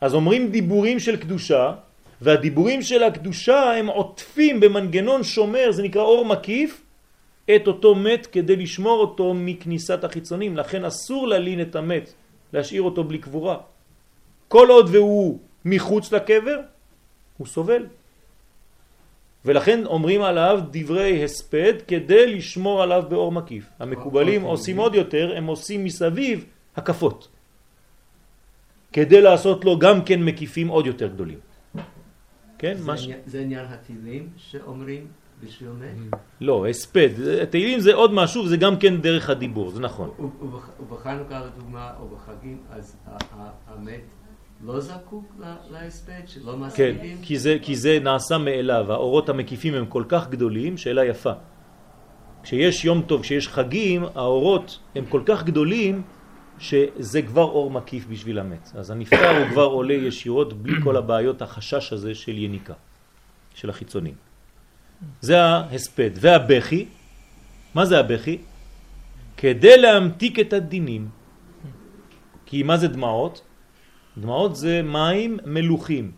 אז 0.00 0.14
אומרים 0.14 0.50
דיבורים 0.50 1.00
של 1.00 1.16
קדושה, 1.16 1.72
והדיבורים 2.20 2.82
של 2.82 3.02
הקדושה 3.02 3.72
הם 3.72 3.86
עוטפים 3.86 4.60
במנגנון 4.60 5.22
שומר, 5.22 5.72
זה 5.72 5.82
נקרא 5.82 6.02
אור 6.02 6.24
מקיף, 6.24 6.82
את 7.56 7.66
אותו 7.66 7.94
מת 7.94 8.26
כדי 8.26 8.56
לשמור 8.56 9.00
אותו 9.00 9.34
מכניסת 9.34 10.04
החיצונים. 10.04 10.56
לכן 10.56 10.84
אסור 10.84 11.28
להלין 11.28 11.60
את 11.60 11.76
המת, 11.76 12.12
להשאיר 12.52 12.82
אותו 12.82 13.04
בלי 13.04 13.18
קבורה. 13.18 13.58
כל 14.48 14.68
עוד 14.70 14.88
והוא 14.92 15.38
מחוץ 15.64 16.12
לקבר, 16.12 16.60
הוא 17.36 17.46
סובל. 17.46 17.86
ולכן 19.44 19.86
אומרים 19.86 20.22
עליו 20.22 20.60
דברי 20.70 21.24
הספד 21.24 21.72
כדי 21.88 22.34
לשמור 22.34 22.82
עליו 22.82 23.02
באור 23.08 23.32
מקיף. 23.32 23.64
המקובלים 23.78 24.42
עושים 24.42 24.76
עוד 24.76 24.94
יותר, 24.94 25.32
הם 25.36 25.46
עושים 25.46 25.84
מסביב 25.84 26.44
הקפות. 26.76 27.28
כדי 28.92 29.20
לעשות 29.20 29.64
לו 29.64 29.78
גם 29.78 30.04
כן 30.04 30.22
מקיפים 30.22 30.68
עוד 30.68 30.86
יותר 30.86 31.06
גדולים. 31.06 31.38
כן? 32.58 32.74
זה 32.76 32.86
מה 32.86 32.96
ש... 32.96 33.04
עניין- 33.04 33.18
זה 33.26 33.40
עניין 33.40 33.64
התהילים 33.68 34.28
שאומרים 34.36 35.06
בשביל 35.44 35.70
מת? 35.70 36.18
לא, 36.40 36.66
הספד. 36.66 37.08
תהילים 37.50 37.80
זה 37.80 37.94
עוד 37.94 38.12
משהו, 38.12 38.48
זה 38.48 38.56
גם 38.56 38.76
כן 38.78 39.00
דרך 39.00 39.30
הדיבור, 39.30 39.70
זה 39.70 39.80
נכון. 39.80 40.08
וב- 40.18 40.42
ובח- 40.42 40.70
ובחנוכה 40.80 41.44
לדוגמה, 41.46 41.90
או 42.00 42.08
בחגים, 42.08 42.58
אז 42.70 42.96
המת 43.66 44.00
לא 44.62 44.80
זקוק 44.80 45.32
להספד, 45.70 46.22
שלא 46.26 46.52
כן, 46.52 46.58
מספידים? 46.58 47.18
כי 47.22 47.38
זה, 47.38 47.56
כי 47.62 47.76
זה 47.76 47.98
נעשה 48.02 48.38
מאליו, 48.38 48.92
האורות 48.92 49.28
המקיפים 49.28 49.74
הם 49.74 49.86
כל 49.86 50.04
כך 50.08 50.28
גדולים, 50.28 50.78
שאלה 50.78 51.04
יפה. 51.04 51.32
כשיש 52.42 52.84
יום 52.84 53.02
טוב, 53.02 53.22
כשיש 53.22 53.48
חגים, 53.48 54.04
האורות 54.14 54.78
הם 54.94 55.04
כל 55.06 55.22
כך 55.26 55.44
גדולים, 55.44 56.02
שזה 56.58 57.22
כבר 57.22 57.42
אור 57.42 57.70
מקיף 57.70 58.06
בשביל 58.06 58.38
המת. 58.38 58.70
אז 58.74 58.90
הנפטר 58.90 59.38
הוא 59.38 59.48
כבר 59.48 59.64
עולה 59.64 59.94
ישירות 59.94 60.52
בלי 60.52 60.72
כל 60.84 60.96
הבעיות, 60.96 61.42
החשש 61.42 61.92
הזה 61.92 62.14
של 62.14 62.38
יניקה, 62.38 62.74
של 63.54 63.70
החיצונים. 63.70 64.14
זה 65.20 65.42
ההספד. 65.42 66.10
והבכי, 66.14 66.86
מה 67.74 67.84
זה 67.84 68.00
הבכי? 68.00 68.38
כדי 69.36 69.76
להמתיק 69.76 70.38
את 70.38 70.52
הדינים. 70.52 71.08
כי 72.46 72.62
מה 72.62 72.76
זה 72.76 72.88
דמעות? 72.88 73.40
דמעות 74.18 74.56
זה 74.56 74.82
מים 74.82 75.38
מלוכים. 75.44 76.12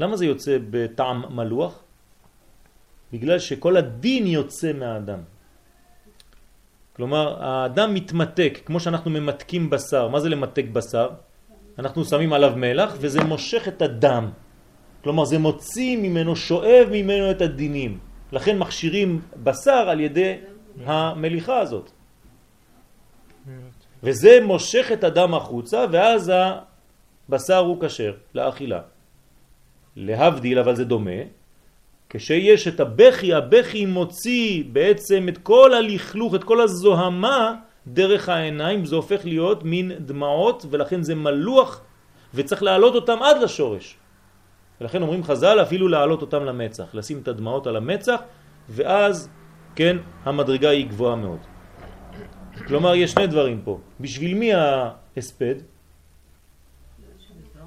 למה 0.00 0.16
זה 0.16 0.26
יוצא 0.26 0.58
בטעם 0.70 1.22
מלוח? 1.30 1.82
בגלל 3.12 3.38
שכל 3.38 3.76
הדין 3.76 4.26
יוצא 4.26 4.72
מהאדם. 4.72 5.18
כלומר, 6.96 7.44
האדם 7.44 7.94
מתמתק, 7.94 8.58
כמו 8.64 8.80
שאנחנו 8.80 9.10
ממתקים 9.10 9.70
בשר. 9.70 10.08
מה 10.08 10.20
זה 10.20 10.28
למתק 10.28 10.64
בשר? 10.72 11.08
אנחנו 11.78 12.04
שמים 12.04 12.32
עליו 12.32 12.52
מלח 12.56 12.96
וזה 13.00 13.24
מושך 13.24 13.68
את 13.68 13.82
הדם. 13.82 14.30
כלומר, 15.04 15.24
זה 15.24 15.38
מוציא 15.38 15.96
ממנו, 15.96 16.36
שואב 16.36 16.88
ממנו 16.90 17.30
את 17.30 17.40
הדינים. 17.40 17.98
לכן 18.32 18.58
מכשירים 18.58 19.20
בשר 19.42 19.86
על 19.88 20.00
ידי 20.00 20.36
המליחה 20.84 21.58
הזאת. 21.58 21.90
וזה 24.02 24.38
מושך 24.44 24.86
את 24.92 25.04
הדם 25.04 25.34
החוצה, 25.34 25.84
ואז 25.90 26.32
הבשר 27.28 27.58
הוא 27.58 27.76
כשר 27.80 28.12
לאכילה. 28.34 28.80
להבדיל, 29.96 30.58
אבל 30.58 30.74
זה 30.76 30.84
דומה, 30.84 31.20
כשיש 32.10 32.68
את 32.68 32.80
הבכי, 32.80 33.34
הבכי 33.34 33.86
מוציא 33.86 34.64
בעצם 34.72 35.28
את 35.28 35.38
כל 35.38 35.74
הלכלוך, 35.74 36.34
את 36.34 36.44
כל 36.44 36.60
הזוהמה 36.60 37.54
דרך 37.86 38.28
העיניים, 38.28 38.84
זה 38.84 38.96
הופך 38.96 39.24
להיות 39.24 39.64
מין 39.64 39.92
דמעות 39.98 40.66
ולכן 40.70 41.02
זה 41.02 41.14
מלוח 41.14 41.80
וצריך 42.34 42.62
להעלות 42.62 42.94
אותם 42.94 43.22
עד 43.22 43.42
לשורש. 43.42 43.96
ולכן 44.80 45.02
אומרים 45.02 45.24
חז"ל 45.24 45.62
אפילו 45.62 45.88
להעלות 45.88 46.22
אותם 46.22 46.44
למצח, 46.44 46.94
לשים 46.94 47.18
את 47.22 47.28
הדמעות 47.28 47.66
על 47.66 47.76
המצח 47.76 48.20
ואז, 48.68 49.28
כן, 49.74 49.96
המדרגה 50.24 50.70
היא 50.70 50.86
גבוהה 50.86 51.16
מאוד. 51.16 51.38
כלומר, 52.66 52.94
יש 52.94 53.10
שני 53.10 53.26
דברים 53.26 53.60
פה. 53.64 53.78
בשביל 54.00 54.34
מי 54.34 54.52
ההספד? 54.54 55.54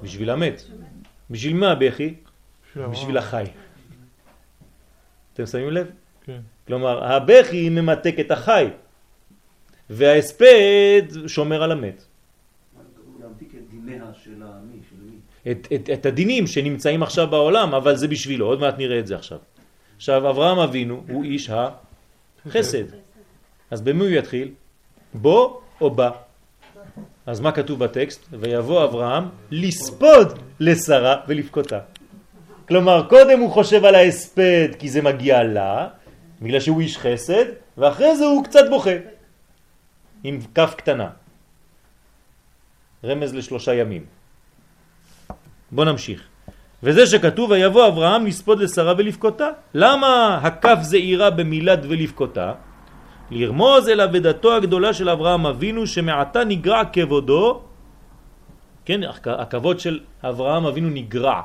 בשביל 0.04 0.30
המת. 0.30 0.64
בשביל 1.30 1.56
מה 1.56 1.72
הבכי? 1.72 2.14
בשביל 2.76 3.18
החי. 3.18 3.44
אתם 5.34 5.46
שמים 5.46 5.70
לב? 5.72 5.88
כן. 6.24 6.40
כלומר, 6.68 7.04
הבכי 7.14 7.70
ממתק 7.70 8.16
את 8.20 8.32
החי, 8.32 8.68
וההספד 9.90 11.02
שומר 11.28 11.64
על 11.64 11.72
המת. 11.72 12.04
את. 15.52 15.52
את, 15.52 15.68
את, 15.74 15.90
את 15.90 16.06
הדינים 16.06 16.48
שנמצאים 16.48 17.04
עכשיו 17.04 17.28
בעולם, 17.28 17.76
אבל 17.76 17.96
זה 17.96 18.08
בשבילו, 18.08 18.46
עוד 18.46 18.60
מעט 18.60 18.78
נראה 18.78 19.00
את 19.00 19.08
זה 19.08 19.16
עכשיו. 19.16 19.38
עכשיו, 19.96 20.30
אברהם 20.30 20.60
אבינו 20.60 21.04
הוא 21.10 21.24
איש 21.24 21.50
החסד. 22.46 22.84
אז 23.72 23.82
במי 23.82 24.00
הוא 24.00 24.10
יתחיל? 24.10 24.52
בו 25.14 25.62
או 25.82 25.92
בה? 25.92 26.12
אז 27.26 27.40
מה 27.40 27.52
כתוב 27.52 27.80
בטקסט? 27.80 28.26
ויבוא 28.32 28.84
אברהם 28.84 29.24
לספוד 29.52 30.40
לשרה 30.60 31.16
ולבכותה. 31.28 31.80
כלומר, 32.68 33.08
קודם 33.10 33.40
הוא 33.40 33.52
חושב 33.52 33.86
על 33.86 33.96
ההספד 33.96 34.70
כי 34.80 34.90
זה 34.90 35.02
מגיע 35.02 35.44
לה, 35.44 35.88
בגלל 36.42 36.60
שהוא 36.60 36.82
איש 36.82 36.98
חסד, 36.98 37.46
ואחרי 37.78 38.16
זה 38.18 38.26
הוא 38.26 38.44
קצת 38.44 38.70
בוכה. 38.70 38.96
עם 40.24 40.40
כף 40.56 40.74
קטנה. 40.78 41.10
רמז 43.04 43.34
לשלושה 43.34 43.74
ימים. 43.74 44.06
בוא 45.72 45.86
נמשיך. 45.86 46.22
וזה 46.84 47.08
שכתוב 47.08 47.52
ויבוא 47.52 47.88
אברהם 47.88 48.26
לספוד 48.26 48.60
לשרה 48.60 48.94
ולבכותה. 48.98 49.50
למה 49.74 50.40
הכף 50.44 50.78
זעירה 50.82 51.30
במילד 51.30 51.86
ולבכותה? 51.90 52.54
לרמוז 53.32 53.90
אל 53.90 54.02
אבדתו 54.02 54.56
הגדולה 54.56 54.94
של 54.94 55.10
אברהם 55.10 55.46
אבינו 55.46 55.88
שמעתה 55.88 56.44
נגרע 56.44 56.82
כבודו, 56.94 57.62
כן, 58.86 59.02
הכבוד 59.26 59.80
של 59.80 60.00
אברהם 60.24 60.66
אבינו 60.66 60.90
נגרע. 60.90 61.42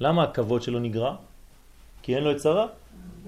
למה 0.00 0.22
הכבוד 0.22 0.62
שלו 0.62 0.78
נגרע? 0.78 1.16
כי 2.02 2.16
אין 2.16 2.24
לו 2.24 2.30
את 2.30 2.40
שרה. 2.40 2.66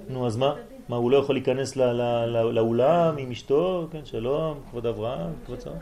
נו, 0.09 0.27
אז 0.27 0.37
מה? 0.37 0.55
מה, 0.89 0.97
הוא 0.97 1.11
לא 1.11 1.17
יכול 1.17 1.35
להיכנס 1.35 1.77
לאולם 1.77 3.19
עם 3.19 3.31
אשתו? 3.31 3.89
כן, 3.93 4.05
שלום, 4.05 4.61
כבוד 4.71 4.87
אברהם, 4.87 5.33
כבוד 5.47 5.61
שרה. 5.61 5.79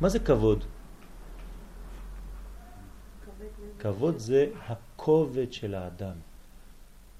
מה 0.00 0.08
זה 0.08 0.18
כבוד? 0.18 0.64
כבוד 3.78 4.18
זה 4.18 4.46
הכובד 4.66 5.52
של 5.52 5.74
האדם. 5.74 6.16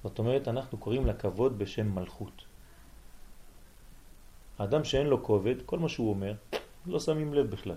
זאת 0.03 0.19
אומרת, 0.19 0.47
אנחנו 0.47 0.77
קוראים 0.77 1.05
לכבוד 1.05 1.59
בשם 1.59 1.95
מלכות. 1.95 2.48
האדם 4.59 4.83
שאין 4.83 5.07
לו 5.07 5.23
כובד, 5.23 5.55
כל 5.65 5.79
מה 5.79 5.89
שהוא 5.89 6.09
אומר, 6.09 6.33
לא 6.85 6.99
שמים 6.99 7.33
לב 7.33 7.51
בכלל. 7.51 7.75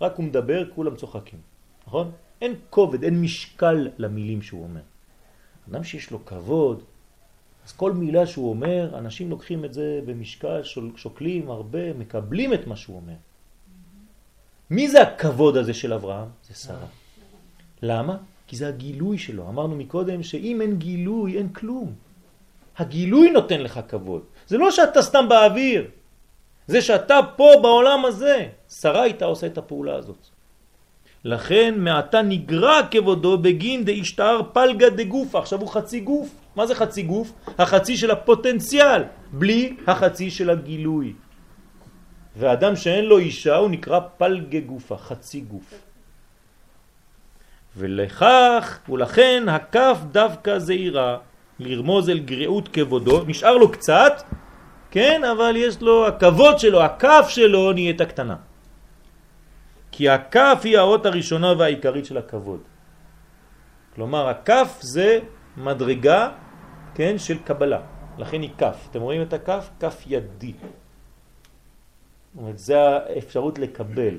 רק 0.00 0.16
הוא 0.16 0.24
מדבר, 0.24 0.64
כולם 0.74 0.96
צוחקים, 0.96 1.38
נכון? 1.86 2.10
אין 2.40 2.54
כובד, 2.70 3.04
אין 3.04 3.20
משקל 3.20 3.88
למילים 3.98 4.42
שהוא 4.42 4.62
אומר. 4.62 4.80
אדם 5.70 5.84
שיש 5.84 6.10
לו 6.10 6.24
כבוד, 6.24 6.82
אז 7.66 7.72
כל 7.72 7.92
מילה 7.92 8.26
שהוא 8.26 8.50
אומר, 8.50 8.98
אנשים 8.98 9.30
לוקחים 9.30 9.64
את 9.64 9.74
זה 9.74 10.00
במשקל, 10.06 10.62
שוקלים 10.96 11.50
הרבה, 11.50 11.92
מקבלים 11.92 12.54
את 12.54 12.66
מה 12.66 12.76
שהוא 12.76 12.96
אומר. 12.96 13.14
מי 14.70 14.88
זה 14.88 15.02
הכבוד 15.02 15.56
הזה 15.56 15.74
של 15.74 15.92
אברהם? 15.92 16.28
זה 16.48 16.54
שרה. 16.54 16.86
למה? 17.82 18.16
כי 18.46 18.56
זה 18.56 18.68
הגילוי 18.68 19.18
שלו. 19.18 19.48
אמרנו 19.48 19.76
מקודם 19.76 20.22
שאם 20.22 20.60
אין 20.60 20.76
גילוי, 20.78 21.38
אין 21.38 21.48
כלום. 21.48 21.92
הגילוי 22.78 23.30
נותן 23.30 23.60
לך 23.60 23.80
כבוד. 23.88 24.22
זה 24.50 24.58
לא 24.58 24.70
שאתה 24.70 25.02
סתם 25.02 25.28
באוויר. 25.28 25.86
זה 26.66 26.82
שאתה 26.82 27.20
פה 27.36 27.50
בעולם 27.62 28.04
הזה. 28.04 28.46
שרה 28.68 29.02
הייתה 29.02 29.24
עושה 29.24 29.46
את 29.46 29.58
הפעולה 29.58 29.94
הזאת. 29.94 30.26
לכן 31.24 31.74
מעתה 31.78 32.22
נגרע 32.22 32.80
כבודו 32.90 33.38
בגין 33.38 33.84
דאשתר 33.84 34.40
פלגה 34.52 34.90
דגופה. 34.90 35.38
עכשיו 35.38 35.60
הוא 35.60 35.68
חצי 35.68 36.00
גוף. 36.00 36.34
מה 36.56 36.66
זה 36.66 36.74
חצי 36.74 37.02
גוף? 37.02 37.32
החצי 37.58 37.96
של 37.96 38.10
הפוטנציאל, 38.10 39.02
בלי 39.32 39.76
החצי 39.86 40.30
של 40.30 40.50
הגילוי. 40.50 41.14
ואדם 42.36 42.76
שאין 42.76 43.04
לו 43.04 43.18
אישה 43.18 43.56
הוא 43.56 43.70
נקרא 43.70 44.00
פלגה 44.18 44.60
גופה, 44.60 44.96
חצי 44.96 45.40
גוף. 45.40 45.70
ולכך 47.76 48.78
ולכן 48.88 49.46
הכף 49.48 49.98
דווקא 50.10 50.58
זעירה 50.58 51.29
לרמוז 51.60 52.08
אל 52.08 52.18
גריעות 52.18 52.68
כבודו, 52.68 53.24
נשאר 53.26 53.56
לו 53.56 53.72
קצת, 53.72 54.12
כן, 54.90 55.20
אבל 55.24 55.54
יש 55.56 55.80
לו, 55.80 56.06
הכבוד 56.06 56.58
שלו, 56.58 56.82
הכף 56.82 57.26
שלו 57.28 57.72
נהייתה 57.72 58.06
קטנה. 58.06 58.36
כי 59.92 60.08
הכף 60.08 60.60
היא 60.64 60.78
האות 60.78 61.06
הראשונה 61.06 61.52
והעיקרית 61.58 62.04
של 62.04 62.18
הכבוד. 62.18 62.60
כלומר, 63.94 64.28
הכף 64.28 64.78
זה 64.80 65.18
מדרגה, 65.56 66.30
כן, 66.94 67.18
של 67.18 67.38
קבלה. 67.44 67.80
לכן 68.18 68.42
היא 68.42 68.50
כף. 68.58 68.88
אתם 68.90 69.00
רואים 69.00 69.22
את 69.22 69.32
הכף? 69.32 69.70
כף 69.80 70.04
ידי. 70.06 70.52
זאת 70.52 72.40
אומרת, 72.40 72.58
זה 72.58 72.80
האפשרות 72.80 73.58
לקבל. 73.58 74.16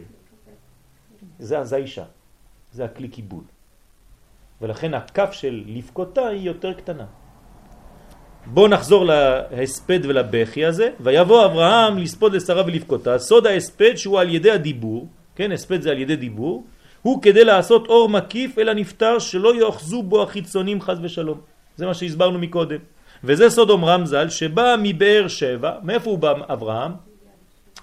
זה, 1.40 1.76
האישה. 1.76 2.06
זה 2.72 2.86
הכלי 2.86 3.08
קיבול. 3.08 3.44
ולכן 4.62 4.94
הכף 4.94 5.32
של 5.32 5.64
לבכותה 5.68 6.28
היא 6.28 6.42
יותר 6.42 6.74
קטנה. 6.74 7.06
בואו 8.46 8.68
נחזור 8.68 9.06
להספד 9.06 10.00
ולבכי 10.04 10.66
הזה. 10.66 10.90
ויבוא 11.00 11.46
אברהם 11.46 11.98
לספוד 11.98 12.34
לשרה 12.34 12.64
ולבכותה. 12.66 13.20
סוד 13.20 13.48
ההספד 13.48 13.96
שהוא 13.96 14.20
על 14.20 14.30
ידי 14.30 14.52
הדיבור, 14.52 15.08
כן, 15.36 15.52
הספד 15.52 15.82
זה 15.82 15.92
על 15.92 16.00
ידי 16.00 16.16
דיבור, 16.16 16.64
הוא 17.02 17.22
כדי 17.22 17.44
לעשות 17.44 17.88
אור 17.88 18.10
מקיף 18.10 18.60
אל 18.60 18.70
הנפטר 18.70 19.20
שלא 19.20 19.56
יאחזו 19.56 20.04
בו 20.04 20.24
החיצונים 20.24 20.82
חז 20.82 21.00
ושלום. 21.02 21.42
זה 21.76 21.86
מה 21.86 21.94
שהסברנו 21.94 22.40
מקודם. 22.40 22.80
וזה 23.24 23.50
סוד 23.50 23.70
אומרם 23.70 24.06
ז"ל 24.06 24.30
שבא 24.30 24.76
מבאר 24.84 25.28
שבע, 25.28 25.72
מאיפה 25.84 26.10
הוא 26.10 26.20
בא 26.20 26.34
אברהם? 26.54 26.92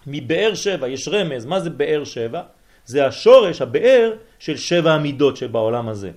מבאר 0.07 0.55
שבע, 0.55 0.89
יש 0.89 1.09
רמז, 1.09 1.47
מה 1.47 1.61
זה 1.61 1.71
באר 1.71 2.05
שבע? 2.05 2.43
זה 2.87 3.07
השורש, 3.07 3.63
הבאר 3.63 4.13
של 4.39 4.57
שבע 4.57 4.93
המידות 4.93 5.37
שבעולם 5.37 5.89
הזה. 5.89 6.11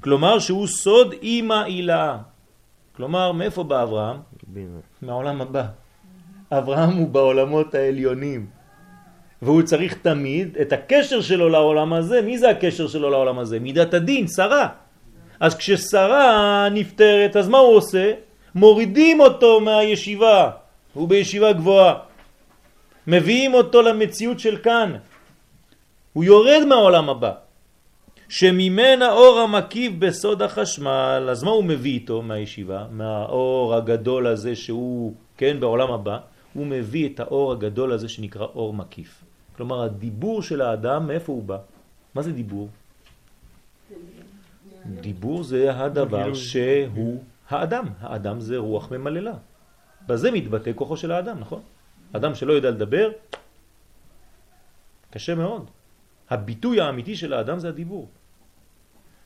כלומר 0.00 0.38
שהוא 0.38 0.66
סוד 0.66 1.14
אימא 1.22 1.64
אילאה. 1.66 2.16
כלומר, 2.96 3.32
מאיפה 3.32 3.64
בא 3.64 3.82
אברהם? 3.82 4.16
מהעולם 5.02 5.40
הבא. 5.40 5.64
אברהם 6.50 6.96
הוא 6.96 7.08
בעולמות 7.08 7.74
העליונים. 7.74 8.46
והוא 9.42 9.62
צריך 9.62 9.94
תמיד 9.94 10.56
את 10.56 10.72
הקשר 10.72 11.20
שלו 11.20 11.48
לעולם 11.48 11.92
הזה. 11.92 12.22
מי 12.22 12.38
זה 12.38 12.50
הקשר 12.50 12.88
שלו 12.88 13.10
לעולם 13.10 13.38
הזה? 13.38 13.60
מידת 13.60 13.94
הדין, 13.94 14.26
שרה. 14.28 14.68
אז 15.40 15.56
כששרה 15.56 16.68
נפטרת, 16.72 17.36
אז 17.36 17.48
מה 17.48 17.58
הוא 17.58 17.76
עושה? 17.76 18.12
מורידים 18.54 19.20
אותו 19.20 19.60
מהישיבה. 19.60 20.50
הוא 20.94 21.08
בישיבה 21.08 21.52
גבוהה. 21.52 21.94
מביאים 23.06 23.54
אותו 23.54 23.82
למציאות 23.82 24.40
של 24.40 24.56
כאן. 24.56 24.96
הוא 26.12 26.24
יורד 26.24 26.64
מהעולם 26.68 27.08
הבא. 27.10 27.45
שממנה 28.28 29.12
אור 29.12 29.38
המקיף 29.38 29.92
בסוד 29.98 30.42
החשמל, 30.42 31.28
אז 31.30 31.42
מה 31.42 31.50
הוא 31.50 31.64
מביא 31.64 31.92
איתו 31.92 32.22
מהישיבה? 32.22 32.86
מהאור 32.90 33.74
הגדול 33.74 34.26
הזה 34.26 34.56
שהוא 34.56 35.14
כן, 35.36 35.60
בעולם 35.60 35.92
הבא, 35.92 36.18
הוא 36.54 36.66
מביא 36.66 37.08
את 37.08 37.20
האור 37.20 37.52
הגדול 37.52 37.92
הזה 37.92 38.08
שנקרא 38.08 38.46
אור 38.46 38.74
מקיף. 38.74 39.24
כלומר, 39.56 39.82
הדיבור 39.82 40.42
של 40.42 40.60
האדם, 40.60 41.06
מאיפה 41.06 41.32
הוא 41.32 41.42
בא? 41.42 41.58
מה 42.14 42.22
זה 42.22 42.32
דיבור? 42.32 42.68
דיבור 44.86 45.42
זה 45.42 45.76
הדבר 45.76 46.34
שהוא 46.34 47.22
האדם. 47.48 47.84
האדם 48.00 48.40
זה 48.40 48.56
רוח 48.56 48.92
ממללה. 48.92 49.34
בזה 50.06 50.30
מתבטא 50.30 50.70
כוחו 50.74 50.96
של 50.96 51.12
האדם, 51.12 51.40
נכון? 51.40 51.60
אדם 52.12 52.34
שלא 52.34 52.52
יודע 52.52 52.70
לדבר, 52.70 53.10
קשה 55.10 55.34
מאוד. 55.34 55.70
הביטוי 56.30 56.80
האמיתי 56.80 57.16
של 57.16 57.32
האדם 57.32 57.58
זה 57.58 57.68
הדיבור. 57.68 58.08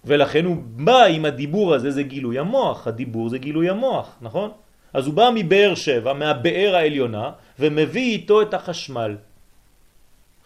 ולכן 0.05 0.45
הוא 0.45 0.57
בא 0.67 1.05
עם 1.05 1.25
הדיבור 1.25 1.75
הזה, 1.75 1.91
זה 1.91 2.03
גילוי 2.03 2.39
המוח. 2.39 2.87
הדיבור 2.87 3.29
זה 3.29 3.39
גילוי 3.39 3.71
המוח, 3.71 4.17
נכון? 4.21 4.51
אז 4.93 5.07
הוא 5.07 5.15
בא 5.15 5.31
מבאר 5.35 5.75
שבע, 5.75 6.13
מהבאר 6.13 6.77
העליונה, 6.77 7.31
ומביא 7.59 8.13
איתו 8.13 8.43
את 8.43 8.55
החשמל. 8.55 9.17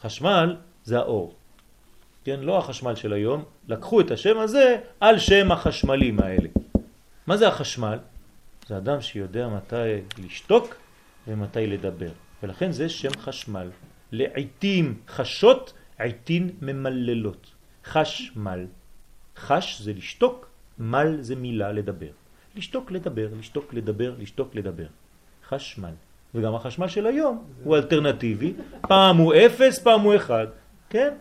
חשמל 0.01 0.57
זה 0.85 0.99
האור. 0.99 1.35
כן, 2.25 2.41
לא 2.41 2.59
החשמל 2.59 2.95
של 2.95 3.13
היום, 3.13 3.45
לקחו 3.69 4.01
את 4.01 4.11
השם 4.11 4.39
הזה 4.39 4.77
על 5.01 5.19
שם 5.19 5.53
החשמלים 5.53 6.21
האלה. 6.21 6.49
מה 7.27 7.37
זה 7.37 7.49
החשמל? 7.49 7.99
זה 8.67 8.77
אדם 8.77 9.01
שיודע 9.01 9.49
מתי 9.49 10.25
לשתוק 10.25 10.75
ומתי 11.29 11.67
לדבר. 11.67 12.11
ולכן 12.43 12.73
זה 12.73 12.89
שם 12.89 13.11
חשמל. 13.21 13.71
לעיתים 14.13 14.95
חשות, 15.09 15.73
עיתים 15.99 16.51
ממללות. 16.63 17.51
חשמל. 17.85 18.67
חש 19.37 19.81
זה 19.81 19.93
לשתוק, 19.93 20.47
מל 20.79 21.17
זה 21.21 21.37
מילה 21.37 21.73
לדבר. 21.73 22.11
לשתוק 22.57 22.91
לדבר, 22.91 23.29
לשתוק 23.39 23.75
לדבר, 23.75 24.15
לשתוק 24.19 24.55
לדבר. 24.55 24.87
חשמל. 25.49 25.95
וגם 26.35 26.55
החשמל 26.55 26.89
של 26.89 27.07
היום 27.07 27.45
הוא 27.65 27.77
אלטרנטיבי, 27.77 28.53
פעם 28.81 29.17
הוא 29.17 29.35
אפס, 29.35 29.79
פעם 29.79 30.01
הוא 30.01 30.17
אחד, 30.17 30.47
כן? 30.91 31.15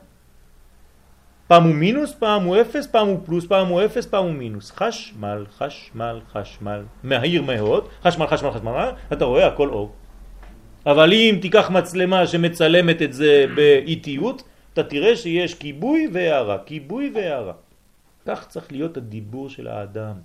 פעם 1.48 1.64
הוא 1.64 1.76
מינוס, 1.76 2.14
פעם 2.14 2.44
הוא 2.44 2.62
אפס, 2.62 2.88
פעם 2.88 3.08
הוא 3.08 3.20
פלוס, 3.26 3.46
פעם 3.46 3.68
הוא 3.68 3.86
אפס, 3.86 4.06
פעם 4.06 4.24
הוא 4.24 4.34
מינוס. 4.34 4.72
חשמל, 4.72 5.46
חשמל, 5.58 6.20
חשמל, 6.32 6.82
מהיר 7.04 7.42
מאוד, 7.42 7.88
חשמל, 8.04 8.28
חשמל, 8.28 8.52
חשמל, 8.52 8.90
אתה 9.14 9.26
רואה 9.26 9.48
הכל 9.48 9.70
אור. 9.70 9.96
אבל 10.86 11.14
אם 11.14 11.38
תיקח 11.42 11.70
מצלמה 11.70 12.28
שמצלמת 12.28 13.02
את 13.02 13.14
זה 13.14 13.46
באיטיות, 13.56 14.44
אתה 14.74 14.84
תראה 14.84 15.16
שיש 15.16 15.56
כיבוי 15.56 16.08
והערה, 16.14 16.58
כיבוי 16.66 17.12
והערה. 17.16 17.54
כך 18.26 18.48
צריך 18.48 18.72
להיות 18.72 18.98
הדיבור 18.98 19.50
של 19.50 19.68
האדם. 19.68 20.16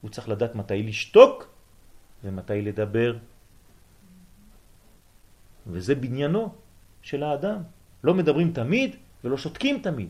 הוא 0.00 0.10
צריך 0.10 0.28
לדעת 0.28 0.54
מתי 0.54 0.82
לשתוק 0.82 1.48
ומתי 2.24 2.62
לדבר. 2.62 3.16
וזה 5.66 5.94
בניינו 5.94 6.52
של 7.02 7.22
האדם. 7.22 7.58
לא 8.04 8.14
מדברים 8.14 8.52
תמיד 8.52 8.96
ולא 9.24 9.36
שותקים 9.36 9.80
תמיד. 9.80 10.08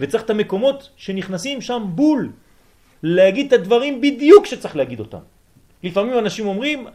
וצריך 0.00 0.22
את 0.24 0.30
המקומות 0.30 0.90
שנכנסים 0.96 1.60
שם 1.60 1.82
בול, 1.94 2.32
להגיד 3.02 3.46
את 3.46 3.52
הדברים 3.52 4.00
בדיוק 4.00 4.46
שצריך 4.46 4.76
להגיד 4.76 5.00
אותם. 5.00 5.22
לפעמים 5.82 6.18
אנשים 6.18 6.46
אומרים, 6.46 6.86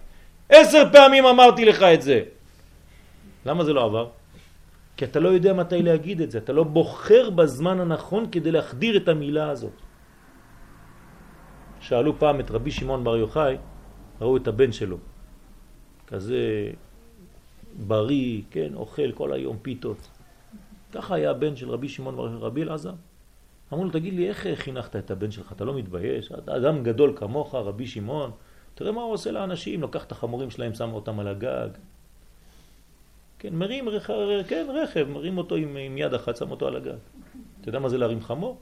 עשר 0.50 0.84
פעמים 0.92 1.26
אמרתי 1.26 1.66
לך 1.66 1.80
את 1.84 2.02
זה. 2.02 2.24
למה 3.46 3.64
זה 3.64 3.74
לא 3.74 3.84
עבר? 3.86 4.17
כי 4.98 5.06
אתה 5.06 5.20
לא 5.20 5.30
יודע 5.30 5.54
מתי 5.54 5.82
להגיד 5.84 6.22
את 6.22 6.32
זה, 6.32 6.38
אתה 6.38 6.54
לא 6.54 6.64
בוחר 6.64 7.30
בזמן 7.30 7.80
הנכון 7.80 8.26
כדי 8.32 8.52
להחדיר 8.52 8.98
את 8.98 9.08
המילה 9.08 9.50
הזאת. 9.50 9.78
שאלו 11.80 12.20
פעם 12.20 12.40
את 12.40 12.52
רבי 12.52 12.72
שמעון 12.72 13.04
בר 13.04 13.18
יוחאי, 13.18 13.58
ראו 14.22 14.38
את 14.38 14.48
הבן 14.48 14.72
שלו, 14.72 14.98
כזה 16.08 16.72
בריא, 17.88 18.42
כן, 18.52 18.74
אוכל 18.74 19.12
כל 19.12 19.34
היום 19.34 19.58
פיתות. 19.62 20.10
ככה 20.92 21.16
היה 21.16 21.32
הבן 21.32 21.56
של 21.56 21.70
רבי 21.70 21.90
שמעון 21.90 22.16
בר 22.16 22.24
יוחאי, 22.24 22.40
רבי 22.40 22.64
אלעזר. 22.64 22.94
אמרו 23.74 23.86
לו, 23.86 23.92
תגיד 23.92 24.14
לי, 24.14 24.30
איך 24.30 24.48
חינכת 24.54 24.96
את 24.96 25.12
הבן 25.12 25.32
שלך? 25.32 25.52
אתה 25.52 25.66
לא 25.66 25.74
מתבייש? 25.74 26.32
אדם 26.32 26.84
גדול 26.84 27.14
כמוך, 27.16 27.56
רבי 27.56 27.88
שמעון. 27.88 28.32
תראה 28.76 28.92
מה 28.92 29.02
הוא 29.02 29.14
עושה 29.14 29.32
לאנשים, 29.32 29.82
לוקח 29.82 30.04
את 30.04 30.12
החמורים 30.12 30.50
שלהם, 30.50 30.74
שם 30.74 30.94
אותם 30.94 31.20
על 31.20 31.28
הגג. 31.28 31.70
כן, 33.40 33.56
מרים 33.56 33.90
רכב, 33.90 34.14
כן, 34.48 34.68
רכב, 34.70 35.08
מרים 35.10 35.38
אותו 35.38 35.56
עם, 35.56 35.78
עם 35.78 35.98
יד 35.98 36.14
אחת, 36.14 36.38
שם 36.38 36.52
אותו 36.52 36.68
על 36.68 36.76
הגג. 36.76 36.98
אתה 37.62 37.70
יודע 37.70 37.80
מה 37.80 37.90
זה 37.90 37.98
להרים 37.98 38.22
חמור? 38.22 38.58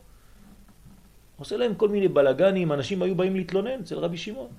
עושה 1.37 1.57
להם 1.57 1.75
כל 1.75 1.89
מיני 1.89 2.07
בלגנים, 2.07 2.71
אנשים 2.71 3.01
היו 3.01 3.15
באים 3.15 3.35
להתלונן 3.35 3.79
אצל 3.79 3.97
רבי 3.97 4.17
שמעון. 4.17 4.49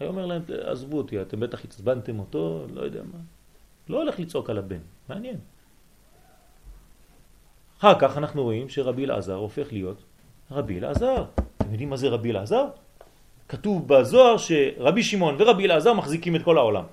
היה 0.00 0.08
אומר 0.08 0.26
להם, 0.26 0.42
עזבו 0.64 0.96
אותי, 0.98 1.22
אתם 1.22 1.40
בטח 1.40 1.64
הצבנתם 1.64 2.18
אותו, 2.18 2.66
לא 2.74 2.80
יודע 2.80 3.00
מה. 3.02 3.18
לא 3.88 3.96
הולך 4.02 4.20
לצעוק 4.20 4.50
על 4.50 4.58
הבן, 4.58 4.80
מעניין. 5.08 5.36
אחר 7.78 7.98
כך 7.98 8.18
אנחנו 8.18 8.42
רואים 8.42 8.68
שרבי 8.68 9.04
אלעזר 9.04 9.34
הופך 9.34 9.72
להיות 9.72 10.02
רבי 10.50 10.78
אלעזר. 10.78 11.24
אתם 11.56 11.70
יודעים 11.70 11.90
מה 11.90 11.96
זה 11.96 12.08
רבי 12.08 12.30
אלעזר? 12.30 12.64
כתוב 13.48 13.88
בזוהר 13.88 14.36
שרבי 14.36 15.02
שמעון 15.02 15.36
ורבי 15.38 15.64
אלעזר 15.64 15.92
מחזיקים 15.92 16.36
את 16.36 16.42
כל 16.42 16.58
העולם. 16.58 16.84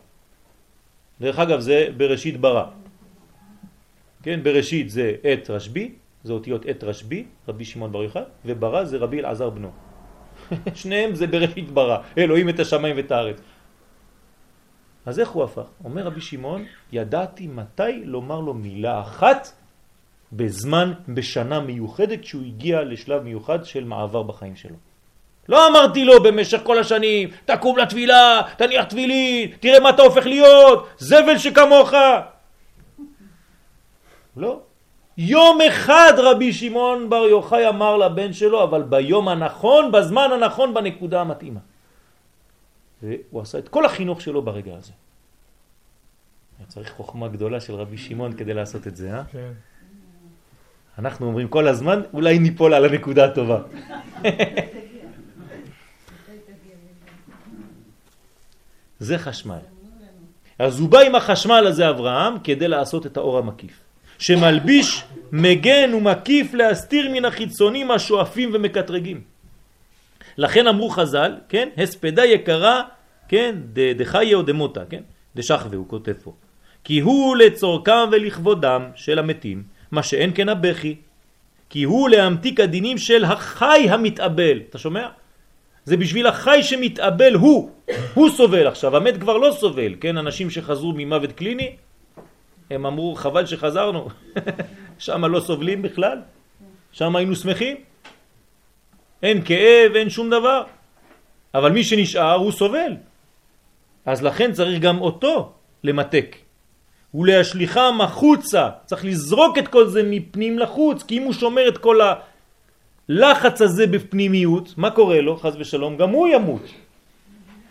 דרך 1.22 1.39
אגב 1.39 1.59
זה 1.59 1.88
בראשית 1.97 2.38
ברא. 2.41 2.66
כן, 4.24 4.43
בראשית 4.43 4.89
זה 4.89 5.16
עת 5.24 5.49
רשבי, 5.49 5.95
זה 6.24 6.34
אותיות 6.34 6.66
עת 6.66 6.84
רשבי, 6.84 7.26
רבי 7.47 7.66
שמעון 7.66 7.91
בר 7.91 8.03
יוחאי, 8.03 8.22
וברא 8.45 8.84
זה 8.84 8.97
רבי 8.97 9.20
אלעזר 9.20 9.49
בנו. 9.49 9.72
שניהם 10.80 11.16
זה 11.16 11.28
בראשית 11.28 11.72
ברא, 11.72 11.97
אלוהים 12.18 12.49
את 12.49 12.59
השמיים 12.59 12.97
ואת 12.97 13.11
הארץ. 13.11 13.41
אז 15.05 15.20
איך 15.20 15.30
הוא 15.30 15.43
הפך? 15.43 15.68
אומר 15.84 16.03
רבי 16.03 16.22
שמעון, 16.22 16.66
ידעתי 16.91 17.47
מתי 17.47 18.03
לומר 18.03 18.39
לו 18.39 18.53
מילה 18.53 19.01
אחת 19.01 19.47
בזמן, 20.34 20.93
בשנה 21.13 21.59
מיוחדת, 21.59 22.24
שהוא 22.24 22.43
הגיע 22.43 22.84
לשלב 22.84 23.24
מיוחד 23.24 23.66
של 23.66 23.84
מעבר 23.84 24.24
בחיים 24.24 24.55
שלו. 24.55 24.76
לא 25.49 25.67
אמרתי 25.67 26.05
לו 26.05 26.23
במשך 26.23 26.59
כל 26.63 26.79
השנים, 26.79 27.29
תקום 27.45 27.77
לתפילה, 27.77 28.41
תניח 28.57 28.85
תפילין, 28.85 29.51
תראה 29.59 29.79
מה 29.79 29.89
אתה 29.89 30.01
הופך 30.01 30.25
להיות, 30.25 30.87
זבל 30.97 31.37
שכמוך. 31.37 31.93
לא. 34.37 34.59
יום 35.17 35.59
אחד 35.67 36.13
רבי 36.17 36.53
שמעון 36.53 37.09
בר 37.09 37.25
יוחאי 37.25 37.69
אמר 37.69 37.97
לבן 37.97 38.33
שלו, 38.33 38.63
אבל 38.63 38.83
ביום 38.83 39.27
הנכון, 39.27 39.91
בזמן 39.91 40.29
הנכון, 40.33 40.73
בנקודה 40.73 41.21
המתאימה. 41.21 41.59
והוא 43.03 43.41
עשה 43.41 43.57
את 43.57 43.69
כל 43.69 43.85
החינוך 43.85 44.21
שלו 44.21 44.41
ברגע 44.41 44.75
הזה. 44.75 44.91
צריך 46.67 46.91
חוכמה 46.91 47.27
גדולה 47.27 47.59
של 47.59 47.73
רבי 47.73 47.97
שמעון 47.97 48.33
כדי 48.33 48.53
לעשות 48.53 48.87
את 48.87 48.95
זה, 48.95 49.13
אה? 49.13 49.23
כן. 49.31 49.51
אנחנו 50.99 51.27
אומרים 51.27 51.47
כל 51.47 51.67
הזמן, 51.67 52.01
אולי 52.13 52.39
ניפול 52.39 52.73
על 52.73 52.85
הנקודה 52.85 53.25
הטובה. 53.25 53.59
זה 58.99 59.17
חשמל. 59.17 59.57
אז 60.59 60.79
הוא 60.79 60.89
בא 60.89 60.99
עם 60.99 61.15
החשמל 61.15 61.67
הזה 61.67 61.89
אברהם 61.89 62.39
כדי 62.43 62.67
לעשות 62.67 63.05
את 63.05 63.17
האור 63.17 63.37
המקיף, 63.37 63.79
שמלביש 64.19 65.03
מגן 65.31 65.93
ומקיף 65.93 66.53
להסתיר 66.53 67.11
מן 67.13 67.25
החיצונים 67.25 67.91
השואפים 67.91 68.51
ומקטרגים. 68.53 69.21
לכן 70.37 70.67
אמרו 70.67 70.89
חז"ל, 70.89 71.35
כן, 71.49 71.69
הספדה 71.77 72.25
יקרה, 72.25 72.81
כן, 73.27 73.55
דחיה 73.97 74.37
או 74.37 74.41
דמותה, 74.41 74.85
כן, 74.89 75.01
דשחווה 75.35 75.77
הוא 75.77 75.87
כותב 75.87 76.13
פה, 76.23 76.33
כי 76.83 76.99
הוא 76.99 77.35
לצורכם 77.35 78.09
ולכבודם 78.11 78.81
של 78.95 79.19
המתים, 79.19 79.63
מה 79.91 80.03
שאין 80.03 80.31
כן 80.35 80.49
הבכי, 80.49 80.95
כי 81.69 81.83
הוא 81.83 82.09
להמתיק 82.09 82.59
הדינים 82.59 82.97
של 82.97 83.25
החי 83.25 83.87
המתאבל, 83.89 84.61
אתה 84.69 84.77
שומע? 84.77 85.07
זה 85.86 85.97
בשביל 85.97 86.27
החי 86.27 86.63
שמתאבל 86.63 87.33
הוא, 87.33 87.69
הוא 88.13 88.29
סובל. 88.29 88.67
עכשיו, 88.67 88.97
המת 88.97 89.17
כבר 89.17 89.38
לא 89.38 89.51
סובל, 89.51 89.95
כן, 90.01 90.17
אנשים 90.17 90.49
שחזרו 90.49 90.93
ממוות 90.95 91.31
קליני, 91.31 91.75
הם 92.69 92.86
אמרו 92.86 93.15
חבל 93.15 93.45
שחזרנו, 93.45 94.07
שם 95.05 95.25
לא 95.25 95.39
סובלים 95.39 95.81
בכלל, 95.81 96.21
שם 96.91 97.15
היינו 97.15 97.36
שמחים, 97.36 97.77
אין 99.23 99.41
כאב, 99.45 99.91
אין 99.95 100.09
שום 100.09 100.29
דבר, 100.29 100.63
אבל 101.53 101.71
מי 101.71 101.83
שנשאר 101.83 102.36
הוא 102.36 102.51
סובל, 102.51 102.93
אז 104.05 104.23
לכן 104.23 104.51
צריך 104.51 104.81
גם 104.81 105.01
אותו 105.01 105.53
למתק. 105.83 106.36
ולהשליחם 107.13 107.97
החוצה, 108.01 108.69
צריך 108.86 109.05
לזרוק 109.05 109.57
את 109.57 109.67
כל 109.67 109.88
זה 109.88 110.01
מפנים 110.03 110.59
לחוץ, 110.59 111.03
כי 111.03 111.17
אם 111.17 111.23
הוא 111.23 111.33
שומר 111.33 111.67
את 111.67 111.77
כל 111.77 111.99
הלחץ 113.09 113.61
הזה 113.61 113.87
בפנימיות, 113.87 114.77
מה 114.77 114.91
קורה 114.91 115.21
לו? 115.21 115.37
חז 115.37 115.55
ושלום, 115.59 115.97
גם 115.97 116.09
הוא 116.09 116.27
ימות. 116.27 116.65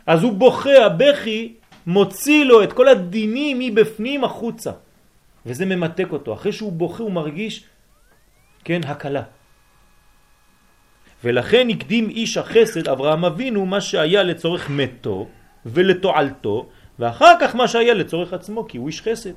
אז 0.07 0.23
הוא 0.23 0.33
בוכה, 0.33 0.85
הבכי 0.87 1.53
מוציא 1.87 2.45
לו 2.45 2.63
את 2.63 2.73
כל 2.73 2.89
הדינים 2.89 3.59
מבפנים 3.59 4.25
החוצה, 4.25 4.73
וזה 5.47 5.67
ממתק 5.67 6.09
אותו. 6.13 6.35
אחרי 6.35 6.53
שהוא 6.53 6.73
בוכה 6.73 7.03
הוא 7.03 7.13
מרגיש, 7.13 7.65
כן, 8.65 8.81
הקלה. 8.85 9.23
ולכן 11.25 11.69
הקדים 11.71 12.09
איש 12.09 12.37
החסד, 12.37 12.89
אברהם 12.89 13.25
אבינו, 13.25 13.67
מה 13.67 13.81
שהיה 13.81 14.23
לצורך 14.23 14.71
מתו, 14.71 15.29
ולתועלתו, 15.67 16.69
ואחר 16.99 17.35
כך 17.41 17.55
מה 17.55 17.69
שהיה 17.69 17.95
לצורך 17.95 18.33
עצמו, 18.33 18.69
כי 18.69 18.79
הוא 18.79 18.87
איש 18.89 19.03
חסד. 19.03 19.33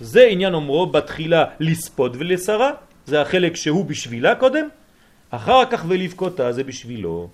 זה 0.00 0.24
עניין 0.24 0.54
אומרו 0.54 0.86
בתחילה 0.86 1.44
לספוד 1.60 2.16
ולשרה, 2.18 2.70
זה 3.06 3.20
החלק 3.20 3.56
שהוא 3.56 3.84
בשבילה 3.84 4.34
קודם, 4.34 4.68
אחר 5.30 5.62
כך 5.70 5.84
ולבכותה 5.88 6.52
זה 6.52 6.64
בשבילו. 6.64 7.28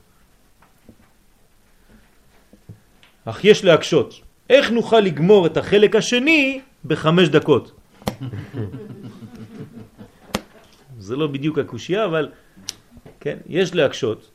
אך 3.25 3.45
יש 3.45 3.65
להקשות, 3.65 4.21
איך 4.51 4.71
נוכל 4.71 5.01
לגמור 5.01 5.47
את 5.47 5.57
החלק 5.57 5.97
השני 5.97 6.61
בחמש 6.85 7.29
דקות? 7.29 7.73
זה 10.99 11.17
לא 11.17 11.27
בדיוק 11.27 11.59
הקושייה, 11.59 12.05
אבל 12.05 12.29
כן, 13.21 13.39
יש 13.47 13.75
להקשות. 13.75 14.31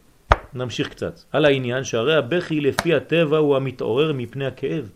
נמשיך 0.53 0.89
קצת. 0.89 1.19
על 1.31 1.45
העניין 1.45 1.83
שהרי 1.83 2.15
הבכי 2.15 2.61
לפי 2.61 2.95
הטבע 2.95 3.37
הוא 3.37 3.55
המתעורר 3.55 4.13
מפני 4.13 4.45
הכאב. 4.45 4.89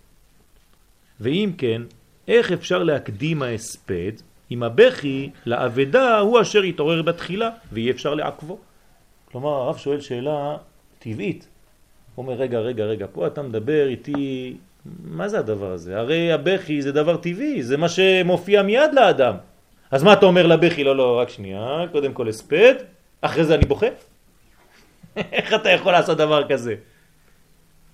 ואם 1.20 1.52
כן, 1.58 1.82
איך 2.28 2.52
אפשר 2.52 2.84
להקדים 2.84 3.42
ההספד 3.42 4.12
אם 4.52 4.64
הבכי 4.64 5.30
לאבדה 5.46 6.20
הוא 6.20 6.42
אשר 6.42 6.64
יתעורר 6.64 7.02
בתחילה 7.02 7.50
ואי 7.72 7.92
אפשר 7.92 8.14
לעקבו? 8.14 8.58
כלומר, 9.32 9.50
הרב 9.50 9.78
שואל 9.78 10.00
שאלה 10.02 10.58
טבעית. 11.00 11.48
הוא 12.16 12.26
אומר, 12.26 12.34
רגע, 12.34 12.60
רגע, 12.60 12.84
רגע, 12.84 13.06
פה 13.12 13.28
אתה 13.28 13.42
מדבר 13.42 13.88
איתי, 13.88 14.56
מה 15.04 15.28
זה 15.28 15.40
הדבר 15.40 15.72
הזה? 15.72 16.00
הרי 16.00 16.32
הבכי 16.32 16.82
זה 16.82 16.92
דבר 16.92 17.18
טבעי, 17.18 17.64
זה 17.64 17.78
מה 17.78 17.90
שמופיע 17.90 18.62
מיד 18.62 18.94
לאדם. 18.94 19.36
אז 19.92 20.04
מה 20.04 20.14
אתה 20.14 20.26
אומר 20.26 20.48
לבכי? 20.48 20.84
לא, 20.84 20.96
לא, 20.96 21.20
רק 21.20 21.30
שנייה, 21.30 21.86
קודם 21.92 22.14
כל 22.14 22.28
הספד, 22.28 22.76
אחרי 23.22 23.44
זה 23.46 23.56
אני 23.56 23.66
בוכה? 23.66 23.88
איך 25.18 25.54
אתה 25.54 25.70
יכול 25.70 25.92
לעשות 25.92 26.18
דבר 26.18 26.48
כזה? 26.50 26.76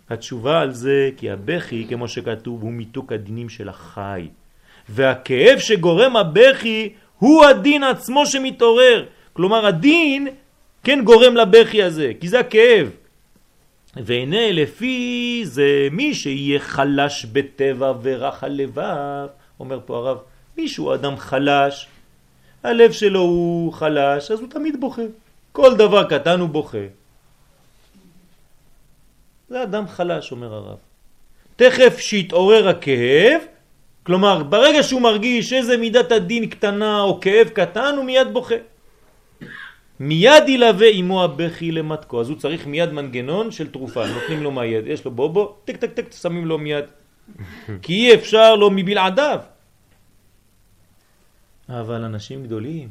התשובה 0.09 0.61
על 0.61 0.71
זה, 0.71 1.09
כי 1.17 1.31
הבכי, 1.31 1.85
כמו 1.89 2.07
שכתוב, 2.07 2.61
הוא 2.61 2.71
מיתוק 2.71 3.11
הדינים 3.11 3.49
של 3.49 3.69
החי. 3.69 4.27
והכאב 4.89 5.59
שגורם 5.59 6.15
הבכי 6.15 6.93
הוא 7.19 7.45
הדין 7.45 7.83
עצמו 7.83 8.25
שמתעורר. 8.25 9.05
כלומר, 9.33 9.65
הדין 9.65 10.27
כן 10.83 11.03
גורם 11.03 11.35
לבכי 11.37 11.83
הזה, 11.83 12.11
כי 12.19 12.27
זה 12.27 12.39
הכאב. 12.39 12.89
והנה 13.95 14.51
לפי 14.51 15.41
זה 15.45 15.87
מי 15.91 16.13
שיהיה 16.13 16.59
חלש 16.59 17.25
בטבע 17.25 17.93
ורח 18.01 18.43
הלבב, 18.43 19.27
אומר 19.59 19.79
פה 19.85 19.97
הרב, 19.97 20.17
מישהו 20.57 20.93
אדם 20.93 21.17
חלש, 21.17 21.87
הלב 22.63 22.91
שלו 22.91 23.19
הוא 23.19 23.73
חלש, 23.73 24.31
אז 24.31 24.39
הוא 24.39 24.49
תמיד 24.49 24.79
בוכה. 24.79 25.01
כל 25.51 25.75
דבר 25.75 26.03
קטן 26.03 26.39
הוא 26.39 26.49
בוכה. 26.49 26.85
זה 29.49 29.63
אדם 29.63 29.87
חלש, 29.87 30.31
אומר 30.31 30.53
הרב. 30.53 30.77
תכף 31.55 31.99
שיתעורר 31.99 32.69
הכאב, 32.69 33.41
כלומר, 34.07 34.43
ברגע 34.43 34.83
שהוא 34.83 35.01
מרגיש 35.01 35.53
איזה 35.53 35.77
מידת 35.77 36.11
הדין 36.11 36.49
קטנה 36.49 37.01
או 37.01 37.19
כאב 37.19 37.47
קטן, 37.47 37.93
הוא 37.97 38.05
מיד 38.05 38.27
בוכה. 38.33 38.55
מיד 39.99 40.43
ילווה 40.47 40.87
עמו 40.93 41.23
הבכי 41.23 41.71
למתקו, 41.71 42.21
אז 42.21 42.29
הוא 42.29 42.37
צריך 42.37 42.67
מיד 42.67 42.91
מנגנון 42.91 43.51
של 43.51 43.67
תרופה, 43.71 44.07
נותנים 44.07 44.43
לו 44.43 44.51
מהיד, 44.51 44.87
יש 44.87 45.05
לו 45.05 45.11
בובו, 45.11 45.55
טק 45.65 45.77
טק 45.77 45.93
טק, 45.93 46.11
שמים 46.11 46.45
לו 46.45 46.57
מיד. 46.57 46.85
כי 47.81 47.93
אי 47.93 48.15
אפשר 48.15 48.55
לו 48.55 48.71
מבלעדיו. 48.71 49.39
אבל 51.69 52.03
אנשים 52.03 52.43
גדולים, 52.43 52.89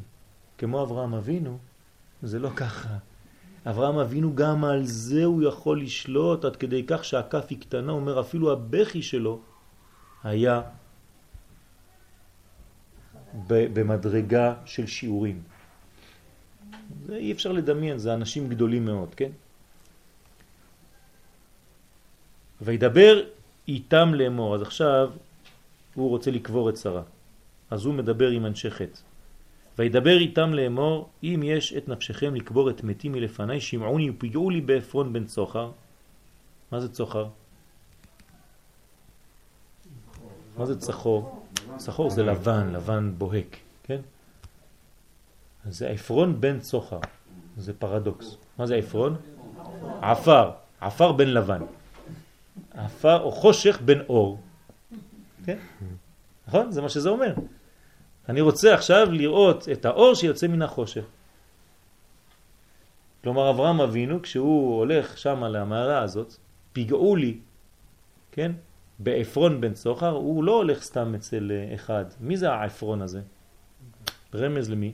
כמו 0.57 0.83
אברהם 0.83 1.13
אבינו, 1.13 1.57
זה 2.21 2.39
לא 2.39 2.49
ככה. 2.55 2.89
אברהם 3.65 3.97
אבינו 3.97 4.35
גם 4.35 4.63
על 4.63 4.85
זה 4.85 5.25
הוא 5.25 5.43
יכול 5.43 5.81
לשלוט 5.81 6.45
עד 6.45 6.55
כדי 6.55 6.83
כך 6.87 7.05
שהכף 7.05 7.45
היא 7.49 7.61
קטנה, 7.61 7.91
אומר 7.91 8.19
אפילו 8.19 8.51
הבכי 8.51 9.01
שלו 9.01 9.39
היה 10.23 10.61
במדרגה 13.47 14.53
של 14.65 14.87
שיעורים. 14.87 15.41
זה 17.05 17.15
אי 17.15 17.31
אפשר 17.31 17.51
לדמיין, 17.51 17.97
זה 17.97 18.13
אנשים 18.13 18.49
גדולים 18.49 18.85
מאוד, 18.85 19.15
כן? 19.15 19.31
וידבר 22.61 23.23
איתם 23.67 24.13
לאמור, 24.13 24.55
אז 24.55 24.61
עכשיו 24.61 25.09
הוא 25.95 26.09
רוצה 26.09 26.31
לקבור 26.31 26.69
את 26.69 26.77
שרה, 26.77 27.03
אז 27.69 27.85
הוא 27.85 27.93
מדבר 27.93 28.29
עם 28.29 28.45
אנשי 28.45 28.71
חטא. 28.71 28.99
וידבר 29.77 30.17
איתם 30.17 30.53
לאמור, 30.53 31.09
אם 31.23 31.41
יש 31.43 31.73
את 31.73 31.87
נפשכם 31.87 32.35
לקבור 32.35 32.69
את 32.69 32.83
מתים 32.83 33.11
מלפני, 33.11 33.61
שמעוני 33.61 34.09
ופגעו 34.09 34.49
לי 34.49 34.61
בעפרון 34.61 35.13
בן 35.13 35.25
צוחר. 35.25 35.71
מה 36.71 36.79
זה 36.79 36.89
צוחר? 36.89 37.27
מה 40.57 40.65
זה 40.65 40.79
צחור? 40.79 41.46
צחור 41.77 42.09
זה 42.09 42.23
לבן, 42.23 42.73
לבן 42.73 43.11
בוהק, 43.17 43.57
כן? 43.83 44.01
זה 45.69 45.87
עפרון 45.87 46.41
בן 46.41 46.59
צוחר, 46.59 46.99
זה 47.57 47.73
פרדוקס. 47.73 48.37
מה 48.57 48.65
זה 48.67 48.75
עפרון? 48.75 49.15
עפר, 50.01 50.51
עפר 50.81 51.11
בן 51.11 51.27
לבן. 51.27 51.61
עפר 52.73 53.21
או 53.21 53.31
חושך 53.31 53.79
בן 53.85 53.99
אור. 54.09 54.39
כן? 55.45 55.57
נכון? 56.47 56.71
זה 56.71 56.81
מה 56.81 56.89
שזה 56.89 57.09
אומר. 57.09 57.33
אני 58.29 58.41
רוצה 58.41 58.73
עכשיו 58.73 59.11
לראות 59.11 59.69
את 59.69 59.85
האור 59.85 60.15
שיוצא 60.15 60.47
מן 60.47 60.61
החושך. 60.61 61.05
כלומר 63.23 63.49
אברהם 63.49 63.81
אבינו 63.81 64.21
כשהוא 64.21 64.77
הולך 64.77 65.17
שם 65.17 65.43
למערה 65.43 66.01
הזאת, 66.01 66.35
פגעו 66.73 67.15
לי, 67.15 67.37
כן? 68.31 68.51
בעפרון 68.99 69.61
בן 69.61 69.73
צוחר, 69.73 70.09
הוא 70.09 70.43
לא 70.43 70.57
הולך 70.57 70.81
סתם 70.81 71.15
אצל 71.15 71.51
אחד. 71.75 72.05
מי 72.19 72.37
זה 72.37 72.51
העפרון 72.51 73.01
הזה? 73.01 73.21
רמז 74.35 74.69
למי? 74.69 74.91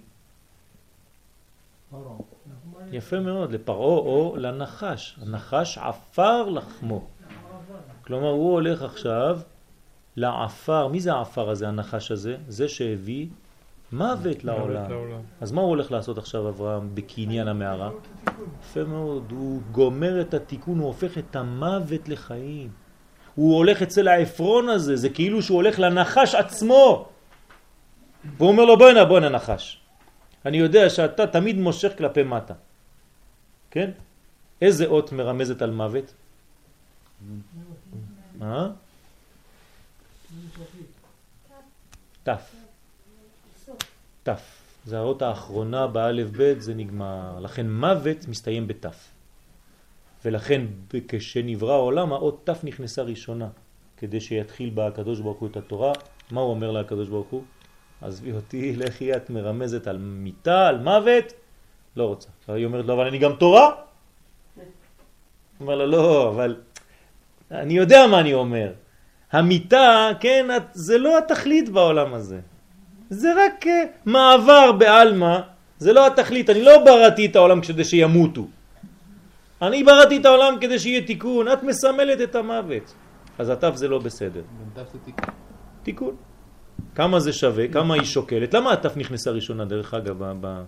יפה 2.92 3.20
מאוד, 3.20 3.52
לפרעו 3.52 3.98
או 4.00 4.36
לנחש. 4.38 5.20
הנחש 5.22 5.78
עפר 5.78 6.50
לחמו. 6.50 7.08
כלומר 8.06 8.30
הוא 8.30 8.54
הולך 8.54 8.82
עכשיו 8.82 9.40
לעפר, 10.16 10.88
מי 10.88 11.00
זה 11.00 11.14
העפר 11.14 11.50
הזה, 11.50 11.68
הנחש 11.68 12.12
הזה? 12.12 12.38
זה 12.48 12.68
שהביא 12.68 13.28
מוות 13.92 14.44
לעולם. 14.44 14.86
אז 15.42 15.52
מה 15.52 15.62
הוא 15.62 15.70
הולך 15.70 15.92
לעשות 15.92 16.18
עכשיו 16.18 16.50
אברהם 16.50 16.90
בקניין 16.94 17.48
המערה? 17.48 17.92
יפה 18.62 18.84
מאוד, 18.84 19.32
הוא 19.32 19.62
גומר 19.72 20.22
את 20.22 20.34
התיקון, 20.34 20.80
הוא 20.80 20.88
הופך 20.88 21.18
את 21.18 21.36
המוות 21.36 22.10
לחיים. 22.10 22.70
הוא 23.36 23.58
הולך 23.58 23.82
אצל 23.82 24.08
העפרון 24.08 24.70
הזה, 24.70 24.96
זה 24.96 25.10
כאילו 25.10 25.42
שהוא 25.42 25.56
הולך 25.56 25.80
לנחש 25.80 26.36
עצמו. 26.36 27.10
והוא 28.38 28.50
אומר 28.50 28.66
לו 28.66 28.78
בוא 28.78 28.90
הנה, 28.90 29.06
בוא 29.06 29.18
הנה 29.18 29.30
נחש. 29.30 29.80
אני 30.46 30.58
יודע 30.58 30.90
שאתה 30.90 31.28
תמיד 31.28 31.58
מושך 31.58 31.92
כלפי 31.98 32.24
מטה. 32.24 32.54
כן? 33.72 33.92
איזה 34.62 34.86
אות 34.86 35.12
מרמזת 35.12 35.62
על 35.62 35.72
מוות? 35.72 36.14
מה? 38.38 38.70
תף. 42.24 42.56
תף. 44.24 44.42
זה 44.86 44.98
האות 44.98 45.22
האחרונה 45.22 45.88
באלף 45.88 46.30
בית, 46.30 46.62
זה 46.62 46.74
נגמר. 46.74 47.40
לכן 47.40 47.72
מוות 47.72 48.28
מסתיים 48.28 48.68
בתף. 48.68 49.13
ולכן 50.26 50.62
כשנברא 51.08 51.74
העולם 51.74 52.14
האות 52.14 52.42
תף 52.44 52.60
נכנסה 52.64 53.02
ראשונה, 53.02 53.48
כדי 53.98 54.22
שיתחיל 54.22 54.70
בה 54.70 54.88
הקדוש 54.88 55.20
ברוך 55.20 55.40
הוא 55.40 55.50
את 55.50 55.58
התורה. 55.58 55.94
מה 56.32 56.42
הוא 56.42 56.50
אומר 56.50 56.72
לקדוש 56.72 57.08
ברוך 57.08 57.28
הוא? 57.28 57.44
עזבי 58.02 58.32
אותי, 58.32 58.76
לכי 58.76 59.16
את 59.16 59.30
מרמזת 59.30 59.88
על 59.88 59.98
מיטה, 59.98 60.68
על 60.68 60.78
מוות, 60.78 61.34
לא 61.96 62.06
רוצה. 62.06 62.30
היא 62.48 62.66
אומרת 62.66 62.86
לו, 62.86 62.94
אבל 62.94 63.08
אני 63.08 63.18
גם 63.18 63.36
תורה? 63.36 63.72
אומר 65.62 65.76
לה, 65.76 65.86
לא, 65.86 66.30
אבל 66.30 66.56
אני 67.52 67.74
יודע 67.74 68.08
מה 68.08 68.20
אני 68.20 68.34
אומר. 68.34 68.72
המיטה, 69.32 70.10
כן, 70.20 70.48
זה 70.74 70.98
לא 70.98 71.18
התכלית 71.18 71.70
בעולם 71.70 72.14
הזה. 72.14 72.40
זה 73.10 73.34
רק 73.46 73.68
אה, 73.68 73.84
מעבר 74.06 74.72
בעלמא, 74.72 75.40
זה 75.78 75.94
לא 75.94 76.08
התכלית. 76.08 76.50
אני 76.50 76.62
לא 76.62 76.86
בראתי 76.86 77.26
את 77.26 77.36
העולם 77.36 77.62
כדי 77.62 77.84
שימותו. 77.84 78.48
אני 79.62 79.84
בראתי 79.84 80.18
את 80.18 80.26
העולם 80.26 80.56
כדי 80.62 80.80
שיהיה 80.80 81.02
תיקון. 81.08 81.48
את 81.48 81.64
מסמלת 81.64 82.22
את 82.22 82.36
המוות. 82.36 82.94
אז 83.40 83.50
התף 83.50 83.72
זה 83.76 83.88
לא 83.88 84.00
בסדר. 84.00 84.42
תיקון. 85.84 86.16
כמה 86.96 87.20
זה 87.20 87.34
שווה? 87.34 87.68
כמה 87.68 87.94
היא 87.94 88.04
שוקלת? 88.04 88.54
למה 88.54 88.74
התף 88.74 88.98
נכנסה 88.98 89.32
ראשונה 89.32 89.66
דרך 89.66 89.94
אגב? 89.94 90.24
ב... 90.42 90.64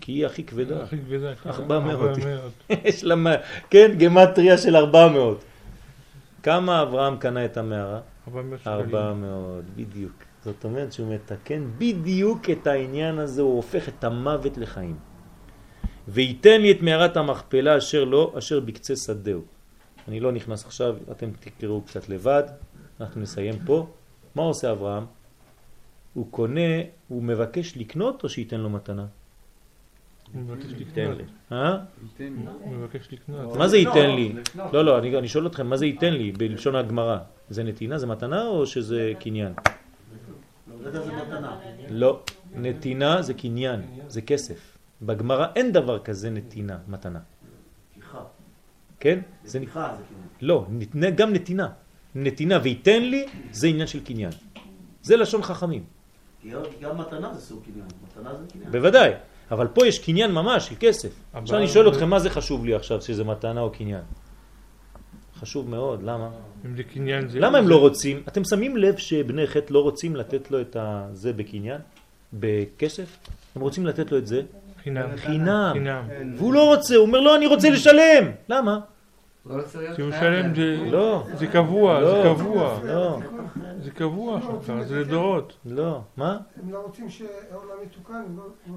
כי 0.00 0.12
היא 0.12 0.26
הכי 0.26 0.44
כבדה. 0.44 0.82
הכי 0.82 0.96
כבדה. 0.98 1.32
400. 1.46 2.10
יש 2.84 3.04
לה, 3.04 3.14
כן, 3.70 3.94
גמטריה 3.98 4.58
של 4.58 4.76
400. 4.76 5.44
כמה 6.42 6.82
אברהם 6.82 7.16
קנה 7.16 7.44
את 7.44 7.56
המערה? 7.56 8.00
400, 8.66 9.64
בדיוק. 9.76 10.12
זאת 10.44 10.64
אומרת 10.64 10.92
שהוא 10.92 11.14
מתקן 11.14 11.64
בדיוק 11.78 12.50
את 12.50 12.66
העניין 12.66 13.18
הזה, 13.18 13.42
הוא 13.42 13.56
הופך 13.56 13.88
את 13.88 14.04
המוות 14.04 14.58
לחיים. 14.58 14.96
וייתן 16.08 16.60
לי 16.60 16.70
את 16.72 16.82
מערת 16.82 17.16
המכפלה 17.16 17.78
אשר 17.78 18.04
לא, 18.04 18.34
אשר 18.38 18.60
בקצה 18.60 18.96
שדהו. 18.96 19.42
אני 20.08 20.20
לא 20.20 20.32
נכנס 20.32 20.64
עכשיו, 20.64 20.96
אתם 21.10 21.30
תקראו 21.40 21.82
קצת 21.82 22.08
לבד, 22.08 22.42
אנחנו 23.00 23.20
נסיים 23.20 23.54
פה. 23.66 23.86
מה 24.34 24.42
עושה 24.42 24.72
אברהם? 24.72 25.04
הוא 26.14 26.26
קונה, 26.30 26.70
הוא 27.08 27.22
מבקש 27.22 27.76
לקנות 27.76 28.24
או 28.24 28.28
שייתן 28.28 28.60
לו 28.60 28.70
מתנה? 28.70 29.06
הוא 30.34 30.42
מבקש 30.42 30.72
לקנות. 30.72 31.18
אה? 31.52 31.78
הוא 32.60 32.72
מבקש 32.72 33.08
לקנות. 33.12 33.56
מה 33.56 33.68
זה 33.68 33.76
ייתן 33.76 34.10
לי? 34.10 34.32
לא, 34.72 34.84
לא, 34.84 34.98
אני, 34.98 35.18
אני 35.18 35.28
שואל 35.28 35.46
אתכם, 35.46 35.66
מה 35.66 35.76
זה 35.76 35.86
ייתן 35.86 36.12
לי 36.12 36.32
בלשון 36.32 36.76
הגמרא? 36.76 37.18
זה 37.50 37.62
נתינה, 37.62 37.98
זה 37.98 38.06
מתנה 38.06 38.46
או 38.46 38.66
שזה 38.66 39.12
קניין? 39.20 39.52
מתנה. 41.16 41.56
לא, 41.90 42.22
נתינה 42.54 43.22
זה 43.22 43.34
קניין, 43.34 43.80
זה 44.08 44.22
כסף. 44.22 44.71
בגמרא 45.02 45.46
אין 45.56 45.72
דבר 45.72 45.98
כזה 45.98 46.30
נתינה, 46.30 46.78
מתנה. 46.88 47.18
כן? 49.00 49.18
זה 49.44 49.58
נ- 49.60 49.62
פתיחה 49.62 49.94
זה 49.98 50.02
כאילו. 50.08 50.20
לא, 50.40 50.66
גם 51.14 51.32
נתינה. 51.32 51.68
נתינה 52.14 52.58
וייתן 52.62 53.02
לי 53.02 53.26
זה 53.52 53.66
עניין 53.66 53.86
של 53.86 54.04
קניין. 54.04 54.30
זה 55.02 55.16
לשון 55.16 55.42
חכמים, 55.42 55.84
גם 56.80 56.98
מתנה 56.98 57.34
זה 57.34 57.40
סוג 57.40 57.62
קניין. 57.64 57.86
מתנה 58.04 58.34
זה 58.34 58.44
קניין. 58.52 58.72
בוודאי. 58.72 59.12
אבל 59.50 59.66
פה 59.68 59.86
יש 59.86 59.98
קניין 59.98 60.32
ממש 60.32 60.68
של 60.68 60.74
כסף. 60.80 61.12
עכשיו 61.32 61.58
אני 61.58 61.68
שואל 61.68 61.88
אתכם 61.88 62.10
מה 62.10 62.18
זה 62.18 62.30
חשוב 62.30 62.64
לי 62.64 62.74
עכשיו, 62.74 63.02
שזה 63.02 63.24
מתנה 63.24 63.60
או 63.60 63.70
קניין? 63.70 64.02
חשוב 65.34 65.70
מאוד, 65.70 66.02
למה? 66.02 66.30
אם 66.64 66.76
זה 66.76 66.82
קניין 66.82 67.28
זה... 67.28 67.40
למה 67.40 67.58
הם 67.58 67.68
לא 67.68 67.80
רוצים? 67.80 68.22
אתם 68.28 68.44
שמים 68.44 68.76
לב 68.76 68.96
שבני 68.96 69.46
חטא 69.46 69.72
לא 69.72 69.78
רוצים 69.82 70.16
לתת 70.16 70.50
לו 70.50 70.60
את 70.60 70.76
זה 71.12 71.32
בקניין? 71.32 71.80
בכסף? 72.32 73.18
הם 73.56 73.62
רוצים 73.62 73.86
לתת 73.86 74.12
לו 74.12 74.18
את 74.18 74.26
זה 74.26 74.42
חינם. 74.82 75.16
חינם. 75.16 75.70
חינם. 75.72 76.02
והוא 76.36 76.52
לא 76.52 76.74
רוצה, 76.74 76.96
הוא 76.96 77.06
אומר 77.06 77.20
לא, 77.20 77.36
אני 77.36 77.46
רוצה 77.46 77.70
לשלם. 77.70 78.30
למה? 78.48 78.78
לא 79.46 79.62
כי 79.96 80.02
הוא 80.02 80.10
משלם. 80.10 80.54
זה... 80.54 80.76
לא. 80.90 81.24
זה 81.34 81.46
קבוע, 81.46 82.00
זה 82.00 82.06
לא. 82.06 82.34
קבוע. 82.34 82.78
זה 83.84 83.90
קבוע 83.90 84.40
שלך, 84.40 84.82
זה 84.82 85.00
לדורות. 85.00 85.56
לא. 85.66 86.00
מה? 86.16 86.38
הם 86.62 86.72
לא 86.72 86.78
רוצים 86.78 87.10
שהעולם 87.10 87.76
יתוקן, 87.84 88.22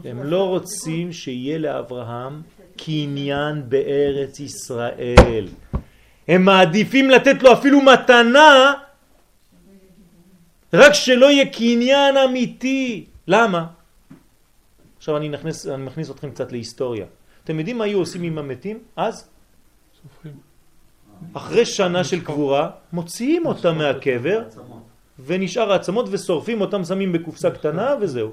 הם 0.06 0.24
לא 0.24 0.30
לא 0.30 0.50
רוצים 0.50 1.12
שיהיה 1.12 1.58
לאברהם 1.58 2.42
קניין 2.78 3.64
בארץ 3.70 4.40
ישראל. 4.40 5.48
הם 6.28 6.46
מעדיפים 6.46 7.10
לתת 7.10 7.44
לו 7.44 7.54
אפילו 7.54 7.82
מתנה, 7.82 8.74
רק 10.74 10.94
שלא 10.94 11.32
יהיה 11.32 11.46
קניין 11.46 12.18
אמיתי. 12.18 13.06
למה? 13.28 13.66
עכשיו 15.06 15.18
אני, 15.18 15.30
נכנס, 15.30 15.68
אני 15.68 15.84
מכניס 15.84 16.10
אתכם 16.10 16.32
קצת 16.32 16.52
להיסטוריה. 16.52 17.06
אתם 17.44 17.60
יודעים 17.60 17.78
מה 17.78 17.84
היו 17.84 18.00
עושים 18.00 18.24
עם 18.24 18.38
המתים 18.38 18.80
אז? 18.96 19.30
סופרים. 20.02 20.34
אחרי 21.34 21.66
שנה 21.66 22.04
של 22.04 22.26
קבורה, 22.26 22.70
מוציאים 22.94 23.46
אותם 23.46 23.78
מהקבר. 23.78 24.44
ונשאר 25.20 25.72
העצמות 25.72 26.06
ושורפים 26.12 26.62
אותם, 26.62 26.84
שמים 26.84 27.12
בקופסה 27.14 27.52
קטנה 27.52 27.96
וזהו. 28.02 28.32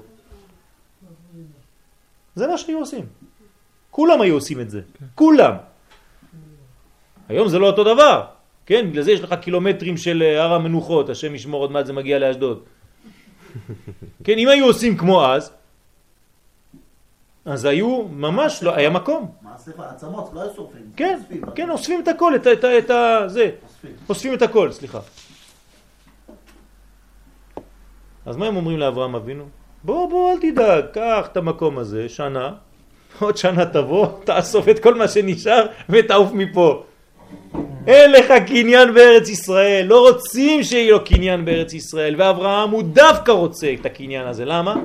זה 2.35 2.47
מה 2.47 2.57
שהיו 2.57 2.79
עושים. 2.79 3.05
כולם 3.91 4.21
היו 4.21 4.33
עושים 4.33 4.59
את 4.59 4.69
זה. 4.69 4.81
כולם. 5.15 5.53
היום 7.29 7.47
זה 7.49 7.59
לא 7.59 7.67
אותו 7.67 7.83
דבר. 7.83 8.25
כן, 8.65 8.89
בגלל 8.89 9.03
זה 9.03 9.11
יש 9.11 9.21
לך 9.21 9.33
קילומטרים 9.33 9.97
של 9.97 10.23
אה, 10.25 10.43
הר 10.43 10.53
המנוחות, 10.53 11.09
השם 11.09 11.35
ישמור 11.35 11.61
עוד 11.61 11.71
מעט 11.71 11.85
זה 11.85 11.93
מגיע 11.93 12.19
לאשדוד. 12.19 12.63
כן, 14.25 14.37
אם 14.37 14.47
היו 14.47 14.65
עושים 14.65 14.97
כמו 14.97 15.25
אז, 15.25 15.53
אז 17.45 17.65
היו 17.65 18.03
ממש 18.11 18.63
לא, 18.63 18.75
היה 18.75 18.89
מקום. 18.89 19.31
מעשה 19.41 19.71
עצמות, 19.89 20.29
לא 20.33 20.41
היו 20.41 20.53
שורפים. 20.55 20.81
כן, 20.95 21.17
אוספים. 21.21 21.41
כן, 21.55 21.69
אוספים 21.69 22.01
את 22.01 22.07
הכל, 22.07 22.35
את, 22.35 22.47
ה- 22.47 22.53
את, 22.53 22.65
את 22.65 22.89
ה... 22.89 23.19
זה. 23.27 23.49
אוספים. 23.63 23.91
אוספים 24.09 24.33
את 24.33 24.41
הכל, 24.41 24.71
סליחה. 24.71 24.99
אז 28.25 28.37
מה 28.37 28.45
הם 28.47 28.55
אומרים 28.55 28.79
לאברהם 28.79 29.15
אבינו? 29.15 29.43
בוא, 29.83 30.09
בוא, 30.09 30.31
אל 30.33 30.37
תדאג, 30.41 30.85
קח 30.93 31.27
את 31.31 31.37
המקום 31.37 31.77
הזה, 31.79 32.09
שנה, 32.09 32.51
עוד 33.19 33.37
שנה 33.37 33.65
תבוא, 33.65 34.07
תאסוף 34.23 34.69
את 34.69 34.79
כל 34.79 34.95
מה 34.95 35.07
שנשאר 35.07 35.65
ותעוף 35.89 36.31
מפה. 36.33 36.83
אין 37.87 38.11
לך 38.11 38.33
קניין 38.47 38.93
בארץ 38.93 39.29
ישראל, 39.29 39.85
לא 39.85 40.09
רוצים 40.09 40.63
שיהיה 40.63 40.91
לו 40.91 41.03
קניין 41.05 41.45
בארץ 41.45 41.73
ישראל, 41.73 42.15
ואברהם 42.21 42.69
הוא 42.69 42.83
דווקא 42.83 43.31
רוצה 43.31 43.73
את 43.79 43.85
הקניין 43.85 44.27
הזה, 44.27 44.45
למה? 44.45 44.75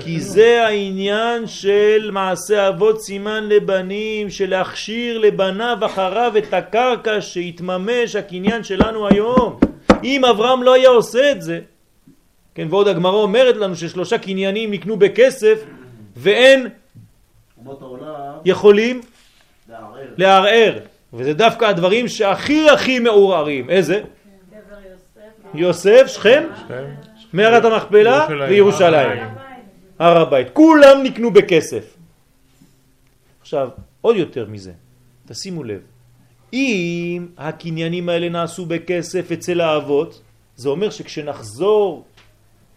כי. 0.00 0.20
זה 0.20 0.66
העניין 0.66 1.46
של 1.46 2.10
מעשה 2.12 2.68
אבות 2.68 3.02
סימן 3.02 3.44
לבנים, 3.48 4.30
של 4.30 4.50
להכשיר 4.50 5.18
לבניו 5.18 5.78
אחריו 5.86 6.32
את 6.38 6.54
הקרקע 6.54 7.20
שיתממש 7.20 8.16
הקניין 8.16 8.64
שלנו 8.64 9.08
היום. 9.08 9.58
אם 10.04 10.24
אברהם 10.24 10.62
לא 10.62 10.74
היה 10.74 10.88
עושה 10.88 11.32
את 11.32 11.42
זה, 11.42 11.60
כן, 12.54 12.66
ועוד 12.70 12.88
הגמרא 12.88 13.16
אומרת 13.16 13.56
לנו 13.56 13.76
ששלושה 13.76 14.18
קניינים 14.18 14.70
נקנו 14.70 14.96
בכסף 14.96 15.64
ואין 16.16 16.68
יכולים 18.44 19.00
לערער. 19.68 20.04
לערער, 20.16 20.78
וזה 21.12 21.34
דווקא 21.34 21.64
הדברים 21.64 22.08
שהכי 22.08 22.70
הכי 22.70 22.98
מעורערים. 22.98 23.70
איזה? 23.70 24.00
גבר 24.50 24.76
יוסף. 24.90 25.54
יוסף, 25.54 26.06
שכם, 26.06 26.44
כן. 26.68 26.84
מערת 27.32 27.64
המכפלה 27.64 28.26
ירושלים. 28.28 28.50
וירושלים. 28.50 29.37
הר 29.98 30.18
הבית. 30.18 30.50
כולם 30.52 31.02
נקנו 31.02 31.30
בכסף. 31.30 31.96
עכשיו, 33.40 33.68
עוד 34.00 34.16
יותר 34.16 34.46
מזה, 34.48 34.72
תשימו 35.26 35.64
לב, 35.64 35.80
אם 36.52 37.26
הקניינים 37.38 38.08
האלה 38.08 38.28
נעשו 38.28 38.66
בכסף 38.66 39.32
אצל 39.32 39.60
האבות, 39.60 40.22
זה 40.56 40.68
אומר 40.68 40.90
שכשנחזור 40.90 42.04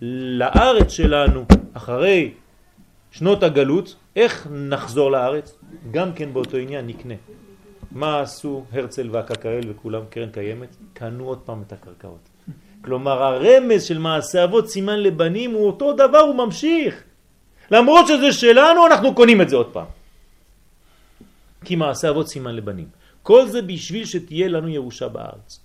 לארץ 0.02 0.92
שלנו 0.92 1.46
אחרי 1.74 2.32
שנות 3.12 3.44
הגלות, 3.44 3.96
איך 4.16 4.48
נחזור 4.52 5.12
לארץ? 5.12 5.58
גם 5.92 6.14
כן 6.14 6.34
באותו 6.34 6.58
עניין 6.58 6.88
נקנה. 6.88 7.16
מה 7.92 8.22
עשו 8.22 8.66
הרצל 8.72 9.10
והקקאל 9.12 9.62
וכולם, 9.70 10.02
קרן 10.10 10.30
קיימת? 10.30 10.76
קנו 10.94 11.28
עוד 11.28 11.40
פעם 11.46 11.64
את 11.68 11.74
הקרקעות. 11.74 12.30
כלומר 12.82 13.24
הרמז 13.24 13.84
של 13.84 13.98
מעשה 13.98 14.44
אבות 14.44 14.70
סימן 14.70 15.00
לבנים 15.00 15.52
הוא 15.52 15.68
אותו 15.68 15.94
דבר, 15.94 16.20
הוא 16.20 16.36
ממשיך. 16.36 17.04
למרות 17.72 18.08
שזה 18.08 18.32
שלנו 18.32 18.88
אנחנו 18.88 19.16
קונים 19.16 19.42
את 19.42 19.50
זה 19.50 19.56
עוד 19.56 19.70
פעם. 19.74 19.86
כי 21.66 21.76
מעשה 21.76 22.10
אבות 22.10 22.28
סימן 22.28 22.56
לבנים. 22.56 22.88
כל 23.24 23.48
זה 23.48 23.62
בשביל 23.62 24.06
שתהיה 24.06 24.48
לנו 24.48 24.68
ירושה 24.70 25.08
בארץ. 25.08 25.60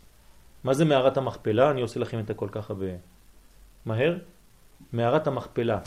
מה 0.65 0.75
זה 0.75 0.85
מערת 0.85 1.17
המכפלה? 1.17 1.71
אני 1.71 1.81
עושה 1.83 2.01
לכם 2.01 2.19
את 2.21 2.31
הכל 2.31 2.49
ככה 2.53 2.75
במהר. 3.87 4.17
מערת 4.93 5.27
המכפלה. 5.27 5.79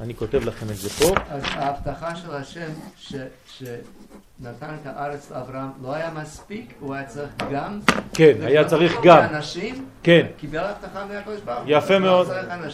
אני 0.00 0.14
כותב 0.14 0.44
לכם 0.44 0.66
את 0.70 0.76
זה 0.76 0.88
פה. 0.90 1.14
אז 1.30 1.42
ההבטחה 1.54 2.16
של 2.16 2.30
השם 2.34 2.68
ש- 2.98 3.14
שנתן 3.58 4.74
את 4.82 4.86
הארץ 4.86 5.30
לאברהם 5.30 5.68
לא 5.82 5.94
היה 5.94 6.10
מספיק, 6.10 6.74
הוא 6.80 6.94
היה 6.94 7.04
צריך 7.06 7.30
גם... 7.52 7.80
כן, 8.14 8.32
היה 8.42 8.64
צריך 8.64 8.92
גם. 9.04 9.18
אנשים, 9.34 9.86
כן, 10.02 10.26
קיבל 10.38 10.58
הבטחה 10.58 11.06
מהקדוש 11.06 11.40
ברוך 11.40 11.58
הוא. 11.58 11.66
יפה 11.68 11.94
לא 11.94 11.98
מאוד. 12.00 12.28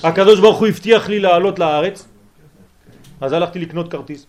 הקדוש 0.05 0.41
ברוך 0.41 0.59
הוא 0.59 0.67
הבטיח 0.67 1.09
לי 1.09 1.19
לעלות 1.21 1.59
לארץ, 1.59 2.09
אז 3.23 3.33
הלכתי 3.33 3.59
לקנות 3.59 3.91
כרטיס. 3.91 4.27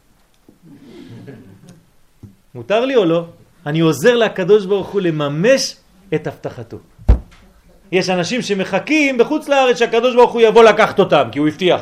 מותר 2.55 2.85
לי 2.85 2.95
או 2.95 3.05
לא? 3.05 3.25
אני 3.65 3.79
עוזר 3.79 4.15
לקדוש 4.15 4.65
ברוך 4.65 4.87
הוא 4.87 5.01
לממש 5.01 5.75
את 6.15 6.27
הבטחתו. 6.27 6.77
יש 7.91 8.09
אנשים 8.09 8.41
שמחכים 8.41 9.17
בחוץ 9.17 9.47
לארץ 9.49 9.77
שהקדוש 9.77 10.15
ברוך 10.15 10.31
הוא 10.31 10.41
יבוא 10.41 10.63
לקחת 10.63 10.99
אותם, 10.99 11.27
כי 11.31 11.39
הוא 11.39 11.47
הבטיח. 11.47 11.81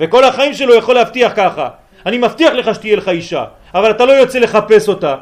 וכל 0.00 0.24
החיים 0.24 0.54
שלו 0.54 0.74
יכול 0.74 0.94
להבטיח 0.94 1.32
ככה. 1.36 1.68
אני 2.06 2.18
מבטיח 2.18 2.52
לך 2.52 2.74
שתהיה 2.74 2.96
לך 2.96 3.08
אישה, 3.08 3.44
אבל 3.74 3.90
אתה 3.90 4.04
לא 4.04 4.12
יוצא 4.12 4.38
לחפש 4.38 4.88
אותה. 4.88 5.16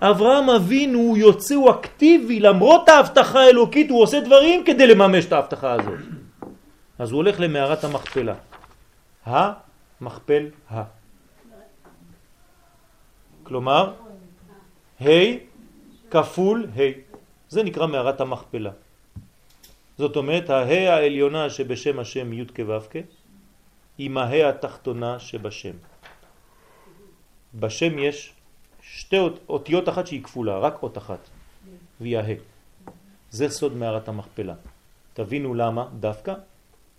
אברהם 0.00 0.50
אבינו 0.50 0.98
הוא 0.98 1.16
יוצא, 1.16 1.54
הוא 1.54 1.70
אקטיבי, 1.70 2.40
למרות 2.40 2.88
ההבטחה 2.88 3.40
האלוקית 3.40 3.90
הוא 3.90 4.02
עושה 4.02 4.20
דברים 4.20 4.64
כדי 4.64 4.86
לממש 4.86 5.24
את 5.24 5.32
ההבטחה 5.32 5.72
הזאת. 5.72 6.00
אז 6.98 7.10
הוא 7.10 7.16
הולך 7.16 7.40
למערת 7.40 7.84
המכפלה. 7.84 8.34
המכפל 10.02 10.50
ה. 10.70 10.82
כלומר, 13.42 13.94
ה' 15.00 15.06
כפול 16.10 16.66
ה'. 16.76 16.80
זה 17.48 17.62
נקרא 17.62 17.86
מערת 17.86 18.20
המכפלה. 18.20 18.70
זאת 19.98 20.16
אומרת, 20.16 20.50
הה' 20.50 20.94
העליונה 20.94 21.50
שבשם 21.50 21.98
השם 21.98 22.32
י' 22.32 22.46
כו' 22.46 22.98
עם 23.98 24.18
הה' 24.18 24.48
התחתונה 24.48 25.18
שבשם. 25.18 25.76
בשם 27.54 27.98
יש 27.98 28.32
שתי 28.82 29.18
אות, 29.18 29.40
אותיות 29.48 29.88
אחת 29.88 30.06
שהיא 30.06 30.22
כפולה, 30.24 30.58
רק 30.58 30.82
אות 30.82 30.98
אחת, 30.98 31.22
והיא 32.00 32.18
הה'. 32.18 32.42
זה 33.30 33.48
סוד 33.48 33.76
מערת 33.76 34.08
המכפלה. 34.08 34.54
תבינו 35.14 35.54
למה 35.54 35.88
דווקא, 36.00 36.34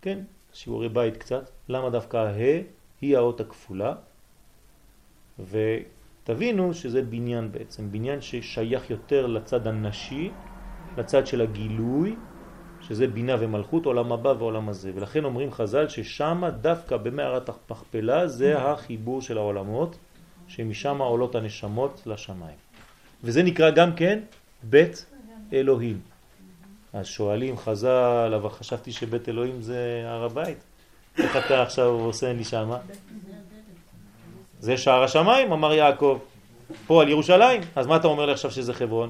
כן, 0.01 0.20
שיעורי 0.54 0.89
בית 0.89 1.18
קצת, 1.18 1.49
למה 1.70 1.89
דווקא 1.89 2.18
הה' 2.18 2.83
היא 3.04 3.18
האות 3.18 3.39
הכפולה, 3.39 3.93
תבינו 6.24 6.74
שזה 6.74 7.01
בניין 7.01 7.51
בעצם, 7.51 7.91
בניין 7.91 8.22
ששייך 8.22 8.89
יותר 8.89 9.26
לצד 9.28 9.68
הנשי, 9.68 10.32
לצד 10.97 11.28
של 11.28 11.41
הגילוי, 11.41 12.16
שזה 12.80 13.08
בינה 13.08 13.36
ומלכות, 13.39 13.86
עולם 13.86 14.12
הבא 14.12 14.34
ועולם 14.39 14.70
הזה. 14.70 14.91
ולכן 14.95 15.24
אומרים 15.24 15.51
חז"ל 15.51 15.88
ששם 15.88 16.43
דווקא 16.62 16.97
במערת 16.97 17.49
המכפלה 17.49 18.28
זה 18.28 18.62
החיבור 18.62 19.22
של 19.22 19.38
העולמות, 19.38 19.95
שמשם 20.47 20.97
עולות 20.97 21.36
הנשמות 21.36 22.01
לשמיים. 22.06 22.58
וזה 23.24 23.43
נקרא 23.43 23.70
גם 23.72 23.95
כן 23.95 24.20
בית 24.64 25.06
אלוהים. 25.54 25.99
אז 26.93 27.06
שואלים 27.06 27.58
חז"ל, 27.58 28.34
אבל 28.36 28.49
חשבתי 28.49 28.91
שבית 28.91 29.30
אלוהים 29.30 29.62
זה 29.62 30.04
הר 30.06 30.24
הבית. 30.24 30.72
איך 31.18 31.38
אתה 31.45 31.61
עכשיו 31.64 31.86
עושה 31.86 32.34
לי 32.34 32.43
שמה? 32.43 32.78
זה 34.59 34.78
שער 34.78 35.03
השמיים, 35.03 35.51
אמר 35.51 35.74
יעקב. 35.74 36.20
פה 36.88 37.01
על 37.01 37.09
ירושלים, 37.09 37.61
אז 37.76 37.88
מה 37.88 37.95
אתה 37.95 38.07
אומר 38.07 38.26
לי 38.26 38.32
עכשיו 38.32 38.51
שזה 38.51 38.74
חברון? 38.74 39.09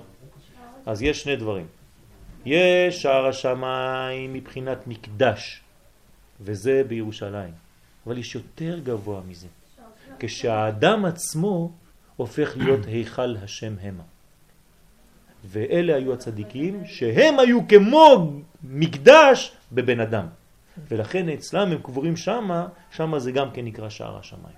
אז 0.86 1.01
יש 1.01 1.22
שני 1.22 1.36
דברים. 1.36 1.66
יש 2.45 3.01
שער 3.01 3.28
השמיים 3.28 4.34
מבחינת 4.34 4.88
מקדש, 4.88 5.62
וזה 6.41 6.84
בירושלים. 6.88 7.54
אבל 8.08 8.18
יש 8.18 8.36
יותר 8.36 8.80
גבוה 8.80 9.22
מזה. 9.28 9.47
כשהאדם 10.20 11.06
עצמו 11.06 11.72
הופך 12.16 12.58
להיות 12.58 12.86
היכל 12.86 13.36
השם 13.43 13.74
המה. 13.82 14.04
ואלה 15.45 15.95
היו 15.95 16.14
הצדיקים 16.14 16.86
שהם 16.86 17.39
היו 17.39 17.68
כמו 17.68 18.34
מקדש 18.64 19.51
בבן 19.72 19.99
אדם. 19.99 20.26
ולכן 20.78 21.30
אצלם 21.30 21.72
הם 21.72 21.78
קבורים 21.84 22.16
שמה, 22.16 22.68
שמה 22.92 23.20
זה 23.20 23.32
גם 23.32 23.52
כן 23.52 23.66
נקרא 23.66 23.90
שער 23.90 24.18
השמיים. 24.18 24.56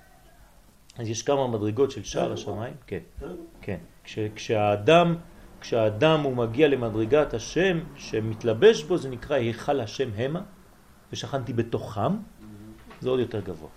אז 0.98 1.08
יש 1.08 1.22
כמה 1.22 1.46
מדרגות 1.46 1.90
של 1.90 2.04
שער 2.04 2.32
השמיים, 2.32 2.74
כן, 2.86 2.98
כן. 3.60 3.78
כש, 4.04 4.18
כשהאדם, 4.34 5.16
כשהאדם 5.60 6.20
הוא 6.20 6.36
מגיע 6.36 6.68
למדרגת 6.68 7.34
השם 7.34 7.78
שמתלבש 7.96 8.82
בו, 8.82 8.96
זה 8.96 9.08
נקרא 9.08 9.36
היכל 9.36 9.80
השם 9.80 10.10
המה, 10.16 10.42
ושכנתי 11.12 11.52
בתוכם, 11.52 12.16
זה 13.00 13.10
עוד 13.10 13.20
יותר 13.20 13.40
גבוה. 13.40 13.70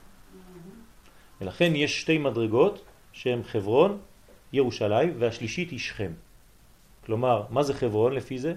ולכן 1.42 1.76
יש 1.76 2.02
שתי 2.02 2.18
מדרגות 2.18 2.86
שהן 3.12 3.44
חברון, 3.44 3.98
ירושלים, 4.54 5.14
והשלישית 5.20 5.70
היא 5.70 5.80
שכם. 5.80 6.12
כלומר, 7.06 7.44
מה 7.50 7.64
זה 7.64 7.74
חברון 7.74 8.14
לפי 8.14 8.40
זה? 8.40 8.54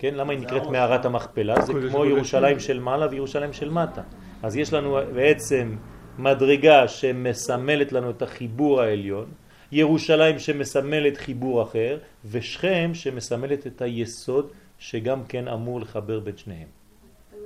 כן, 0.00 0.14
למה 0.14 0.32
היא 0.32 0.40
נקראת 0.40 0.66
מערת 0.66 1.04
המכפלה? 1.04 1.60
זה 1.60 1.72
כמו 1.90 2.04
ירושלים 2.04 2.60
של 2.60 2.80
מעלה 2.80 3.06
וירושלים 3.10 3.52
של 3.52 3.70
מטה. 3.70 4.02
אז 4.42 4.56
יש 4.56 4.72
לנו 4.72 4.98
בעצם 5.14 5.76
מדרגה 6.18 6.88
שמסמלת 6.88 7.92
לנו 7.92 8.10
את 8.10 8.22
החיבור 8.22 8.80
העליון, 8.80 9.26
ירושלים 9.72 10.38
שמסמלת 10.38 11.16
חיבור 11.16 11.62
אחר, 11.62 11.98
ושכם 12.24 12.90
שמסמלת 12.94 13.66
את 13.66 13.82
היסוד 13.82 14.52
שגם 14.78 15.24
כן 15.24 15.48
אמור 15.48 15.80
לחבר 15.80 16.20
בין 16.20 16.36
שניהם. 16.36 16.68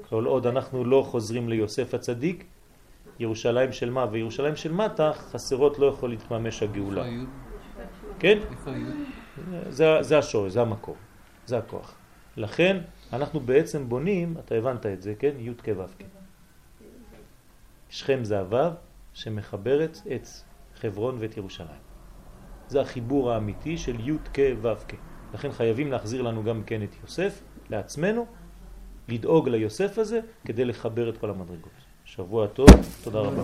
כל 0.09 0.25
עוד 0.25 0.47
אנחנו 0.47 0.85
לא 0.85 1.03
חוזרים 1.03 1.49
ליוסף 1.49 1.95
הצדיק, 1.95 2.45
ירושלים 3.19 3.73
של 3.73 3.91
מה 3.91 4.07
וירושלים 4.11 4.57
של 4.57 4.73
מטה 4.73 5.13
חסרות 5.13 5.79
לא 5.79 5.87
יכול 5.87 6.11
להתממש 6.11 6.63
הגאולה. 6.63 7.05
כן? 8.19 8.39
זה, 9.69 9.99
זה 10.01 10.19
השורש, 10.19 10.53
זה 10.53 10.61
המקור, 10.61 10.97
זה 11.47 11.59
הכוח. 11.59 12.04
לכן 12.37 12.77
אנחנו 13.13 13.41
בעצם 13.41 13.89
בונים, 13.89 14.35
אתה 14.39 14.55
הבנת 14.55 14.87
את 14.87 15.03
זה, 15.03 15.15
כן? 15.19 15.31
י' 15.39 15.51
כ' 15.63 15.69
ו' 15.77 15.85
כ'. 15.99 16.03
שכם 17.91 18.25
זה 18.25 18.39
הוו 18.41 18.71
שמחברת 19.13 19.99
את 20.15 20.29
חברון 20.81 21.17
ואת 21.21 21.37
ירושלים. 21.37 21.85
זה 22.69 22.81
החיבור 22.81 23.33
האמיתי 23.33 23.79
של 23.79 24.09
י' 24.09 24.17
כ' 24.35 24.39
ו' 24.63 24.75
כ'. 24.89 24.95
לכן 25.35 25.53
חייבים 25.53 25.93
להחזיר 25.93 26.23
לנו 26.23 26.45
גם 26.45 26.63
כן 26.63 26.83
את 26.83 26.91
יוסף 27.03 27.41
לעצמנו, 27.71 28.27
לדאוג 29.09 29.49
ליוסף 29.49 29.99
הזה 29.99 30.21
כדי 30.45 30.65
לחבר 30.65 31.09
את 31.09 31.19
כל 31.19 31.31
המדרגות. 31.31 31.73
שבוע 32.05 32.47
טוב, 32.47 32.69
תודה 33.03 33.19
רבה. 33.19 33.43